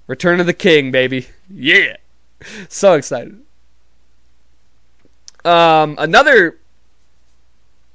Return 0.07 0.39
of 0.39 0.45
the 0.45 0.53
King, 0.53 0.91
baby. 0.91 1.27
Yeah. 1.49 1.97
So 2.67 2.95
excited. 2.95 3.39
Um 5.45 5.95
another 5.97 6.59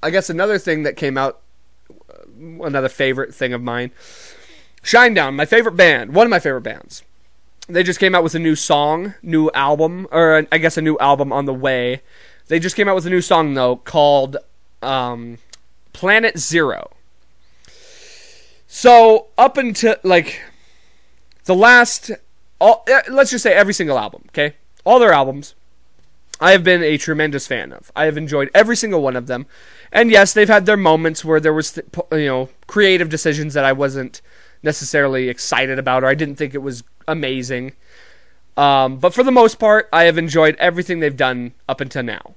I 0.03 0.09
guess 0.09 0.31
another 0.31 0.59
thing 0.59 0.85
that 0.85 0.97
came 0.97 1.19
out 1.19 1.43
another 2.39 2.89
favorite 2.89 3.35
thing 3.35 3.53
of 3.53 3.63
mine. 3.63 3.91
Shinedown, 4.83 5.35
my 5.35 5.45
favorite 5.45 5.77
band, 5.77 6.15
one 6.15 6.27
of 6.27 6.31
my 6.31 6.39
favorite 6.39 6.63
bands 6.63 7.03
they 7.69 7.83
just 7.83 8.01
came 8.01 8.15
out 8.15 8.25
with 8.25 8.35
a 8.35 8.39
new 8.39 8.57
song, 8.57 9.15
new 9.23 9.51
album, 9.51 10.09
or 10.11 10.47
I 10.51 10.59
guess 10.59 10.77
a 10.77 10.83
new 10.83 10.97
album 10.99 11.33
on 11.33 11.45
the 11.45 11.55
way. 11.55 12.03
They 12.49 12.59
just 12.59 12.75
came 12.75 12.89
out 12.89 12.95
with 12.95 13.07
a 13.07 13.11
new 13.11 13.21
song 13.21 13.55
though 13.55 13.77
called 13.77 14.39
um, 14.83 15.39
Planet 15.93 16.39
Zero. 16.39 16.91
So 18.67 19.27
up 19.37 19.57
until 19.59 19.97
like 20.03 20.41
the 21.45 21.55
last, 21.55 22.11
all, 22.59 22.85
eh, 22.89 23.03
let's 23.11 23.31
just 23.31 23.43
say 23.43 23.53
every 23.53 23.75
single 23.75 23.99
album, 23.99 24.25
okay, 24.29 24.55
all 24.85 24.99
their 24.99 25.13
albums, 25.13 25.55
I 26.41 26.53
have 26.53 26.65
been 26.65 26.83
a 26.83 26.97
tremendous 26.97 27.47
fan 27.47 27.73
of. 27.73 27.93
I 27.95 28.07
have 28.07 28.17
enjoyed 28.17 28.51
every 28.55 28.77
single 28.77 29.03
one 29.03 29.17
of 29.17 29.27
them, 29.27 29.47
and 29.93 30.11
yes, 30.11 30.33
they've 30.33 30.49
had 30.49 30.67
their 30.67 30.77
moments 30.77 31.25
where 31.25 31.41
there 31.41 31.53
was 31.53 31.79
you 32.13 32.27
know 32.27 32.49
creative 32.67 33.09
decisions 33.09 33.55
that 33.55 33.65
I 33.65 33.73
wasn't 33.73 34.21
necessarily 34.63 35.29
excited 35.29 35.79
about 35.79 36.03
or 36.03 36.07
I 36.07 36.15
didn't 36.15 36.37
think 36.37 36.55
it 36.55 36.59
was 36.59 36.83
amazing. 37.07 37.73
Um, 38.57 38.99
but 38.99 39.15
for 39.15 39.23
the 39.23 39.31
most 39.31 39.59
part, 39.61 39.89
I 39.93 40.05
have 40.05 40.19
enjoyed 40.19 40.57
everything 40.57 40.99
they've 40.99 41.17
done 41.17 41.55
up 41.69 41.81
until 41.81 42.03
now. 42.03 42.35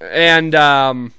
And 0.00 0.54
um, 0.54 1.12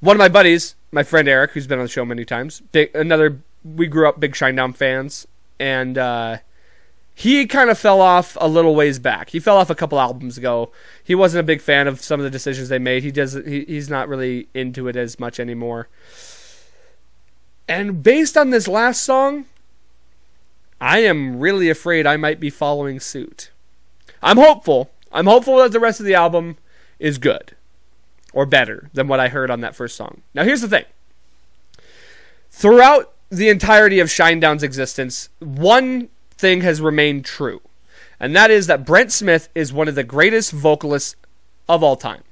one 0.00 0.16
of 0.16 0.18
my 0.18 0.28
buddies, 0.28 0.74
my 0.90 1.02
friend 1.02 1.28
Eric, 1.28 1.52
who's 1.52 1.66
been 1.66 1.78
on 1.78 1.84
the 1.84 1.90
show 1.90 2.04
many 2.04 2.24
times, 2.24 2.60
big, 2.72 2.94
another 2.96 3.42
we 3.64 3.86
grew 3.86 4.08
up 4.08 4.18
big 4.18 4.32
Shinedown 4.32 4.74
fans, 4.74 5.26
and 5.58 5.98
uh, 5.98 6.38
he 7.18 7.46
kind 7.46 7.70
of 7.70 7.78
fell 7.78 8.02
off 8.02 8.36
a 8.42 8.46
little 8.46 8.74
ways 8.74 8.98
back. 8.98 9.30
He 9.30 9.40
fell 9.40 9.56
off 9.56 9.70
a 9.70 9.74
couple 9.74 9.98
albums 9.98 10.36
ago. 10.36 10.70
He 11.02 11.14
wasn't 11.14 11.40
a 11.40 11.44
big 11.44 11.62
fan 11.62 11.88
of 11.88 12.02
some 12.02 12.20
of 12.20 12.24
the 12.24 12.30
decisions 12.30 12.68
they 12.68 12.78
made. 12.78 13.02
He 13.02 13.10
does 13.10 13.32
he, 13.32 13.64
he's 13.64 13.88
not 13.88 14.06
really 14.06 14.48
into 14.52 14.86
it 14.86 14.96
as 14.96 15.18
much 15.18 15.40
anymore. 15.40 15.88
And 17.66 18.02
based 18.02 18.36
on 18.36 18.50
this 18.50 18.68
last 18.68 19.02
song, 19.02 19.46
I 20.78 20.98
am 20.98 21.40
really 21.40 21.70
afraid 21.70 22.06
I 22.06 22.18
might 22.18 22.38
be 22.38 22.50
following 22.50 23.00
suit. 23.00 23.50
I'm 24.22 24.36
hopeful. 24.36 24.90
I'm 25.10 25.26
hopeful 25.26 25.56
that 25.56 25.72
the 25.72 25.80
rest 25.80 26.00
of 26.00 26.06
the 26.06 26.14
album 26.14 26.58
is 26.98 27.16
good 27.16 27.56
or 28.34 28.44
better 28.44 28.90
than 28.92 29.08
what 29.08 29.20
I 29.20 29.28
heard 29.28 29.50
on 29.50 29.62
that 29.62 29.74
first 29.74 29.96
song. 29.96 30.20
Now, 30.34 30.44
here's 30.44 30.60
the 30.60 30.68
thing 30.68 30.84
throughout 32.50 33.14
the 33.30 33.48
entirety 33.48 34.00
of 34.00 34.08
Shinedown's 34.08 34.62
existence, 34.62 35.30
one 35.38 36.10
thing 36.36 36.60
has 36.62 36.80
remained 36.80 37.24
true, 37.24 37.60
and 38.20 38.34
that 38.36 38.50
is 38.50 38.66
that 38.66 38.84
Brent 38.84 39.12
Smith 39.12 39.48
is 39.54 39.72
one 39.72 39.88
of 39.88 39.94
the 39.94 40.04
greatest 40.04 40.52
vocalists 40.52 41.16
of 41.68 41.82
all 41.82 41.96
time. 41.96 42.22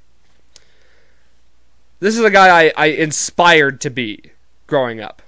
This 1.99 2.17
is 2.17 2.23
a 2.23 2.29
guy 2.29 2.65
I, 2.65 2.73
I 2.75 2.85
inspired 2.87 3.81
to 3.81 3.89
be 3.89 4.31
growing 4.67 4.99
up 4.99 5.21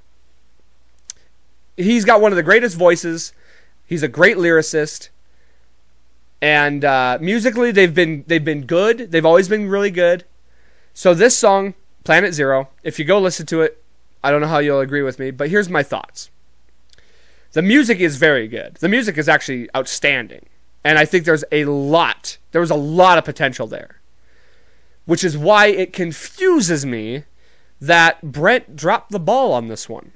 he's 1.78 2.04
got 2.04 2.20
one 2.20 2.32
of 2.32 2.36
the 2.36 2.44
greatest 2.44 2.76
voices. 2.76 3.32
He's 3.86 4.04
a 4.04 4.08
great 4.08 4.36
lyricist, 4.36 5.10
and 6.42 6.84
uh, 6.84 7.20
musically 7.22 7.72
they've 7.72 7.94
been 7.94 8.26
they've 8.28 8.44
been 8.44 8.66
good. 8.66 9.12
They've 9.12 9.26
always 9.26 9.48
been 9.48 9.70
really 9.70 9.92
good. 9.92 10.26
So 10.94 11.14
this 11.14 11.38
song, 11.38 11.76
Planet 12.04 12.34
Zero, 12.34 12.70
if 12.84 13.00
you 13.00 13.06
go 13.06 13.20
listen 13.20 13.46
to 13.48 13.62
it, 13.62 13.82
I 14.24 14.32
don't 14.32 14.42
know 14.42 14.48
how 14.48 14.60
you'll 14.60 14.82
agree 14.82 15.04
with 15.04 15.20
me, 15.20 15.32
but 15.32 15.50
here's 15.50 15.70
my 15.70 15.84
thoughts. 15.84 16.32
The 17.58 17.64
music 17.64 18.00
is 18.00 18.18
very 18.18 18.48
good. 18.48 18.76
The 18.76 18.88
music 18.88 19.18
is 19.18 19.28
actually 19.28 19.68
outstanding, 19.76 20.46
and 20.84 21.00
I 21.00 21.06
think 21.06 21.26
there's 21.26 21.44
a 21.52 21.66
lot. 21.66 22.38
There 22.52 22.62
was 22.62 22.70
a 22.70 22.76
lot 22.76 23.18
of 23.18 23.26
potential 23.26 23.66
there, 23.66 24.00
which 25.06 25.24
is 25.24 25.36
why 25.36 25.66
it 25.66 25.92
confuses 25.92 26.86
me 26.86 27.24
that 27.82 28.22
Brent 28.22 28.76
dropped 28.76 29.10
the 29.10 29.20
ball 29.20 29.54
on 29.54 29.70
this 29.70 29.90
one 29.90 30.12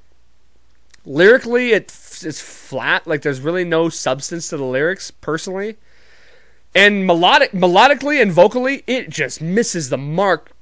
lyrically 1.04 1.72
it's 1.72 2.24
it's 2.24 2.40
flat 2.40 3.08
like 3.08 3.22
there's 3.22 3.40
really 3.40 3.64
no 3.64 3.88
substance 3.88 4.48
to 4.48 4.56
the 4.56 4.64
lyrics 4.64 5.10
personally 5.10 5.76
And 6.76 7.06
melodic 7.06 7.50
melodically 7.50 8.22
and 8.22 8.30
vocally, 8.30 8.84
it 8.86 9.10
just 9.10 9.40
misses 9.42 9.88
the 9.88 9.98
mark 9.98 10.52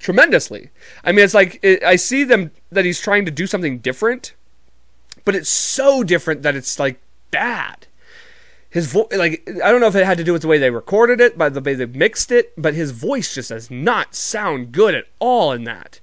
tremendously. 0.00 0.70
I 1.04 1.12
mean, 1.12 1.24
it's 1.24 1.34
like 1.34 1.60
it, 1.62 1.82
I 1.84 1.96
see 1.96 2.24
them 2.24 2.50
that 2.72 2.84
he's 2.84 3.00
trying 3.00 3.24
to 3.24 3.30
do 3.30 3.46
something 3.46 3.78
different, 3.78 4.34
but 5.30 5.36
it's 5.36 5.48
so 5.48 6.02
different 6.02 6.42
that 6.42 6.56
it's 6.56 6.80
like 6.80 7.00
bad. 7.30 7.86
His 8.68 8.88
voice, 8.90 9.06
like 9.12 9.48
I 9.62 9.70
don't 9.70 9.80
know 9.80 9.86
if 9.86 9.94
it 9.94 10.04
had 10.04 10.18
to 10.18 10.24
do 10.24 10.32
with 10.32 10.42
the 10.42 10.48
way 10.48 10.58
they 10.58 10.72
recorded 10.72 11.20
it, 11.20 11.38
by 11.38 11.48
the 11.50 11.60
way 11.60 11.74
they 11.74 11.86
mixed 11.86 12.32
it, 12.32 12.52
but 12.60 12.74
his 12.74 12.90
voice 12.90 13.32
just 13.32 13.50
does 13.50 13.70
not 13.70 14.16
sound 14.16 14.72
good 14.72 14.92
at 14.92 15.04
all 15.20 15.52
in 15.52 15.62
that. 15.62 16.00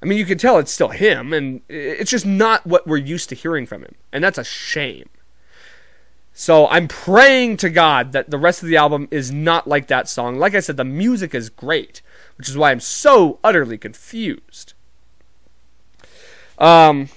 I 0.00 0.06
mean, 0.06 0.16
you 0.16 0.24
can 0.24 0.38
tell 0.38 0.58
it's 0.58 0.70
still 0.70 0.90
him, 0.90 1.32
and 1.32 1.62
it's 1.68 2.12
just 2.12 2.24
not 2.24 2.64
what 2.64 2.86
we're 2.86 2.98
used 2.98 3.30
to 3.30 3.34
hearing 3.34 3.66
from 3.66 3.82
him, 3.82 3.96
and 4.12 4.22
that's 4.22 4.38
a 4.38 4.44
shame. 4.44 5.08
So 6.32 6.68
I'm 6.68 6.86
praying 6.86 7.56
to 7.56 7.68
God 7.68 8.12
that 8.12 8.30
the 8.30 8.38
rest 8.38 8.62
of 8.62 8.68
the 8.68 8.76
album 8.76 9.08
is 9.10 9.32
not 9.32 9.66
like 9.66 9.88
that 9.88 10.08
song. 10.08 10.38
Like 10.38 10.54
I 10.54 10.60
said, 10.60 10.76
the 10.76 10.84
music 10.84 11.34
is 11.34 11.48
great, 11.48 12.00
which 12.38 12.48
is 12.48 12.56
why 12.56 12.70
I'm 12.70 12.78
so 12.78 13.40
utterly 13.42 13.76
confused. 13.76 14.74
Um, 16.58 17.08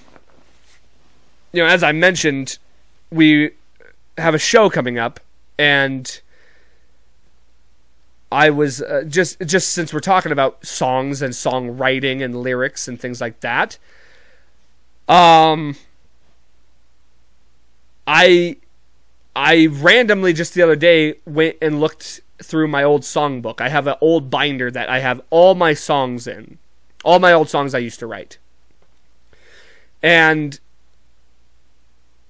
you 1.54 1.62
know, 1.62 1.68
as 1.68 1.84
I 1.84 1.92
mentioned, 1.92 2.58
we 3.10 3.52
have 4.18 4.34
a 4.34 4.38
show 4.38 4.68
coming 4.68 4.98
up, 4.98 5.20
and 5.56 6.20
I 8.32 8.50
was 8.50 8.82
uh, 8.82 9.04
just 9.06 9.40
just 9.46 9.70
since 9.70 9.94
we're 9.94 10.00
talking 10.00 10.32
about 10.32 10.66
songs 10.66 11.22
and 11.22 11.32
songwriting 11.32 12.24
and 12.24 12.42
lyrics 12.42 12.88
and 12.88 13.00
things 13.00 13.20
like 13.20 13.38
that. 13.40 13.78
Um, 15.08 15.76
I 18.04 18.56
I 19.36 19.66
randomly 19.66 20.32
just 20.32 20.54
the 20.54 20.62
other 20.62 20.74
day 20.74 21.14
went 21.24 21.56
and 21.62 21.78
looked 21.78 22.20
through 22.42 22.66
my 22.66 22.82
old 22.82 23.02
songbook. 23.02 23.60
I 23.60 23.68
have 23.68 23.86
an 23.86 23.94
old 24.00 24.28
binder 24.28 24.72
that 24.72 24.88
I 24.88 24.98
have 24.98 25.20
all 25.30 25.54
my 25.54 25.72
songs 25.72 26.26
in, 26.26 26.58
all 27.04 27.20
my 27.20 27.32
old 27.32 27.48
songs 27.48 27.76
I 27.76 27.78
used 27.78 28.00
to 28.00 28.08
write, 28.08 28.38
and 30.02 30.58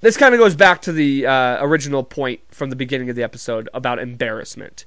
this 0.05 0.19
kind 0.19 0.35
of 0.35 0.39
goes 0.39 0.55
back 0.55 0.83
to 0.83 0.93
the 0.93 1.27
uh, 1.27 1.65
original 1.65 2.05
point 2.05 2.41
from 2.51 2.69
the 2.69 2.77
beginning 2.77 3.09
of 3.09 3.17
the 3.17 3.23
episode 3.23 3.71
about 3.73 3.99
embarrassment. 3.99 4.85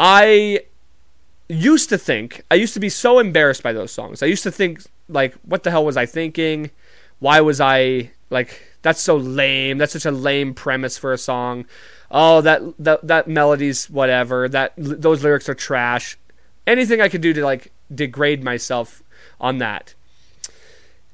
I 0.00 0.62
used 1.48 1.88
to 1.90 1.96
think, 1.96 2.42
I 2.50 2.56
used 2.56 2.74
to 2.74 2.80
be 2.80 2.88
so 2.88 3.20
embarrassed 3.20 3.62
by 3.62 3.72
those 3.72 3.92
songs. 3.92 4.24
I 4.24 4.26
used 4.26 4.42
to 4.42 4.50
think, 4.50 4.82
like, 5.08 5.34
what 5.44 5.62
the 5.62 5.70
hell 5.70 5.84
was 5.84 5.96
I 5.96 6.06
thinking? 6.06 6.72
Why 7.20 7.40
was 7.40 7.60
I, 7.60 8.10
like, 8.28 8.60
that's 8.82 9.00
so 9.00 9.16
lame. 9.16 9.78
That's 9.78 9.92
such 9.92 10.06
a 10.06 10.10
lame 10.10 10.54
premise 10.54 10.98
for 10.98 11.12
a 11.12 11.18
song. 11.18 11.64
Oh, 12.10 12.40
that 12.40 12.62
that 12.78 13.06
that 13.06 13.28
melody's 13.28 13.88
whatever. 13.90 14.48
That 14.48 14.72
those 14.76 15.22
lyrics 15.22 15.48
are 15.48 15.54
trash. 15.54 16.18
Anything 16.66 17.00
I 17.00 17.08
could 17.08 17.20
do 17.20 17.32
to 17.32 17.44
like 17.44 17.72
degrade 17.92 18.44
myself 18.44 19.02
on 19.40 19.58
that. 19.58 19.94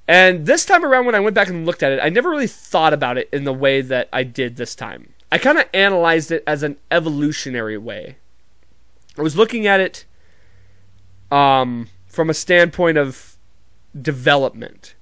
And 0.08 0.46
this 0.46 0.64
time 0.64 0.84
around, 0.84 1.06
when 1.06 1.14
I 1.14 1.20
went 1.20 1.34
back 1.34 1.48
and 1.48 1.64
looked 1.64 1.82
at 1.82 1.92
it, 1.92 2.00
I 2.02 2.08
never 2.08 2.30
really 2.30 2.46
thought 2.46 2.92
about 2.92 3.18
it 3.18 3.28
in 3.32 3.44
the 3.44 3.52
way 3.52 3.80
that 3.80 4.08
I 4.12 4.24
did 4.24 4.56
this 4.56 4.74
time. 4.74 5.14
I 5.30 5.38
kind 5.38 5.58
of 5.58 5.64
analyzed 5.72 6.30
it 6.30 6.42
as 6.46 6.62
an 6.62 6.76
evolutionary 6.90 7.78
way. 7.78 8.16
I 9.16 9.22
was 9.22 9.36
looking 9.36 9.66
at 9.66 9.80
it 9.80 10.04
um, 11.30 11.88
from 12.06 12.28
a 12.28 12.34
standpoint 12.34 12.98
of 12.98 13.36
development 14.00 14.94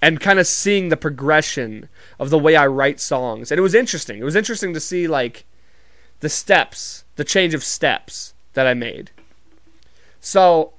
and 0.00 0.20
kind 0.20 0.38
of 0.38 0.46
seeing 0.46 0.88
the 0.88 0.96
progression 0.96 1.88
of 2.18 2.30
the 2.30 2.38
way 2.38 2.56
I 2.56 2.66
write 2.66 3.00
songs. 3.00 3.50
And 3.50 3.58
it 3.58 3.62
was 3.62 3.74
interesting. 3.74 4.18
It 4.18 4.24
was 4.24 4.36
interesting 4.36 4.74
to 4.74 4.80
see 4.80 5.06
like 5.06 5.44
the 6.20 6.28
steps, 6.28 7.04
the 7.16 7.24
change 7.24 7.54
of 7.54 7.64
steps 7.64 8.34
that 8.54 8.66
I 8.66 8.74
made. 8.74 9.10
So 10.20 10.72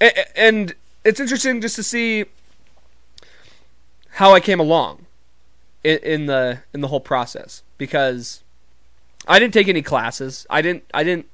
and 0.00 0.74
it's 1.04 1.20
interesting 1.20 1.60
just 1.60 1.76
to 1.76 1.82
see 1.82 2.24
how 4.12 4.32
I 4.32 4.40
came 4.40 4.60
along 4.60 5.06
in, 5.84 6.26
the 6.26 6.62
in 6.74 6.80
the 6.80 6.88
whole 6.88 7.00
process 7.00 7.62
because 7.78 8.42
I 9.26 9.38
didn't 9.38 9.54
take 9.54 9.68
any 9.68 9.82
classes. 9.82 10.46
I 10.50 10.62
didn't 10.62 10.84
I 10.92 11.04
didn't 11.04 11.26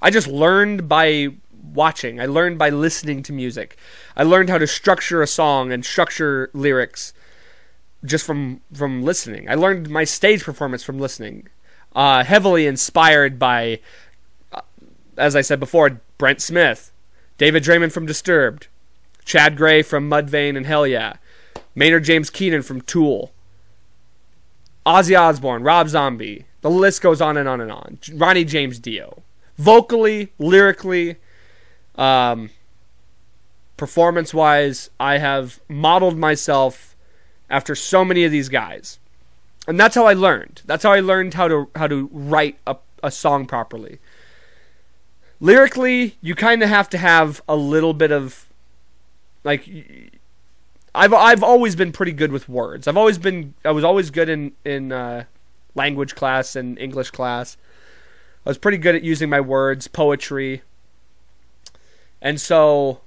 I 0.00 0.10
just 0.10 0.26
learned 0.26 0.88
by 0.88 1.28
watching. 1.74 2.20
I 2.20 2.26
learned 2.26 2.58
by 2.58 2.70
listening 2.70 3.22
to 3.24 3.32
music. 3.32 3.76
I 4.16 4.22
learned 4.22 4.50
how 4.50 4.58
to 4.58 4.66
structure 4.66 5.22
a 5.22 5.26
song 5.26 5.72
and 5.72 5.84
structure 5.84 6.50
lyrics 6.52 7.12
just 8.04 8.24
from 8.24 8.60
from 8.72 9.02
listening. 9.02 9.48
I 9.48 9.54
learned 9.54 9.88
my 9.88 10.04
stage 10.04 10.44
performance 10.44 10.82
from 10.82 10.98
listening. 10.98 11.48
Uh, 11.94 12.22
heavily 12.22 12.66
inspired 12.66 13.38
by, 13.38 13.80
uh, 14.52 14.60
as 15.16 15.34
I 15.34 15.40
said 15.40 15.58
before, 15.58 16.00
Brent 16.18 16.40
Smith, 16.40 16.92
David 17.38 17.62
Draiman 17.62 17.92
from 17.92 18.04
Disturbed, 18.04 18.66
Chad 19.24 19.56
Gray 19.56 19.82
from 19.82 20.10
Mudvayne 20.10 20.56
and 20.56 20.66
Hellyeah, 20.66 21.18
Maynard 21.74 22.04
James 22.04 22.30
Keenan 22.30 22.62
from 22.62 22.80
Tool, 22.80 23.32
Ozzy 24.84 25.18
Osbourne, 25.18 25.62
Rob 25.62 25.88
Zombie. 25.88 26.44
The 26.60 26.70
list 26.70 27.02
goes 27.02 27.20
on 27.20 27.36
and 27.36 27.48
on 27.48 27.60
and 27.60 27.70
on. 27.70 27.98
Ronnie 28.14 28.44
James 28.44 28.78
Dio. 28.78 29.22
Vocally, 29.56 30.32
lyrically, 30.38 31.16
um, 31.94 32.50
performance 33.76 34.34
wise, 34.34 34.90
I 34.98 35.18
have 35.18 35.60
modeled 35.68 36.18
myself 36.18 36.96
after 37.48 37.74
so 37.74 38.04
many 38.04 38.24
of 38.24 38.32
these 38.32 38.48
guys. 38.48 38.98
And 39.66 39.78
that's 39.78 39.94
how 39.94 40.06
I 40.06 40.14
learned. 40.14 40.62
That's 40.64 40.82
how 40.82 40.92
I 40.92 41.00
learned 41.00 41.34
how 41.34 41.48
to 41.48 41.68
how 41.74 41.86
to 41.86 42.08
write 42.12 42.58
a, 42.66 42.76
a 43.02 43.10
song 43.10 43.46
properly. 43.46 43.98
Lyrically, 45.40 46.16
you 46.20 46.34
kind 46.34 46.62
of 46.62 46.68
have 46.68 46.88
to 46.90 46.98
have 46.98 47.40
a 47.48 47.56
little 47.56 47.94
bit 47.94 48.10
of 48.10 48.48
like 49.44 49.68
I've 50.94 51.12
I've 51.14 51.42
always 51.42 51.76
been 51.76 51.92
pretty 51.92 52.12
good 52.12 52.32
with 52.32 52.48
words. 52.48 52.88
I've 52.88 52.96
always 52.96 53.18
been 53.18 53.54
I 53.64 53.70
was 53.70 53.84
always 53.84 54.10
good 54.10 54.28
in 54.28 54.52
in 54.64 54.92
uh, 54.92 55.24
language 55.74 56.14
class 56.14 56.56
and 56.56 56.78
English 56.78 57.10
class. 57.12 57.56
I 58.44 58.50
was 58.50 58.58
pretty 58.58 58.78
good 58.78 58.94
at 58.94 59.02
using 59.02 59.28
my 59.28 59.40
words, 59.40 59.86
poetry, 59.88 60.62
and 62.20 62.40
so 62.40 63.00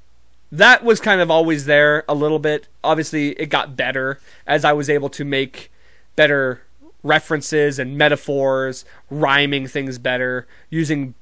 that 0.52 0.84
was 0.84 1.00
kind 1.00 1.22
of 1.22 1.32
always 1.32 1.66
there 1.66 2.04
a 2.08 2.16
little 2.16 2.40
bit. 2.40 2.68
Obviously, 2.84 3.30
it 3.32 3.48
got 3.48 3.76
better 3.76 4.20
as 4.46 4.64
I 4.64 4.74
was 4.74 4.90
able 4.90 5.10
to 5.10 5.26
make 5.26 5.72
better 6.16 6.62
references 7.04 7.80
and 7.80 7.98
metaphors, 7.98 8.86
rhyming 9.10 9.68
things 9.68 9.98
better, 9.98 10.48
using 10.70 11.16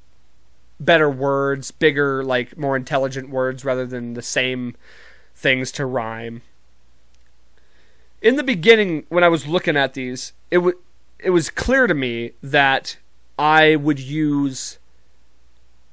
better 0.79 1.09
words, 1.09 1.71
bigger, 1.71 2.23
like 2.23 2.57
more 2.57 2.75
intelligent 2.75 3.29
words 3.29 3.65
rather 3.65 3.85
than 3.85 4.13
the 4.13 4.21
same 4.21 4.75
things 5.35 5.71
to 5.73 5.85
rhyme. 5.85 6.41
In 8.21 8.35
the 8.35 8.43
beginning, 8.43 9.05
when 9.09 9.23
I 9.23 9.29
was 9.29 9.47
looking 9.47 9.77
at 9.77 9.93
these, 9.93 10.33
it 10.51 10.59
was 10.59 10.73
it 11.19 11.31
was 11.31 11.49
clear 11.49 11.85
to 11.85 11.93
me 11.93 12.31
that 12.41 12.97
I 13.37 13.75
would 13.75 13.99
use 13.99 14.79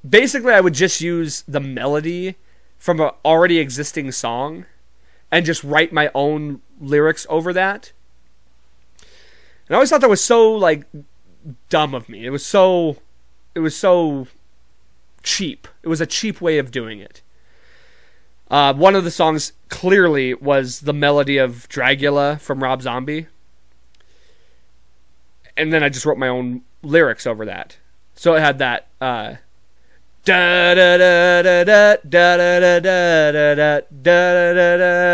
basically 0.07 0.53
I 0.53 0.61
would 0.61 0.73
just 0.73 1.01
use 1.01 1.43
the 1.47 1.59
melody 1.59 2.35
from 2.77 2.99
an 2.99 3.11
already 3.25 3.59
existing 3.59 4.11
song 4.11 4.65
and 5.31 5.45
just 5.45 5.63
write 5.63 5.91
my 5.91 6.09
own 6.15 6.61
lyrics 6.79 7.25
over 7.29 7.51
that. 7.53 7.91
And 9.67 9.75
I 9.75 9.75
always 9.75 9.89
thought 9.89 10.01
that 10.01 10.09
was 10.09 10.23
so 10.23 10.53
like 10.53 10.85
dumb 11.69 11.93
of 11.93 12.07
me. 12.07 12.25
It 12.25 12.29
was 12.29 12.45
so 12.45 12.97
it 13.55 13.59
was 13.59 13.75
so 13.75 14.27
cheap. 15.27 15.67
It 15.83 15.89
was 15.89 15.99
a 15.99 16.05
cheap 16.05 16.39
way 16.39 16.57
of 16.57 16.71
doing 16.71 16.99
it. 16.99 17.21
Uh, 18.49 18.73
one 18.73 18.95
of 18.95 19.03
the 19.03 19.11
songs 19.11 19.51
clearly 19.67 20.33
was 20.33 20.81
the 20.81 20.93
melody 20.93 21.37
of 21.37 21.67
Dragula 21.67 22.39
from 22.39 22.63
Rob 22.63 22.81
Zombie. 22.81 23.27
And 25.57 25.73
then 25.73 25.83
I 25.83 25.89
just 25.89 26.05
wrote 26.05 26.17
my 26.17 26.29
own 26.29 26.61
lyrics 26.81 27.27
over 27.27 27.45
that. 27.45 27.77
So 28.15 28.35
it 28.35 28.39
had 28.39 28.59
that 28.59 28.87
uh, 29.01 29.35
Da 30.23 30.73
da 30.75 30.97
da 30.97 31.41
da 31.41 31.63
da 31.63 31.95
da 32.03 32.37
da 32.37 32.59
da 32.59 32.79
da 32.79 33.79
da 33.79 33.81
da 34.03 34.61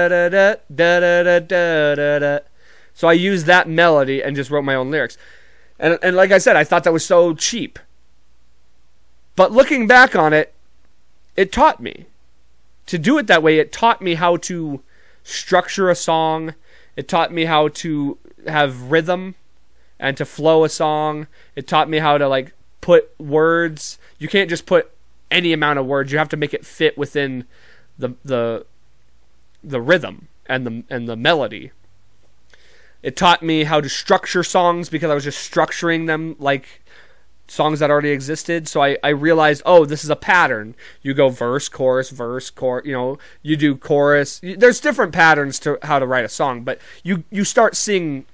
da 0.08 0.56
da 0.70 1.00
da 1.00 1.40
da 1.40 1.96
da 1.96 2.20
da 2.20 2.40
So 2.94 3.08
I 3.08 3.14
used 3.14 3.46
that 3.48 3.68
melody 3.68 4.24
and 4.24 4.36
just 4.36 4.52
wrote 4.52 4.64
my 4.64 4.76
own 4.76 4.92
lyrics. 4.92 5.18
And 5.80 5.98
and 6.04 6.16
like 6.16 6.32
I 6.32 6.38
said, 6.38 6.56
I 6.56 6.64
thought 6.64 6.84
that 6.84 6.94
was 6.94 7.06
so 7.06 7.34
cheap. 7.34 7.80
But 9.36 9.52
looking 9.52 9.88
back 9.88 10.16
on 10.16 10.34
it, 10.34 10.54
it 11.36 11.52
taught 11.52 11.80
me 11.80 12.06
to 12.86 12.98
do 12.98 13.18
it 13.18 13.28
that 13.28 13.44
way. 13.44 13.60
It 13.60 13.72
taught 13.72 14.02
me 14.02 14.16
how 14.16 14.38
to 14.38 14.82
structure 15.24 15.90
a 15.90 15.96
song. 15.96 16.54
It 16.96 17.08
taught 17.08 17.32
me 17.32 17.46
how 17.46 17.70
to 17.70 18.18
have 18.48 18.92
rhythm 18.92 19.36
and 20.00 20.18
to 20.18 20.26
flow 20.26 20.64
a 20.64 20.70
song. 20.70 21.28
It 21.56 21.68
taught 21.68 21.90
me 21.90 22.00
how 22.00 22.18
to 22.18 22.28
like 22.28 22.54
put 22.82 23.10
words. 23.20 23.98
You 24.20 24.28
can't 24.28 24.50
just 24.50 24.66
put 24.66 24.92
any 25.32 25.54
amount 25.54 25.80
of 25.80 25.86
words. 25.86 26.12
You 26.12 26.18
have 26.20 26.30
to 26.30 26.38
make 26.38 26.54
it 26.54 26.66
fit 26.66 26.98
within 26.98 27.46
the 27.98 28.14
the 28.24 28.66
the 29.64 29.82
rhythm 29.82 30.28
and 30.46 30.68
the 30.68 30.84
and 30.90 31.08
the 31.08 31.16
melody. 31.16 31.72
It 33.02 33.18
taught 33.18 33.44
me 33.44 33.66
how 33.66 33.82
to 33.82 33.90
structure 33.90 34.44
songs 34.44 34.90
because 34.90 35.10
I 35.10 35.14
was 35.14 35.26
just 35.26 35.52
structuring 35.52 36.08
them 36.08 36.36
like 36.40 36.83
songs 37.48 37.80
that 37.80 37.92
already 37.92 38.10
existed. 38.10 38.68
So 38.68 38.82
I, 38.82 38.98
I 39.04 39.10
realized, 39.10 39.62
oh, 39.66 39.86
this 39.86 40.04
is 40.04 40.10
a 40.10 40.16
pattern. 40.16 40.76
You 41.02 41.14
go 41.14 41.30
verse, 41.30 41.70
chorus, 41.70 42.10
verse, 42.10 42.50
chorus. 42.50 42.86
You 42.86 42.94
know, 42.94 43.18
you 43.42 43.56
do 43.56 43.76
chorus. 43.76 44.40
There's 44.44 44.80
different 44.80 45.14
patterns 45.14 45.60
to 45.60 45.78
how 45.84 46.00
to 46.00 46.08
write 46.08 46.26
a 46.26 46.30
song, 46.30 46.64
but 46.64 46.80
you 47.04 47.24
you 47.30 47.44
start 47.44 47.76
seeing 47.76 48.26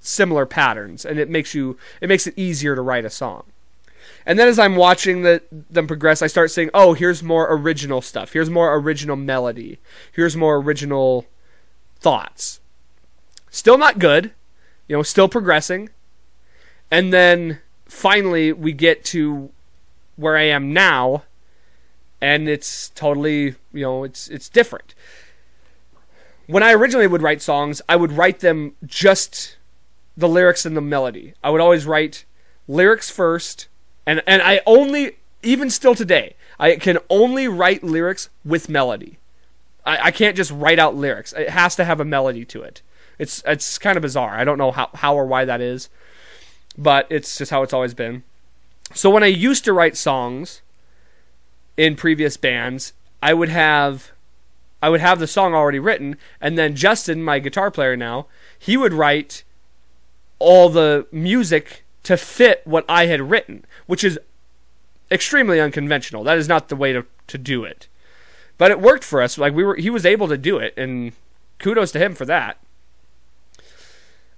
similar 0.00 0.46
patterns, 0.46 1.04
and 1.04 1.18
it 1.18 1.28
makes 1.28 1.54
you 1.54 1.76
it 2.00 2.08
makes 2.08 2.26
it 2.26 2.34
easier 2.36 2.74
to 2.74 2.82
write 2.82 3.04
a 3.04 3.10
song. 3.10 3.44
And 4.26 4.38
then 4.38 4.48
as 4.48 4.58
I'm 4.58 4.76
watching 4.76 5.22
the, 5.22 5.42
them 5.50 5.86
progress, 5.86 6.22
I 6.22 6.28
start 6.28 6.50
saying, 6.50 6.70
oh, 6.72 6.94
here's 6.94 7.22
more 7.22 7.46
original 7.50 8.00
stuff. 8.00 8.32
Here's 8.32 8.48
more 8.48 8.74
original 8.74 9.16
melody. 9.16 9.78
Here's 10.12 10.34
more 10.34 10.56
original 10.56 11.26
thoughts. 12.00 12.60
Still 13.50 13.76
not 13.76 13.98
good, 13.98 14.32
you 14.88 14.96
know, 14.96 15.02
still 15.02 15.28
progressing. 15.28 15.90
And 16.90 17.12
then 17.12 17.60
finally 17.94 18.52
we 18.52 18.72
get 18.72 19.04
to 19.04 19.50
where 20.16 20.36
I 20.36 20.44
am 20.44 20.72
now 20.72 21.24
and 22.20 22.48
it's 22.48 22.90
totally, 22.90 23.54
you 23.72 23.82
know, 23.82 24.04
it's 24.04 24.28
it's 24.28 24.48
different. 24.48 24.94
When 26.46 26.62
I 26.62 26.72
originally 26.72 27.06
would 27.06 27.22
write 27.22 27.40
songs, 27.40 27.80
I 27.88 27.96
would 27.96 28.12
write 28.12 28.40
them 28.40 28.74
just 28.84 29.56
the 30.16 30.28
lyrics 30.28 30.66
and 30.66 30.76
the 30.76 30.80
melody. 30.80 31.34
I 31.42 31.50
would 31.50 31.60
always 31.60 31.86
write 31.86 32.24
lyrics 32.68 33.10
first 33.10 33.68
and 34.06 34.22
and 34.26 34.42
I 34.42 34.60
only 34.66 35.16
even 35.42 35.70
still 35.70 35.94
today, 35.94 36.36
I 36.58 36.76
can 36.76 36.98
only 37.10 37.48
write 37.48 37.84
lyrics 37.84 38.28
with 38.44 38.68
melody. 38.68 39.18
I, 39.84 40.06
I 40.06 40.10
can't 40.10 40.36
just 40.36 40.50
write 40.50 40.78
out 40.78 40.96
lyrics. 40.96 41.32
It 41.34 41.50
has 41.50 41.76
to 41.76 41.84
have 41.84 42.00
a 42.00 42.04
melody 42.04 42.44
to 42.46 42.62
it. 42.62 42.82
It's 43.18 43.42
it's 43.46 43.78
kind 43.78 43.96
of 43.96 44.02
bizarre. 44.02 44.36
I 44.36 44.44
don't 44.44 44.58
know 44.58 44.72
how, 44.72 44.90
how 44.94 45.14
or 45.14 45.26
why 45.26 45.44
that 45.44 45.60
is, 45.60 45.88
but 46.76 47.06
it's 47.10 47.38
just 47.38 47.50
how 47.50 47.62
it's 47.62 47.72
always 47.72 47.94
been. 47.94 48.22
So 48.92 49.10
when 49.10 49.22
I 49.22 49.28
used 49.28 49.64
to 49.64 49.72
write 49.72 49.96
songs 49.96 50.62
in 51.76 51.96
previous 51.96 52.36
bands, 52.36 52.92
I 53.22 53.34
would 53.34 53.48
have 53.48 54.12
I 54.82 54.90
would 54.90 55.00
have 55.00 55.18
the 55.18 55.26
song 55.26 55.54
already 55.54 55.78
written, 55.78 56.16
and 56.42 56.58
then 56.58 56.76
Justin, 56.76 57.22
my 57.22 57.38
guitar 57.38 57.70
player 57.70 57.96
now, 57.96 58.26
he 58.58 58.76
would 58.76 58.92
write 58.92 59.42
all 60.38 60.68
the 60.68 61.06
music 61.10 61.84
to 62.02 62.18
fit 62.18 62.60
what 62.64 62.84
I 62.86 63.06
had 63.06 63.30
written, 63.30 63.64
which 63.86 64.04
is 64.04 64.18
extremely 65.10 65.58
unconventional. 65.58 66.22
That 66.22 66.36
is 66.36 66.48
not 66.48 66.68
the 66.68 66.76
way 66.76 66.92
to, 66.92 67.06
to 67.28 67.38
do 67.38 67.64
it. 67.64 67.88
But 68.58 68.70
it 68.70 68.80
worked 68.80 69.04
for 69.04 69.22
us. 69.22 69.38
Like 69.38 69.54
we 69.54 69.64
were 69.64 69.76
he 69.76 69.90
was 69.90 70.06
able 70.06 70.28
to 70.28 70.38
do 70.38 70.58
it 70.58 70.74
and 70.76 71.12
kudos 71.58 71.92
to 71.92 71.98
him 71.98 72.14
for 72.14 72.24
that. 72.26 72.58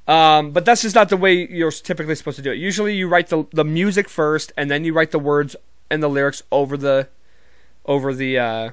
Um, 0.06 0.52
but 0.52 0.64
that's 0.64 0.82
just 0.82 0.94
not 0.94 1.08
the 1.08 1.16
way 1.16 1.48
you're 1.48 1.72
typically 1.72 2.14
supposed 2.14 2.36
to 2.36 2.42
do 2.42 2.52
it. 2.52 2.56
Usually 2.56 2.94
you 2.94 3.08
write 3.08 3.28
the 3.28 3.44
the 3.50 3.64
music 3.64 4.08
first 4.08 4.52
and 4.56 4.70
then 4.70 4.84
you 4.84 4.92
write 4.92 5.10
the 5.10 5.18
words 5.18 5.56
and 5.90 6.02
the 6.02 6.08
lyrics 6.08 6.42
over 6.52 6.76
the 6.76 7.08
over 7.86 8.14
the 8.14 8.38
uh, 8.38 8.70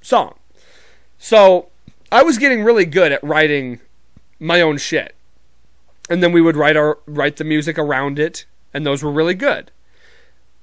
song. 0.00 0.38
So 1.18 1.68
I 2.10 2.22
was 2.22 2.38
getting 2.38 2.64
really 2.64 2.86
good 2.86 3.12
at 3.12 3.22
writing 3.22 3.80
my 4.40 4.60
own 4.60 4.78
shit 4.78 5.14
and 6.08 6.22
then 6.22 6.32
we 6.32 6.40
would 6.40 6.56
write 6.56 6.76
our 6.76 6.98
write 7.06 7.36
the 7.36 7.44
music 7.44 7.78
around 7.78 8.18
it, 8.18 8.46
and 8.72 8.84
those 8.84 9.02
were 9.02 9.12
really 9.12 9.34
good. 9.34 9.70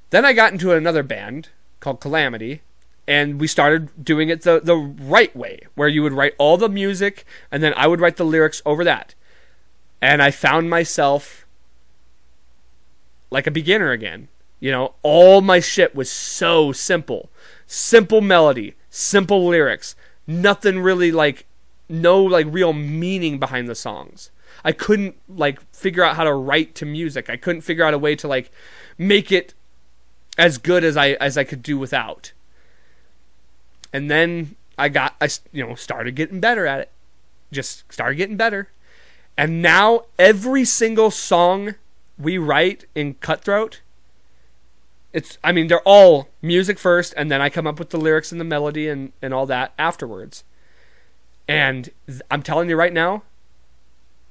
Then 0.09 0.25
I 0.25 0.33
got 0.33 0.51
into 0.51 0.71
another 0.71 1.03
band 1.03 1.49
called 1.79 1.99
Calamity, 1.99 2.61
and 3.07 3.39
we 3.39 3.47
started 3.47 4.03
doing 4.03 4.29
it 4.29 4.41
the 4.41 4.59
the 4.59 4.75
right 4.75 5.35
way, 5.35 5.61
where 5.75 5.87
you 5.87 6.03
would 6.03 6.13
write 6.13 6.33
all 6.37 6.57
the 6.57 6.69
music, 6.69 7.25
and 7.51 7.61
then 7.61 7.73
I 7.75 7.87
would 7.87 7.99
write 7.99 8.17
the 8.17 8.25
lyrics 8.25 8.61
over 8.65 8.83
that. 8.83 9.15
And 10.01 10.21
I 10.21 10.31
found 10.31 10.69
myself 10.69 11.45
like 13.29 13.47
a 13.47 13.51
beginner 13.51 13.91
again. 13.91 14.27
You 14.59 14.71
know, 14.71 14.95
all 15.03 15.41
my 15.41 15.59
shit 15.59 15.95
was 15.95 16.09
so 16.09 16.71
simple. 16.71 17.29
Simple 17.67 18.21
melody, 18.21 18.75
simple 18.89 19.47
lyrics, 19.47 19.95
nothing 20.27 20.79
really 20.79 21.11
like 21.11 21.45
no 21.89 22.23
like 22.23 22.47
real 22.49 22.73
meaning 22.73 23.39
behind 23.39 23.67
the 23.67 23.75
songs. 23.75 24.31
I 24.63 24.71
couldn't 24.71 25.15
like 25.29 25.61
figure 25.73 26.03
out 26.03 26.15
how 26.15 26.23
to 26.23 26.33
write 26.33 26.75
to 26.75 26.85
music. 26.85 27.29
I 27.29 27.37
couldn't 27.37 27.61
figure 27.61 27.83
out 27.83 27.93
a 27.93 27.99
way 27.99 28.15
to 28.15 28.27
like 28.27 28.51
make 28.97 29.31
it 29.31 29.53
as 30.37 30.57
good 30.57 30.83
as 30.83 30.97
I 30.97 31.09
as 31.11 31.37
I 31.37 31.43
could 31.43 31.61
do 31.61 31.77
without. 31.77 32.31
And 33.95 34.11
then 34.11 34.57
I 34.77 34.89
got 34.89 35.15
I 35.21 35.29
you 35.53 35.65
know 35.65 35.75
started 35.75 36.15
getting 36.15 36.41
better 36.41 36.67
at 36.67 36.81
it. 36.81 36.91
Just 37.49 37.89
started 37.93 38.15
getting 38.15 38.35
better. 38.35 38.67
And 39.37 39.61
now 39.61 40.03
every 40.19 40.65
single 40.65 41.11
song 41.11 41.75
we 42.17 42.37
write 42.37 42.83
in 42.93 43.13
Cutthroat 43.15 43.79
it's 45.13 45.37
I 45.41 45.53
mean 45.53 45.67
they're 45.67 45.79
all 45.85 46.27
music 46.41 46.77
first 46.77 47.13
and 47.15 47.31
then 47.31 47.41
I 47.41 47.49
come 47.49 47.65
up 47.65 47.79
with 47.79 47.91
the 47.91 47.97
lyrics 47.97 48.33
and 48.33 48.41
the 48.41 48.45
melody 48.45 48.89
and 48.89 49.13
and 49.21 49.33
all 49.33 49.45
that 49.45 49.71
afterwards. 49.79 50.43
And 51.47 51.89
I'm 52.29 52.43
telling 52.43 52.67
you 52.67 52.75
right 52.75 52.91
now, 52.91 53.23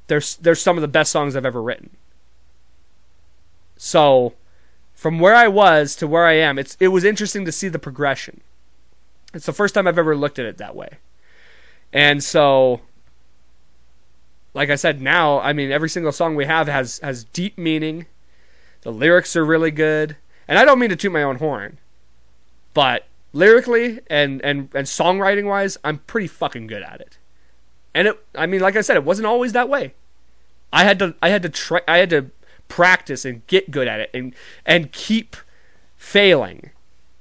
there's 0.09 0.37
there's 0.37 0.61
some 0.61 0.77
of 0.77 0.83
the 0.83 0.89
best 0.89 1.11
songs 1.11 1.35
I've 1.35 1.47
ever 1.47 1.63
written. 1.63 1.97
So, 3.79 4.35
from 4.95 5.19
where 5.21 5.35
I 5.35 5.49
was 5.49 5.97
to 5.97 6.07
where 6.07 6.27
I 6.27 6.35
am, 6.35 6.59
it's 6.59 6.77
it 6.81 6.89
was 6.89 7.03
interesting 7.03 7.47
to 7.47 7.53
see 7.53 7.69
the 7.69 7.79
progression. 7.79 8.43
It's 9.35 9.47
the 9.47 9.53
first 9.53 9.75
time 9.75 9.87
I've 9.87 9.99
ever 9.99 10.17
looked 10.17 10.39
at 10.39 10.47
it 10.47 10.59
that 10.59 10.75
way. 10.75 10.99
And 11.93 12.23
so 12.23 12.81
like 14.55 14.71
I 14.71 14.77
said 14.77 15.01
now, 15.01 15.41
I 15.41 15.53
mean 15.53 15.71
every 15.71 15.89
single 15.89 16.13
song 16.13 16.37
we 16.37 16.47
have 16.47 16.69
has 16.69 16.99
has 17.01 17.25
deep 17.25 17.59
meaning. 17.59 18.07
The 18.83 18.93
lyrics 18.93 19.37
are 19.37 19.45
really 19.45 19.71
good. 19.71 20.17
And 20.47 20.59
I 20.59 20.65
don't 20.65 20.79
mean 20.79 20.91
to 20.91 20.97
toot 20.97 21.13
my 21.13 21.23
own 21.23 21.37
horn, 21.37 21.79
but 22.73 23.07
lyrically 23.33 24.01
and 24.09 24.41
and 24.43 24.69
and 24.75 24.87
songwriting 24.87 25.47
wise, 25.47 25.77
I'm 25.83 25.99
pretty 25.99 26.29
fucking 26.29 26.69
good 26.69 26.83
at 26.83 27.01
it. 27.01 27.19
And 27.95 28.09
it, 28.09 28.27
I 28.35 28.47
mean, 28.47 28.61
like 28.61 28.77
I 28.77 28.81
said, 28.81 28.97
it 28.97 29.05
wasn't 29.05 29.27
always 29.27 29.53
that 29.53 29.69
way. 29.69 29.95
I 30.73 30.85
had 30.85 30.99
to, 30.99 31.15
I 31.23 31.29
had 31.29 31.43
to 31.43 31.49
try, 31.49 31.81
I 31.87 31.99
had 31.99 32.11
to 32.11 32.31
practice 32.67 33.25
and 33.25 33.47
get 33.47 33.71
good 33.71 33.87
at 33.87 34.01
it, 34.01 34.11
and 34.13 34.35
and 34.67 34.93
keep 34.93 35.37
failing 35.97 36.71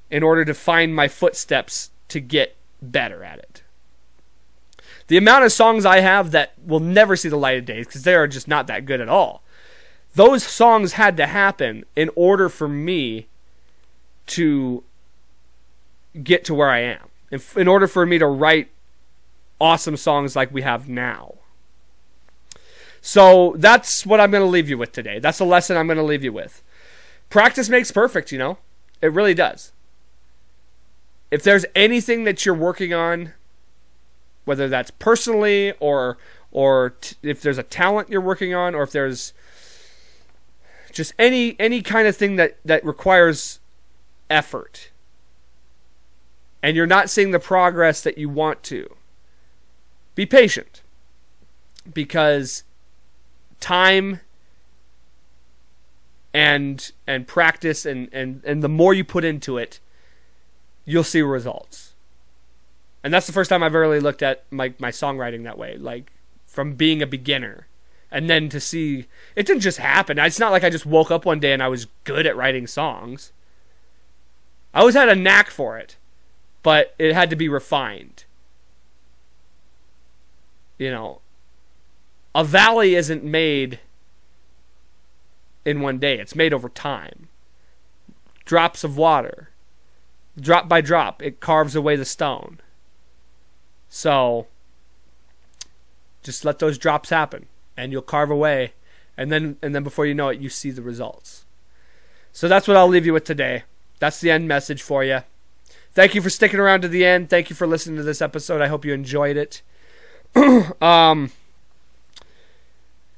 in 0.09 0.23
order 0.23 0.43
to 0.45 0.53
find 0.53 0.95
my 0.95 1.07
footsteps 1.07 1.91
to 2.13 2.21
get 2.21 2.55
better 2.81 3.23
at 3.23 3.39
it. 3.39 3.63
The 5.07 5.17
amount 5.17 5.43
of 5.43 5.51
songs 5.51 5.85
I 5.85 5.99
have 5.99 6.31
that 6.31 6.53
will 6.65 6.79
never 6.79 7.15
see 7.15 7.27
the 7.29 7.37
light 7.37 7.57
of 7.57 7.65
day 7.65 7.79
because 7.79 8.03
they 8.03 8.15
are 8.15 8.27
just 8.27 8.47
not 8.47 8.67
that 8.67 8.85
good 8.85 9.01
at 9.01 9.09
all. 9.09 9.43
Those 10.15 10.43
songs 10.43 10.93
had 10.93 11.17
to 11.17 11.25
happen 11.25 11.85
in 11.95 12.09
order 12.15 12.47
for 12.47 12.67
me 12.67 13.27
to 14.27 14.83
get 16.23 16.45
to 16.45 16.53
where 16.53 16.69
I 16.69 16.79
am. 16.79 17.09
In, 17.31 17.41
in 17.57 17.67
order 17.67 17.87
for 17.87 18.05
me 18.05 18.19
to 18.19 18.27
write 18.27 18.69
awesome 19.59 19.97
songs 19.97 20.35
like 20.35 20.53
we 20.53 20.61
have 20.61 20.87
now. 20.87 21.35
So 23.01 23.55
that's 23.57 24.05
what 24.05 24.21
I'm 24.21 24.31
going 24.31 24.43
to 24.43 24.49
leave 24.49 24.69
you 24.69 24.77
with 24.77 24.91
today. 24.91 25.19
That's 25.19 25.39
the 25.39 25.45
lesson 25.45 25.75
I'm 25.75 25.87
going 25.87 25.97
to 25.97 26.03
leave 26.03 26.23
you 26.23 26.31
with. 26.31 26.61
Practice 27.29 27.67
makes 27.67 27.91
perfect, 27.91 28.31
you 28.31 28.37
know? 28.37 28.59
It 29.01 29.11
really 29.11 29.33
does. 29.33 29.72
If 31.33 31.41
there's 31.41 31.65
anything 31.73 32.25
that 32.25 32.45
you're 32.45 32.53
working 32.53 32.93
on, 32.93 33.33
whether 34.45 34.69
that's 34.69 34.91
personally 34.91 35.73
or 35.79 36.19
or 36.51 36.91
t- 37.01 37.15
if 37.23 37.41
there's 37.41 37.57
a 37.57 37.63
talent 37.63 38.07
you're 38.07 38.21
working 38.21 38.53
on 38.53 38.75
or 38.75 38.83
if 38.83 38.91
there's 38.91 39.33
just 40.91 41.11
any 41.17 41.55
any 41.59 41.81
kind 41.81 42.07
of 42.07 42.15
thing 42.15 42.35
that 42.35 42.59
that 42.63 42.85
requires 42.85 43.59
effort 44.29 44.91
and 46.61 46.77
you're 46.77 46.85
not 46.85 47.09
seeing 47.09 47.31
the 47.31 47.39
progress 47.39 48.03
that 48.03 48.19
you 48.19 48.29
want 48.29 48.61
to 48.61 48.95
be 50.13 50.27
patient. 50.27 50.83
Because 51.91 52.63
time 53.59 54.19
and 56.31 56.91
and 57.07 57.25
practice 57.25 57.87
and, 57.87 58.07
and 58.13 58.43
and 58.45 58.61
the 58.61 58.69
more 58.69 58.93
you 58.93 59.03
put 59.03 59.23
into 59.23 59.57
it 59.57 59.79
you'll 60.85 61.03
see 61.03 61.21
results. 61.21 61.93
And 63.03 63.13
that's 63.13 63.27
the 63.27 63.33
first 63.33 63.49
time 63.49 63.63
i've 63.63 63.73
really 63.73 63.99
looked 63.99 64.21
at 64.21 64.45
my, 64.51 64.73
my 64.79 64.89
songwriting 64.89 65.43
that 65.43 65.57
way 65.57 65.77
like 65.77 66.11
from 66.45 66.73
being 66.73 67.01
a 67.01 67.07
beginner. 67.07 67.67
And 68.11 68.29
then 68.29 68.47
to 68.49 68.59
see 68.59 69.07
it 69.35 69.45
didn't 69.45 69.61
just 69.61 69.79
happen. 69.79 70.19
It's 70.19 70.39
not 70.39 70.51
like 70.51 70.63
i 70.63 70.69
just 70.69 70.85
woke 70.85 71.11
up 71.11 71.25
one 71.25 71.39
day 71.39 71.53
and 71.53 71.63
i 71.63 71.67
was 71.67 71.87
good 72.03 72.25
at 72.25 72.37
writing 72.37 72.67
songs. 72.67 73.31
I 74.73 74.79
always 74.79 74.95
had 74.95 75.09
a 75.09 75.15
knack 75.15 75.49
for 75.49 75.77
it 75.77 75.97
but 76.63 76.95
it 76.97 77.13
had 77.13 77.29
to 77.29 77.35
be 77.35 77.49
refined. 77.49 78.23
You 80.79 80.89
know, 80.89 81.21
a 82.33 82.43
valley 82.43 82.95
isn't 82.95 83.23
made 83.23 83.79
in 85.65 85.81
one 85.81 85.99
day, 85.99 86.19
it's 86.19 86.35
made 86.35 86.53
over 86.53 86.69
time. 86.69 87.27
Drops 88.45 88.83
of 88.83 88.97
water, 88.97 89.49
drop 90.39 90.67
by 90.67 90.81
drop, 90.81 91.21
it 91.21 91.39
carves 91.39 91.75
away 91.75 91.95
the 91.95 92.05
stone. 92.05 92.59
So, 93.89 94.47
Just 96.23 96.45
let 96.45 96.59
those 96.59 96.77
drops 96.77 97.09
happen, 97.09 97.47
and 97.75 97.91
you'll 97.91 98.01
carve 98.01 98.31
away, 98.31 98.73
and 99.17 99.31
then 99.31 99.57
and 99.61 99.75
then 99.75 99.83
before 99.83 100.05
you 100.05 100.15
know 100.15 100.29
it, 100.29 100.39
you 100.39 100.49
see 100.49 100.71
the 100.71 100.81
results. 100.81 101.45
So 102.31 102.47
that's 102.47 102.67
what 102.67 102.77
I'll 102.77 102.87
leave 102.87 103.05
you 103.05 103.13
with 103.13 103.25
today. 103.25 103.63
That's 103.99 104.19
the 104.19 104.31
end 104.31 104.47
message 104.47 104.81
for 104.81 105.03
you. 105.03 105.19
Thank 105.93 106.15
you 106.15 106.21
for 106.21 106.29
sticking 106.31 106.59
around 106.59 106.81
to 106.81 106.87
the 106.87 107.05
end. 107.05 107.29
Thank 107.29 107.49
you 107.49 107.55
for 107.55 107.67
listening 107.67 107.97
to 107.97 108.03
this 108.03 108.21
episode. 108.21 108.61
I 108.61 108.67
hope 108.67 108.83
you 108.85 108.93
enjoyed 108.93 109.37
it. 109.37 109.61
um, 110.81 111.31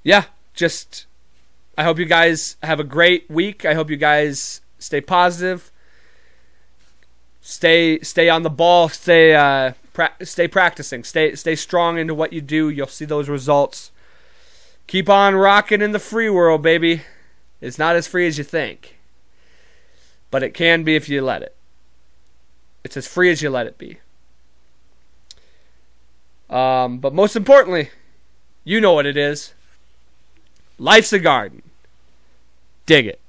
yeah, 0.03 0.25
just 0.53 1.05
I 1.77 1.83
hope 1.83 1.99
you 1.99 2.05
guys 2.05 2.57
have 2.61 2.79
a 2.79 2.83
great 2.83 3.29
week. 3.29 3.63
I 3.65 3.73
hope 3.73 3.89
you 3.89 3.97
guys 3.97 4.61
stay 4.79 4.99
positive. 4.99 5.71
Stay 7.47 7.99
stay 7.99 8.27
on 8.27 8.41
the 8.41 8.49
ball. 8.49 8.89
Stay 8.89 9.35
uh, 9.35 9.73
pra- 9.93 10.15
stay 10.23 10.47
practicing. 10.47 11.03
Stay 11.03 11.35
stay 11.35 11.55
strong 11.55 11.99
into 11.99 12.15
what 12.15 12.33
you 12.33 12.41
do. 12.41 12.71
You'll 12.71 12.87
see 12.87 13.05
those 13.05 13.29
results. 13.29 13.91
Keep 14.87 15.09
on 15.09 15.35
rocking 15.35 15.79
in 15.79 15.91
the 15.91 15.99
free 15.99 16.27
world, 16.27 16.63
baby. 16.63 17.03
It's 17.61 17.77
not 17.77 17.95
as 17.95 18.07
free 18.07 18.25
as 18.25 18.39
you 18.39 18.43
think, 18.43 18.97
but 20.31 20.41
it 20.41 20.55
can 20.55 20.83
be 20.83 20.95
if 20.95 21.07
you 21.07 21.21
let 21.21 21.43
it. 21.43 21.55
It's 22.83 22.97
as 22.97 23.07
free 23.07 23.29
as 23.29 23.43
you 23.43 23.51
let 23.51 23.67
it 23.67 23.77
be. 23.77 23.99
Um, 26.49 26.97
but 26.97 27.13
most 27.13 27.35
importantly, 27.35 27.91
you 28.63 28.81
know 28.81 28.93
what 28.93 29.05
it 29.05 29.17
is. 29.17 29.53
Life's 30.79 31.13
a 31.13 31.19
garden. 31.19 31.61
Dig 32.87 33.05
it. 33.05 33.19